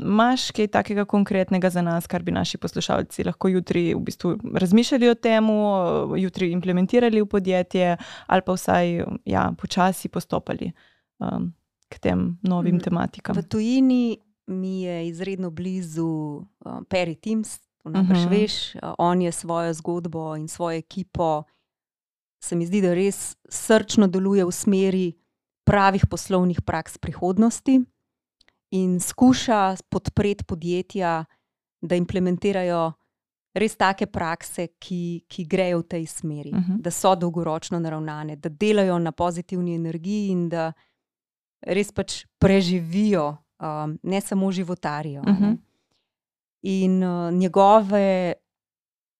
kaj 0.54 0.70
takega 0.70 1.02
konkretnega 1.10 1.72
za 1.74 1.82
nas, 1.82 2.06
kar 2.06 2.22
bi 2.22 2.30
naši 2.30 2.62
poslušalci 2.62 3.26
lahko 3.26 3.50
jutri 3.50 3.98
v 3.98 4.04
bistvu 4.06 4.36
razmišljali 4.54 5.10
o 5.10 5.18
tem, 5.18 5.50
uh, 5.50 6.14
jutri 6.14 6.52
implementirali 6.54 7.18
v 7.18 7.26
podjetje 7.26 7.96
ali 8.30 8.42
pa 8.46 8.54
vsaj 8.54 9.02
ja, 9.26 9.50
počasi 9.58 10.06
postopali 10.06 10.70
um, 11.18 11.50
k 11.90 11.98
tem 11.98 12.38
novim 12.46 12.78
tematikam? 12.78 13.34
V 13.34 13.42
tujini 13.42 14.22
mi 14.46 14.86
je 14.86 15.08
izredno 15.10 15.50
blizu 15.50 16.06
uh, 16.46 16.78
Perry 16.86 17.18
Teams 17.18 17.58
najbrž 17.88 18.18
uh 18.18 18.24
-huh. 18.24 18.40
veš, 18.40 18.76
on 18.98 19.22
je 19.22 19.32
svojo 19.32 19.74
zgodbo 19.74 20.36
in 20.36 20.48
svojo 20.48 20.78
ekipo. 20.78 21.42
Se 22.44 22.56
mi 22.56 22.66
zdi, 22.66 22.80
da 22.80 22.94
res 22.94 23.36
srčno 23.48 24.06
deluje 24.06 24.44
v 24.44 24.52
smeri 24.52 25.12
pravih 25.64 26.06
poslovnih 26.06 26.62
praks 26.62 26.98
prihodnosti 26.98 27.80
in 28.70 29.00
skuša 29.00 29.76
podpreti 29.88 30.44
podjetja, 30.44 31.24
da 31.80 31.96
implementirajo 31.96 32.92
res 33.54 33.76
take 33.76 34.06
prakse, 34.06 34.68
ki, 34.78 35.24
ki 35.28 35.44
grejo 35.44 35.82
v 35.82 35.88
tej 35.88 36.06
smeri, 36.06 36.52
uh 36.52 36.58
-huh. 36.58 36.80
da 36.80 36.90
so 36.90 37.14
dolgoročno 37.14 37.78
naravnane, 37.78 38.36
da 38.36 38.48
delajo 38.48 38.98
na 38.98 39.12
pozitivni 39.12 39.74
energiji 39.74 40.30
in 40.30 40.48
da 40.48 40.72
res 41.60 41.92
pač 41.92 42.24
preživijo, 42.38 43.36
um, 43.60 43.98
ne 44.02 44.20
samo 44.20 44.52
životarijo. 44.52 45.20
Uh 45.20 45.26
-huh. 45.26 45.56
In 46.62 47.02
uh, 47.02 47.32
njegove, 47.32 48.32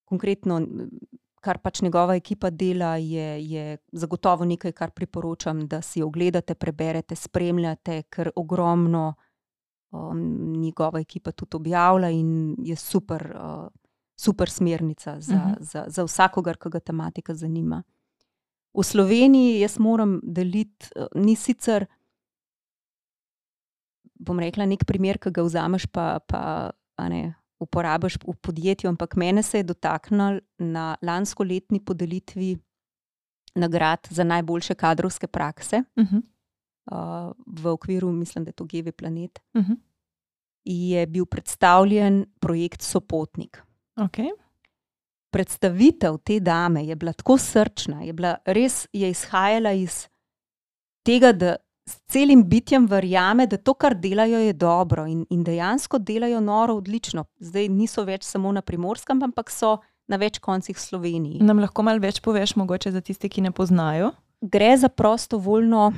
konkretno, 0.05 0.59
kar 1.39 1.59
pač 1.63 1.81
njegova 1.81 2.15
ekipa 2.15 2.49
dela, 2.49 2.95
je, 2.97 3.27
je 3.47 3.77
zagotovo 3.91 4.45
nekaj, 4.45 4.71
kar 4.75 4.91
priporočam, 4.91 5.67
da 5.67 5.81
si 5.81 6.03
ogledate, 6.03 6.55
preberete, 6.55 7.15
spremljate, 7.15 8.01
ker 8.11 8.31
ogromno 8.35 9.13
um, 9.91 10.53
njegova 10.59 10.99
ekipa 10.99 11.31
tudi 11.31 11.55
objavlja 11.55 12.09
in 12.09 12.55
je 12.63 12.75
super, 12.75 13.23
uh, 13.35 13.67
super 14.19 14.49
smernica 14.49 15.21
za, 15.21 15.35
uh 15.35 15.41
mhm. 15.41 15.53
-huh. 15.53 15.63
za, 15.63 15.85
za 15.87 16.03
vsakogar, 16.03 16.57
ki 16.57 16.69
ga 16.69 16.79
tematika 16.79 17.33
zanima. 17.33 17.83
V 18.73 18.83
Sloveniji 18.83 19.59
jaz 19.59 19.79
moram 19.79 20.19
deliti, 20.23 20.87
uh, 20.95 21.07
ni 21.15 21.35
sicer. 21.35 21.85
Bom 24.19 24.39
rekla, 24.39 24.65
nek 24.65 24.85
primer, 24.85 25.17
ki 25.17 25.31
ga 25.31 25.41
vzameš, 25.41 25.85
pa, 25.85 26.19
pa 26.27 26.71
ne, 27.07 27.33
uporabiš 27.59 28.17
v 28.27 28.35
podjetju, 28.41 28.89
ampak 28.89 29.15
mene 29.15 29.43
se 29.43 29.59
je 29.59 29.63
dotaknil 29.63 30.39
na 30.57 30.95
lansko 31.01 31.43
letni 31.43 31.79
podelitvi 31.79 32.57
nagrad 33.55 34.07
za 34.09 34.23
najboljše 34.23 34.75
kadrovske 34.75 35.27
prakse 35.27 35.83
uh 35.95 36.05
-huh. 36.05 36.21
uh, 36.91 37.33
v 37.45 37.67
okviru, 37.67 38.11
mislim, 38.11 38.43
da 38.43 38.49
je 38.49 38.53
to 38.53 38.65
GV 38.65 38.91
Planet. 38.91 39.39
Uh 39.53 39.63
-huh. 39.63 39.77
Je 40.65 41.07
bil 41.07 41.25
predstavljen 41.25 42.25
projekt 42.39 42.81
Sopotnik. 42.81 43.63
Okay. 43.95 44.29
Predstavitev 45.31 46.17
te 46.23 46.39
dame 46.39 46.85
je 46.85 46.95
bila 46.95 47.13
tako 47.13 47.37
srčna, 47.37 48.01
je 48.01 48.13
bila 48.13 48.37
res 48.45 48.87
je 48.93 49.09
izhajala 49.09 49.71
iz 49.71 50.07
tega, 51.03 51.31
da 51.31 51.55
s 51.89 51.97
celim 52.07 52.43
bitjem 52.49 52.85
verjame, 52.87 53.47
da 53.47 53.57
to, 53.57 53.73
kar 53.73 53.95
delajo, 53.97 54.39
je 54.39 54.53
dobro 54.53 55.07
in, 55.09 55.25
in 55.29 55.43
dejansko 55.43 55.99
delajo 55.99 56.39
noro, 56.41 56.75
odlično. 56.77 57.25
Zdaj 57.39 57.69
niso 57.73 58.03
več 58.05 58.27
samo 58.27 58.51
na 58.51 58.61
primorskem, 58.61 59.23
ampak 59.25 59.49
so 59.51 59.77
na 60.09 60.19
več 60.21 60.39
koncih 60.41 60.77
Slovenije. 60.77 61.41
Nam 61.45 61.61
lahko 61.61 61.85
malo 61.85 62.01
več 62.01 62.21
poveš, 62.21 62.55
mogoče 62.59 62.93
za 62.93 63.01
tiste, 63.01 63.29
ki 63.29 63.41
ne 63.45 63.51
poznajo? 63.55 64.11
Gre 64.41 64.71
za 64.77 64.89
prostovoljno. 64.89 65.89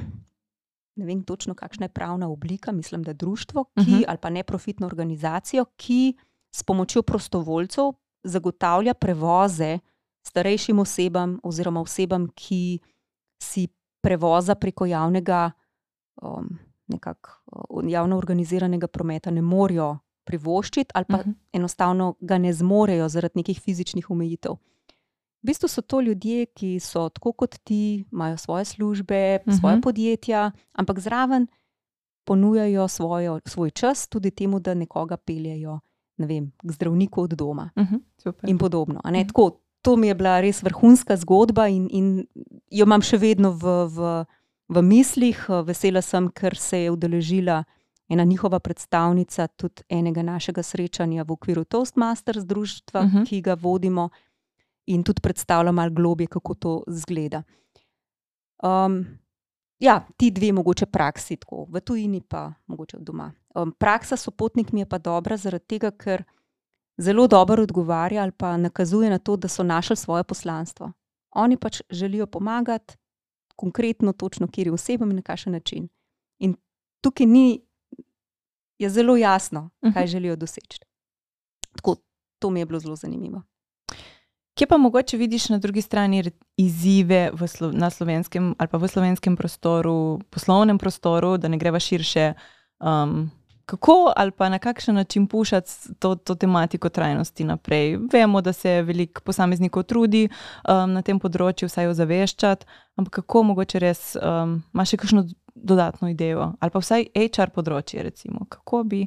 Ne 0.99 1.07
vem 1.07 1.23
točno, 1.23 1.55
kakšna 1.55 1.87
je 1.87 1.95
pravna 1.95 2.29
oblika, 2.31 2.71
mislim, 2.71 3.03
da 3.03 3.13
društvo 3.13 3.63
ki, 3.63 3.81
uh 3.81 3.87
mhm. 3.87 3.95
-huh. 3.95 4.05
ali 4.07 4.17
pa 4.21 4.29
neprofitno 4.29 4.87
organizacijo, 4.87 5.65
ki 5.75 6.15
s 6.55 6.63
pomočjo 6.63 7.01
prostovoljcev 7.01 7.93
zagotavlja 8.23 8.93
prevoze 8.93 9.79
starejšim 10.27 10.79
osebam 10.79 11.39
oziroma 11.43 11.81
osebam, 11.81 12.27
ki 12.35 12.79
si 13.43 13.67
prevoza 14.01 14.55
preko 14.55 14.85
javnega 14.85 15.51
um, 16.21 16.57
nekako 16.87 17.29
uh, 17.45 17.91
javno 17.91 18.17
organiziranega 18.17 18.87
prometa 18.87 19.31
ne 19.31 19.41
morejo 19.41 19.97
privoščiti, 20.23 20.91
ali 20.93 21.05
pa 21.05 21.15
uh 21.15 21.19
mhm. 21.19 21.29
-huh. 21.29 21.35
enostavno 21.53 22.15
ga 22.21 22.37
ne 22.37 22.53
zmorejo 22.53 23.09
zaradi 23.09 23.39
nekih 23.39 23.61
fizičnih 23.61 24.09
omejitev. 24.09 24.51
V 25.41 25.45
bistvu 25.45 25.67
so 25.67 25.81
to 25.81 26.01
ljudje, 26.01 26.45
ki 26.45 26.79
so 26.79 27.09
tako 27.09 27.31
kot 27.31 27.55
ti, 27.63 28.05
imajo 28.11 28.37
svoje 28.37 28.65
službe, 28.65 29.39
uh 29.45 29.53
-huh. 29.53 29.59
svoje 29.59 29.75
mhm. 29.75 29.81
podjetja, 29.81 30.51
ampak 30.73 30.99
zraven 30.99 31.47
ponujajo 32.23 32.87
svojo, 32.87 33.39
svoj 33.45 33.69
čas 33.69 34.07
tudi 34.07 34.31
temu, 34.31 34.59
da 34.59 34.73
nekoga 34.73 35.17
peljejo 35.17 35.79
ne 36.17 36.27
vem, 36.27 36.51
k 36.63 36.71
zdravniku 36.71 37.21
od 37.21 37.33
doma 37.33 37.69
uh 37.75 37.83
mhm. 37.83 37.95
-huh. 37.95 38.49
in 38.49 38.57
podobno. 38.57 39.01
Uh 39.03 39.11
-huh. 39.11 39.27
tako, 39.27 39.51
to 39.81 39.95
mi 39.95 40.07
je 40.07 40.15
bila 40.15 40.41
res 40.41 40.63
vrhunska 40.63 41.17
zgodba 41.17 41.67
in, 41.67 41.89
in 41.91 42.27
jo 42.71 42.85
imam 42.85 43.01
še 43.01 43.17
vedno 43.17 43.51
v. 43.51 43.87
v 43.87 44.25
v 44.71 44.81
mislih. 44.81 45.45
Eh, 45.49 45.63
vesela 45.67 46.01
sem, 46.01 46.29
ker 46.31 46.55
se 46.57 46.77
je 46.77 46.91
udeležila 46.91 47.63
ena 48.09 48.23
njihova 48.23 48.59
predstavnica 48.59 49.47
tudi 49.47 49.83
enega 49.89 50.21
našega 50.21 50.63
srečanja 50.63 51.23
v 51.23 51.31
okviru 51.31 51.63
Toastmasters 51.63 52.43
društva, 52.43 52.99
uh 52.99 53.05
mhm. 53.05 53.17
-huh. 53.17 53.27
ki 53.29 53.41
ga 53.41 53.53
vodimo 53.53 54.09
in 54.85 55.03
tudi 55.03 55.21
predstavlja 55.21 55.71
malo 55.71 55.91
globje, 55.91 56.27
kako 56.27 56.53
to 56.53 56.83
zgleda. 56.87 57.43
Um, 58.63 59.05
ja, 59.79 60.07
ti 60.17 60.31
dve 60.31 60.51
mogoče 60.51 60.85
praksi, 60.85 61.35
tako 61.35 61.65
v 61.69 61.79
tujini, 61.79 62.21
pa 62.21 62.53
mogoče 62.67 62.97
doma. 62.99 63.31
Um, 63.55 63.71
praksa 63.71 64.17
sopotnik 64.17 64.71
mi 64.71 64.81
je 64.81 64.85
pa 64.85 64.97
dobra 64.97 65.37
zaradi 65.37 65.65
tega, 65.65 65.91
ker 65.91 66.23
zelo 66.97 67.27
dobro 67.27 67.63
odgovarja 67.63 68.21
ali 68.21 68.31
pa 68.31 68.57
nakazuje 68.57 69.09
na 69.09 69.17
to, 69.17 69.35
da 69.35 69.47
so 69.47 69.63
našli 69.63 69.95
svoje 69.95 70.23
poslanstvo. 70.23 70.91
Oni 71.31 71.57
pač 71.57 71.81
želijo 71.89 72.27
pomagati, 72.27 72.97
konkretno, 73.55 74.13
točno, 74.13 74.47
kjer 74.47 74.67
je 74.67 74.73
oseba 74.73 75.05
in 75.05 75.15
na 75.15 75.21
kakšen 75.21 75.53
način. 75.53 75.87
In 76.39 76.55
tukaj 77.01 77.25
ni, 77.25 77.61
je 78.79 78.89
zelo 78.89 79.17
jasno, 79.17 79.69
kaj 79.93 80.03
mhm. 80.03 80.11
želijo 80.11 80.35
doseči. 80.35 80.79
Tako, 81.75 81.95
to 82.39 82.49
mi 82.49 82.59
je 82.59 82.65
bilo 82.65 82.79
zelo 82.79 82.95
zanimivo. 82.95 83.41
Kje 84.57 84.67
pa 84.67 84.77
mogoče 84.77 85.17
vidiš 85.17 85.49
na 85.49 85.57
drugi 85.57 85.81
strani 85.81 86.23
izzive 86.57 87.31
slo 87.47 87.71
na 87.71 87.89
slovenskem 87.89 88.55
ali 88.57 88.67
pa 88.67 88.77
v 88.77 88.87
slovenskem 88.87 89.37
prostoru, 89.37 90.19
poslovnem 90.29 90.77
prostoru, 90.77 91.37
da 91.37 91.47
ne 91.47 91.57
greva 91.57 91.79
širše? 91.79 92.33
Um, 92.79 93.31
kako 93.71 94.11
ali 94.15 94.31
pa 94.31 94.49
na 94.49 94.59
kakšen 94.59 94.95
način 94.95 95.27
pušati 95.27 95.71
to, 95.99 96.15
to 96.15 96.35
tematiko 96.35 96.89
trajnosti 96.89 97.43
naprej? 97.43 97.97
Vemo, 98.13 98.41
da 98.41 98.53
se 98.53 98.81
veliko 98.81 99.21
posameznikov 99.21 99.83
trudi 99.83 100.25
um, 100.27 100.91
na 100.91 101.01
tem 101.01 101.19
področju, 101.19 101.69
vsaj 101.71 101.87
jo 101.87 101.93
zaveščati, 101.95 102.67
ampak 102.99 103.21
kako 103.21 103.43
mogoče 103.51 103.79
res 103.79 104.01
um, 104.19 104.57
imaš 104.73 104.91
še 104.91 104.99
kakšno 105.05 105.23
dodatno 105.55 106.09
idejo 106.11 106.53
ali 106.59 106.73
pa 106.73 106.81
vsaj 106.83 107.07
HR 107.15 107.53
področje, 107.55 108.03
recimo, 108.03 108.43
kako 108.51 108.83
bi. 108.83 109.05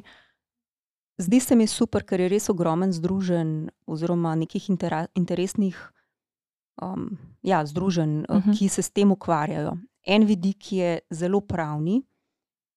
Zdi 1.21 1.39
se 1.39 1.55
mi 1.55 1.67
super, 1.69 2.03
ker 2.03 2.25
je 2.25 2.31
res 2.33 2.49
ogromen 2.49 2.91
združen, 2.91 3.69
oziroma 3.87 4.33
nekih 4.35 4.65
interesnih 5.13 5.77
um, 6.81 7.11
ja, 7.45 7.61
združen, 7.65 8.25
uh 8.25 8.35
mhm. 8.35 8.49
-huh. 8.49 8.57
ki 8.57 8.69
se 8.69 8.81
s 8.81 8.89
tem 8.89 9.11
ukvarjajo. 9.11 9.77
En 10.05 10.25
vidik 10.25 10.71
je 10.71 10.99
zelo 11.09 11.41
pravni. 11.41 12.01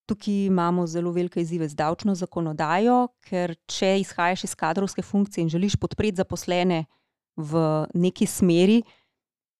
Tukaj 0.08 0.46
imamo 0.46 0.86
zelo 0.86 1.12
velike 1.12 1.40
izzive 1.40 1.68
z 1.68 1.76
davčno 1.76 2.14
zakonodajo, 2.16 3.08
ker 3.28 3.52
če 3.68 3.98
izhajaš 4.00 4.44
iz 4.44 4.54
kadrovske 4.56 5.02
funkcije 5.02 5.42
in 5.42 5.50
želiš 5.52 5.76
podpreti 5.76 6.16
zaposlene 6.16 6.84
v 7.36 7.60
neki 7.94 8.26
smeri, 8.26 8.82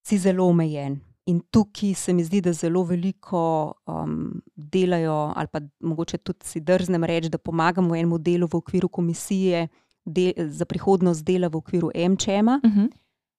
si 0.07 0.19
zelo 0.19 0.47
omejen. 0.49 0.97
In 1.29 1.43
tukaj 1.53 1.93
se 1.95 2.13
mi 2.13 2.25
zdi, 2.25 2.41
da 2.41 2.53
zelo 2.57 2.83
veliko 2.89 3.75
um, 3.87 4.41
delajo, 4.57 5.33
ali 5.37 5.49
pa 5.53 5.61
mogoče 5.81 6.19
tudi 6.19 6.49
si 6.49 6.61
drznem 6.61 7.05
reči, 7.05 7.29
da 7.29 7.39
pomagamo 7.39 7.97
enemu 7.97 8.19
delu 8.19 8.49
v 8.49 8.57
okviru 8.57 8.89
komisije 8.89 9.69
de, 10.05 10.33
za 10.49 10.65
prihodnost 10.65 11.25
dela 11.25 11.49
v 11.49 11.57
okviru 11.57 11.91
MČM-a 11.95 12.61
uh 12.65 12.71
mhm. 12.71 12.81
-huh. 12.81 12.91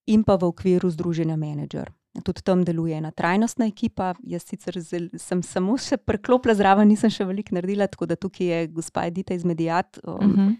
in 0.05 0.24
pa 0.24 0.36
v 0.36 0.43
okviru 0.43 0.89
Združenja 0.89 1.36
Manager. 1.36 1.91
Tudi 2.26 2.41
tam 2.41 2.64
deluje 2.66 2.97
ena 2.97 3.12
trajnostna 3.12 3.68
ekipa. 3.70 4.14
Jaz 4.26 4.47
sicer 4.49 4.80
zel, 4.82 5.10
sem 5.22 5.43
samo 5.45 5.78
še 5.78 5.99
preklopila 6.01 6.55
zraven, 6.57 6.89
nisem 6.89 7.12
še 7.14 7.28
veliko 7.30 7.53
naredila, 7.55 7.88
tako 7.88 8.10
da 8.10 8.18
tukaj 8.18 8.49
je 8.49 8.68
gospa 8.74 9.05
Edita 9.07 9.38
iz 9.38 9.45
Medijat, 9.45 9.99
um, 10.03 10.16
uh 10.16 10.22
-huh. 10.24 10.55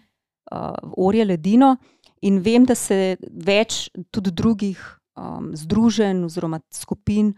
uh, 0.52 0.92
Orje 0.96 1.24
Ledino. 1.24 1.76
In 2.22 2.38
vem, 2.40 2.64
da 2.64 2.74
se 2.74 3.16
več 3.30 3.90
tudi 4.10 4.30
drugih 4.30 4.78
um, 5.16 5.50
združen 5.56 6.24
oziroma 6.24 6.60
skupin 6.70 7.34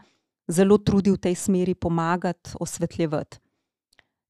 zelo 0.48 0.78
trudi 0.78 1.10
v 1.10 1.18
tej 1.18 1.34
smeri 1.34 1.74
pomagati, 1.74 2.50
osvetljevati. 2.60 3.38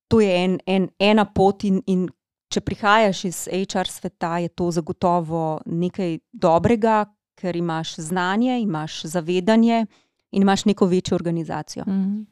To 0.09 0.21
je 0.21 0.45
en, 0.45 0.59
en, 0.67 0.89
ena 0.99 1.25
pot, 1.25 1.65
in, 1.65 1.81
in 1.87 2.09
če 2.53 2.61
prihajaš 2.61 3.25
iz 3.25 3.39
HR 3.49 3.89
sveta, 3.89 4.37
je 4.45 4.49
to 4.49 4.71
zagotovo 4.71 5.61
nekaj 5.67 6.19
dobrega, 6.33 7.07
ker 7.43 7.57
imaš 7.57 7.97
znanje, 7.97 8.61
imaš 8.61 9.03
zavedanje 9.03 9.87
in 10.31 10.43
imaš 10.43 10.65
neko 10.65 10.87
večjo 10.87 11.15
organizacijo. 11.15 11.85
Mm 11.87 11.93
-hmm. 11.93 12.25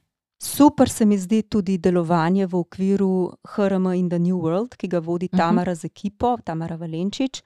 Super 0.42 0.88
se 0.88 1.04
mi 1.04 1.18
zdi 1.18 1.42
tudi 1.42 1.78
delovanje 1.78 2.46
v 2.46 2.56
okviru 2.56 3.32
HRM 3.44 3.92
in 3.92 4.08
The 4.08 4.18
New 4.18 4.38
World, 4.38 4.76
ki 4.76 4.88
ga 4.88 4.98
vodi 4.98 5.28
mhm. 5.32 5.36
Tamara 5.36 5.72
uh 5.72 5.78
-huh. 5.78 5.80
z 5.80 5.84
ekipo, 5.84 6.36
Tamara 6.44 6.76
Valenčič. 6.76 7.42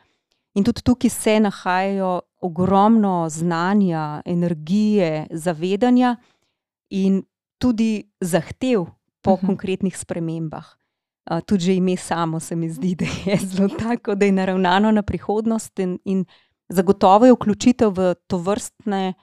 In 0.55 0.65
tudi 0.65 0.83
tukaj 0.83 1.11
se 1.11 1.41
nahajajo 1.41 2.21
ogromno 2.41 3.29
znanja, 3.31 4.23
energije, 4.25 5.27
zavedanja 5.31 6.17
in 6.91 7.23
tudi 7.59 8.11
zahtev 8.21 8.85
po 9.23 9.33
uh 9.33 9.39
mhm. 9.39 9.43
-huh. 9.43 9.47
konkretnih 9.47 9.99
spremembah. 9.99 10.67
Uh, 11.31 11.41
tudi 11.41 11.65
že 11.65 11.75
ime 11.75 11.97
samo 11.97 12.41
se 12.41 12.57
mi 12.57 12.71
zdi, 12.71 12.95
da 12.95 13.05
je 13.25 13.37
zelo 13.37 13.69
tako, 13.69 14.15
da 14.15 14.27
je 14.27 14.33
naravnano 14.33 14.91
na 14.91 15.03
prihodnost 15.03 15.79
in, 15.79 15.99
in 16.05 16.25
zagotovo 16.69 17.27
je 17.27 17.35
vključitev 17.37 17.93
v 17.93 18.15
to 18.27 18.39
vrstne. 18.39 19.15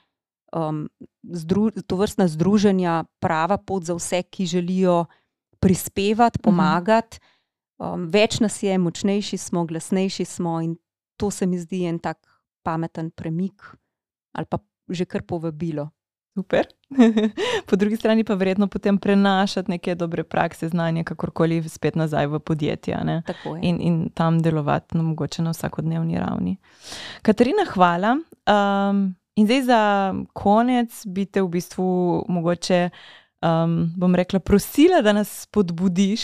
Um, 0.52 0.90
zdru, 1.24 1.70
to 1.88 1.96
vrstna 1.96 2.28
združenja, 2.28 3.06
prava 3.24 3.56
pot 3.56 3.86
za 3.88 3.96
vse, 3.96 4.20
ki 4.24 4.46
želijo 4.46 5.06
prispevati, 5.64 6.40
mhm. 6.40 6.44
pomagati. 6.44 7.20
Um, 7.80 8.10
več 8.12 8.40
nas 8.44 8.60
je, 8.64 8.78
močnejši 8.78 9.38
smo, 9.38 9.64
glasnejši 9.66 10.26
smo, 10.26 10.60
in 10.62 10.76
to 11.18 11.32
se 11.32 11.48
mi 11.48 11.60
zdi 11.60 11.86
en 11.88 12.00
tak 12.00 12.20
pameten 12.66 13.12
premik 13.12 13.64
ali 14.34 14.46
pa 14.46 14.58
že 14.90 15.06
kar 15.06 15.24
povabilo. 15.24 15.90
Super. 16.34 16.68
po 17.68 17.76
drugi 17.76 17.96
strani 17.96 18.24
pa 18.24 18.34
verjetno 18.34 18.68
potem 18.68 18.98
prenašati 18.98 19.72
neke 19.72 19.96
dobre 19.96 20.24
prakse, 20.24 20.70
znanje, 20.70 21.04
kakorkoli 21.04 21.70
spet 21.70 21.96
nazaj 21.96 22.28
v 22.28 22.40
podjetje 22.40 22.98
in, 23.62 23.82
in 23.82 24.10
tam 24.14 24.40
delovati, 24.40 24.98
no, 24.98 25.04
mogoče 25.04 25.42
na 25.42 25.52
vsakodnevni 25.52 26.20
ravni. 26.20 26.58
Katarina, 27.22 27.66
hvala. 27.74 28.18
Um, 28.48 29.16
in 29.36 29.46
zdaj 29.46 29.62
za 29.62 30.14
konec 30.34 31.06
bi 31.06 31.26
te 31.26 31.42
v 31.42 31.48
bistvu 31.48 32.26
mogoče 32.28 32.90
um, 33.42 33.94
bom 33.98 34.16
rekla, 34.16 34.40
prosila, 34.40 35.02
da 35.02 35.14
nas 35.14 35.42
spodbudiš 35.42 36.22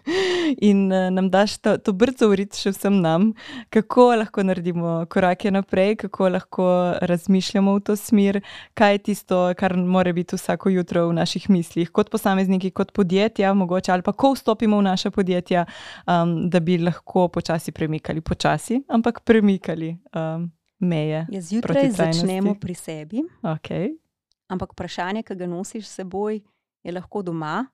in 0.70 0.92
uh, 0.92 1.10
nam 1.10 1.30
daš 1.30 1.58
to, 1.58 1.76
to 1.78 1.92
brco 1.92 2.28
urit 2.28 2.56
še 2.56 2.74
vsem 2.74 3.00
nam, 3.00 3.32
kako 3.72 4.10
lahko 4.20 4.44
naredimo 4.44 4.96
korake 5.10 5.50
naprej, 5.50 5.96
kako 6.04 6.28
lahko 6.36 6.68
razmišljamo 7.00 7.76
v 7.78 7.84
to 7.88 7.96
smer, 7.96 8.40
kaj 8.74 8.92
je 8.94 9.02
tisto, 9.10 9.40
kar 9.58 9.76
mora 9.76 10.12
biti 10.12 10.36
vsako 10.36 10.74
jutro 10.74 11.08
v 11.08 11.16
naših 11.20 11.48
mislih, 11.50 11.90
kot 11.90 12.10
posamezniki, 12.12 12.70
kot 12.70 12.92
podjetja, 12.92 13.54
mogoče 13.54 13.92
ali 13.92 14.02
pa 14.02 14.12
ko 14.12 14.34
vstopimo 14.34 14.78
v 14.78 14.88
naše 14.90 15.10
podjetja, 15.10 15.66
um, 16.06 16.36
da 16.50 16.60
bi 16.60 16.78
lahko 16.78 17.28
počasi 17.28 17.72
premikali, 17.72 18.20
počasi, 18.20 18.82
ampak 18.88 19.24
premikali. 19.24 19.96
Um, 20.12 20.52
Meje. 20.84 21.26
Zjutraj 21.40 21.90
začnemo 21.96 22.58
pri 22.60 22.74
sebi. 22.74 23.22
Okay. 23.40 23.94
Ampak 24.54 24.72
vprašanje, 24.72 25.24
ki 25.26 25.34
ga 25.34 25.46
nosiš 25.50 25.88
s 25.88 26.00
seboj, 26.00 26.38
je 26.84 26.92
lahko 26.92 27.22
doma 27.26 27.64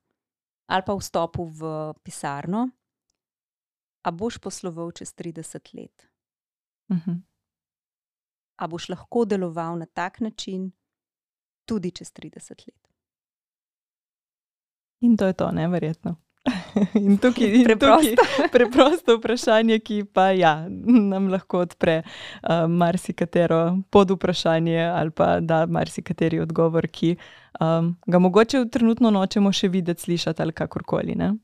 ali 0.71 0.87
pa 0.87 0.95
vstopu 0.95 1.45
v 1.45 1.93
pisarno. 2.07 2.69
A 4.07 4.11
boš 4.15 4.39
posloval 4.39 4.93
čez 4.95 5.13
30 5.19 5.75
let? 5.75 6.07
Uh 6.89 6.97
mhm. 6.97 7.11
-huh. 7.11 7.21
A 8.57 8.69
boš 8.69 8.89
lahko 8.89 9.25
deloval 9.25 9.79
na 9.79 9.87
tak 9.87 10.21
način 10.21 10.73
tudi 11.65 11.91
čez 11.91 12.13
30 12.13 12.69
let? 12.69 12.89
In 15.01 15.17
to 15.17 15.27
je 15.27 15.33
to, 15.33 15.53
neverjetno. 15.53 16.17
In 16.95 17.19
tukaj 17.19 17.59
je 17.59 17.65
preprosto. 17.65 18.25
preprosto 18.55 19.17
vprašanje, 19.17 19.79
ki 19.79 20.05
pa 20.13 20.31
ja, 20.31 20.67
nam 21.13 21.29
lahko 21.29 21.59
odpre 21.67 22.01
uh, 22.03 22.65
marsikatero 22.69 23.77
pod 23.91 24.11
vprašanje 24.11 24.81
ali 24.85 25.11
pa 25.11 25.41
da 25.41 25.67
marsikateri 25.67 26.41
odgovor, 26.41 26.89
ki 26.89 27.17
um, 27.61 27.97
ga 28.07 28.19
mogoče 28.19 28.65
trenutno 28.73 29.11
nočemo 29.11 29.53
še 29.53 29.69
videti, 29.69 30.03
slišati 30.03 30.43
ali 30.43 30.53
kakorkoli. 30.53 31.15
Ne? 31.15 31.35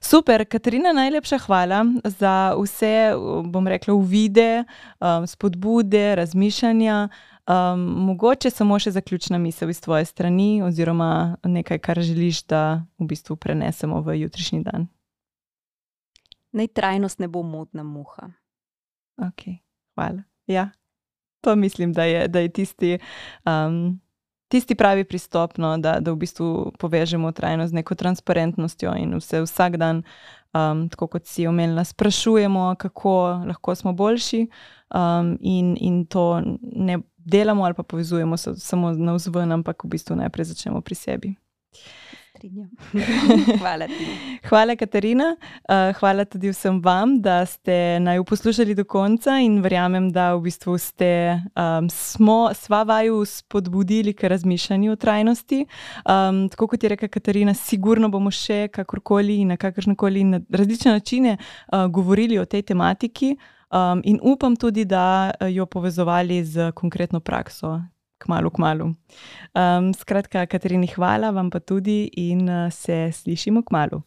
Super, 0.00 0.44
Katarina, 0.50 0.92
najlepša 0.92 1.38
hvala 1.46 1.84
za 2.04 2.54
vse, 2.58 3.14
bom 3.46 3.68
rekla, 3.68 3.94
uvide, 3.94 4.64
um, 4.98 5.26
spodbude, 5.30 6.14
razmišljanja. 6.18 7.08
Um, 7.44 7.80
mogoče 7.80 8.50
samo 8.50 8.78
še 8.80 8.94
zaključna 8.94 9.38
misel 9.38 9.70
iz 9.70 9.80
tvoje 9.84 10.04
strani, 10.08 10.62
oziroma 10.64 11.36
nekaj, 11.44 11.78
kar 11.78 12.00
želiš, 12.00 12.46
da 12.48 12.86
v 12.98 13.08
bistvu 13.10 13.36
prenesemo 13.36 14.00
v 14.00 14.16
jutrišnji 14.22 14.62
dan. 14.64 14.86
Naj 16.56 16.70
trajnost 16.72 17.20
ne 17.20 17.28
bo 17.28 17.42
modna 17.42 17.82
muha. 17.84 18.30
Okay, 19.20 19.58
hvala. 19.94 20.24
Ja, 20.46 20.70
to 21.44 21.56
mislim, 21.56 21.92
da 21.92 22.04
je, 22.04 22.28
da 22.28 22.40
je 22.40 22.48
tisti, 22.48 22.98
um, 23.44 24.00
tisti 24.48 24.74
pravi 24.74 25.04
pristop, 25.04 25.58
no, 25.58 25.76
da, 25.78 25.98
da 26.00 26.12
v 26.12 26.22
bistvu 26.24 26.72
povežemo 26.78 27.32
trajnost 27.32 27.70
z 27.70 27.74
neko 27.74 27.94
transparentnostjo 27.94 28.94
in 28.96 29.18
vse 29.20 29.44
vsak 29.44 29.76
dan. 29.76 30.02
Um, 30.54 30.88
tako 30.88 31.06
kot 31.06 31.26
si 31.26 31.46
omenila, 31.46 31.84
sprašujemo, 31.84 32.74
kako 32.78 33.42
lahko 33.46 33.74
smo 33.74 33.92
boljši, 33.92 34.46
um, 34.94 35.38
in, 35.40 35.76
in 35.80 36.06
to 36.06 36.40
ne 36.62 36.98
delamo 37.24 37.64
ali 37.64 37.74
pa 37.74 37.82
povezujemo 37.82 38.36
se 38.36 38.54
samo 38.56 38.92
na 38.92 39.12
vzven, 39.12 39.52
ampak 39.52 39.84
v 39.84 39.88
bistvu 39.88 40.16
najprej 40.16 40.44
začnemo 40.44 40.80
pri 40.80 40.94
sebi. 40.94 41.34
hvala. 43.60 43.86
Hvala, 44.48 44.76
Katarina. 44.76 45.36
Uh, 45.68 45.96
hvala 45.96 46.24
tudi 46.24 46.50
vsem 46.50 46.80
vam, 46.82 47.20
da 47.22 47.46
ste 47.46 48.00
naj 48.00 48.24
poslušali 48.24 48.74
do 48.74 48.84
konca 48.84 49.38
in 49.40 49.60
verjamem, 49.62 50.10
da 50.12 50.34
v 50.34 50.42
bistvu 50.48 50.76
ste 50.78 51.40
um, 51.56 51.88
smo, 51.90 52.50
sva 52.54 52.82
vaju 52.82 53.24
spodbudili 53.24 54.12
k 54.12 54.28
razmišljanju 54.28 54.92
o 54.92 54.96
trajnosti. 54.96 55.66
Um, 56.04 56.48
tako 56.48 56.66
kot 56.66 56.82
je 56.82 56.88
rekla 56.88 57.08
Katarina, 57.08 57.54
sigurno 57.54 58.08
bomo 58.08 58.30
še 58.30 58.68
kakorkoli 58.68 59.40
in 59.40 59.54
na 59.54 59.56
kakršne 59.56 59.96
koli 59.96 60.24
na 60.24 60.40
različne 60.50 60.92
načine 60.92 61.36
uh, 61.38 61.86
govorili 61.86 62.38
o 62.38 62.44
tej 62.44 62.62
tematiki. 62.62 63.36
Um, 63.74 64.00
in 64.04 64.20
upam 64.22 64.56
tudi, 64.56 64.84
da 64.84 65.32
eh, 65.40 65.48
jo 65.48 65.66
povezovali 65.66 66.44
z 66.44 66.72
konkretno 66.72 67.20
prakso, 67.20 67.80
kmalo, 68.18 68.50
kmalo. 68.50 68.84
Um, 69.54 69.94
skratka, 69.94 70.46
Katarini, 70.46 70.86
hvala 70.94 71.30
vam 71.30 71.50
pa 71.50 71.58
tudi 71.58 72.10
in 72.16 72.48
uh, 72.48 72.72
se 72.72 73.10
slišimo 73.12 73.62
kmalo. 73.62 74.02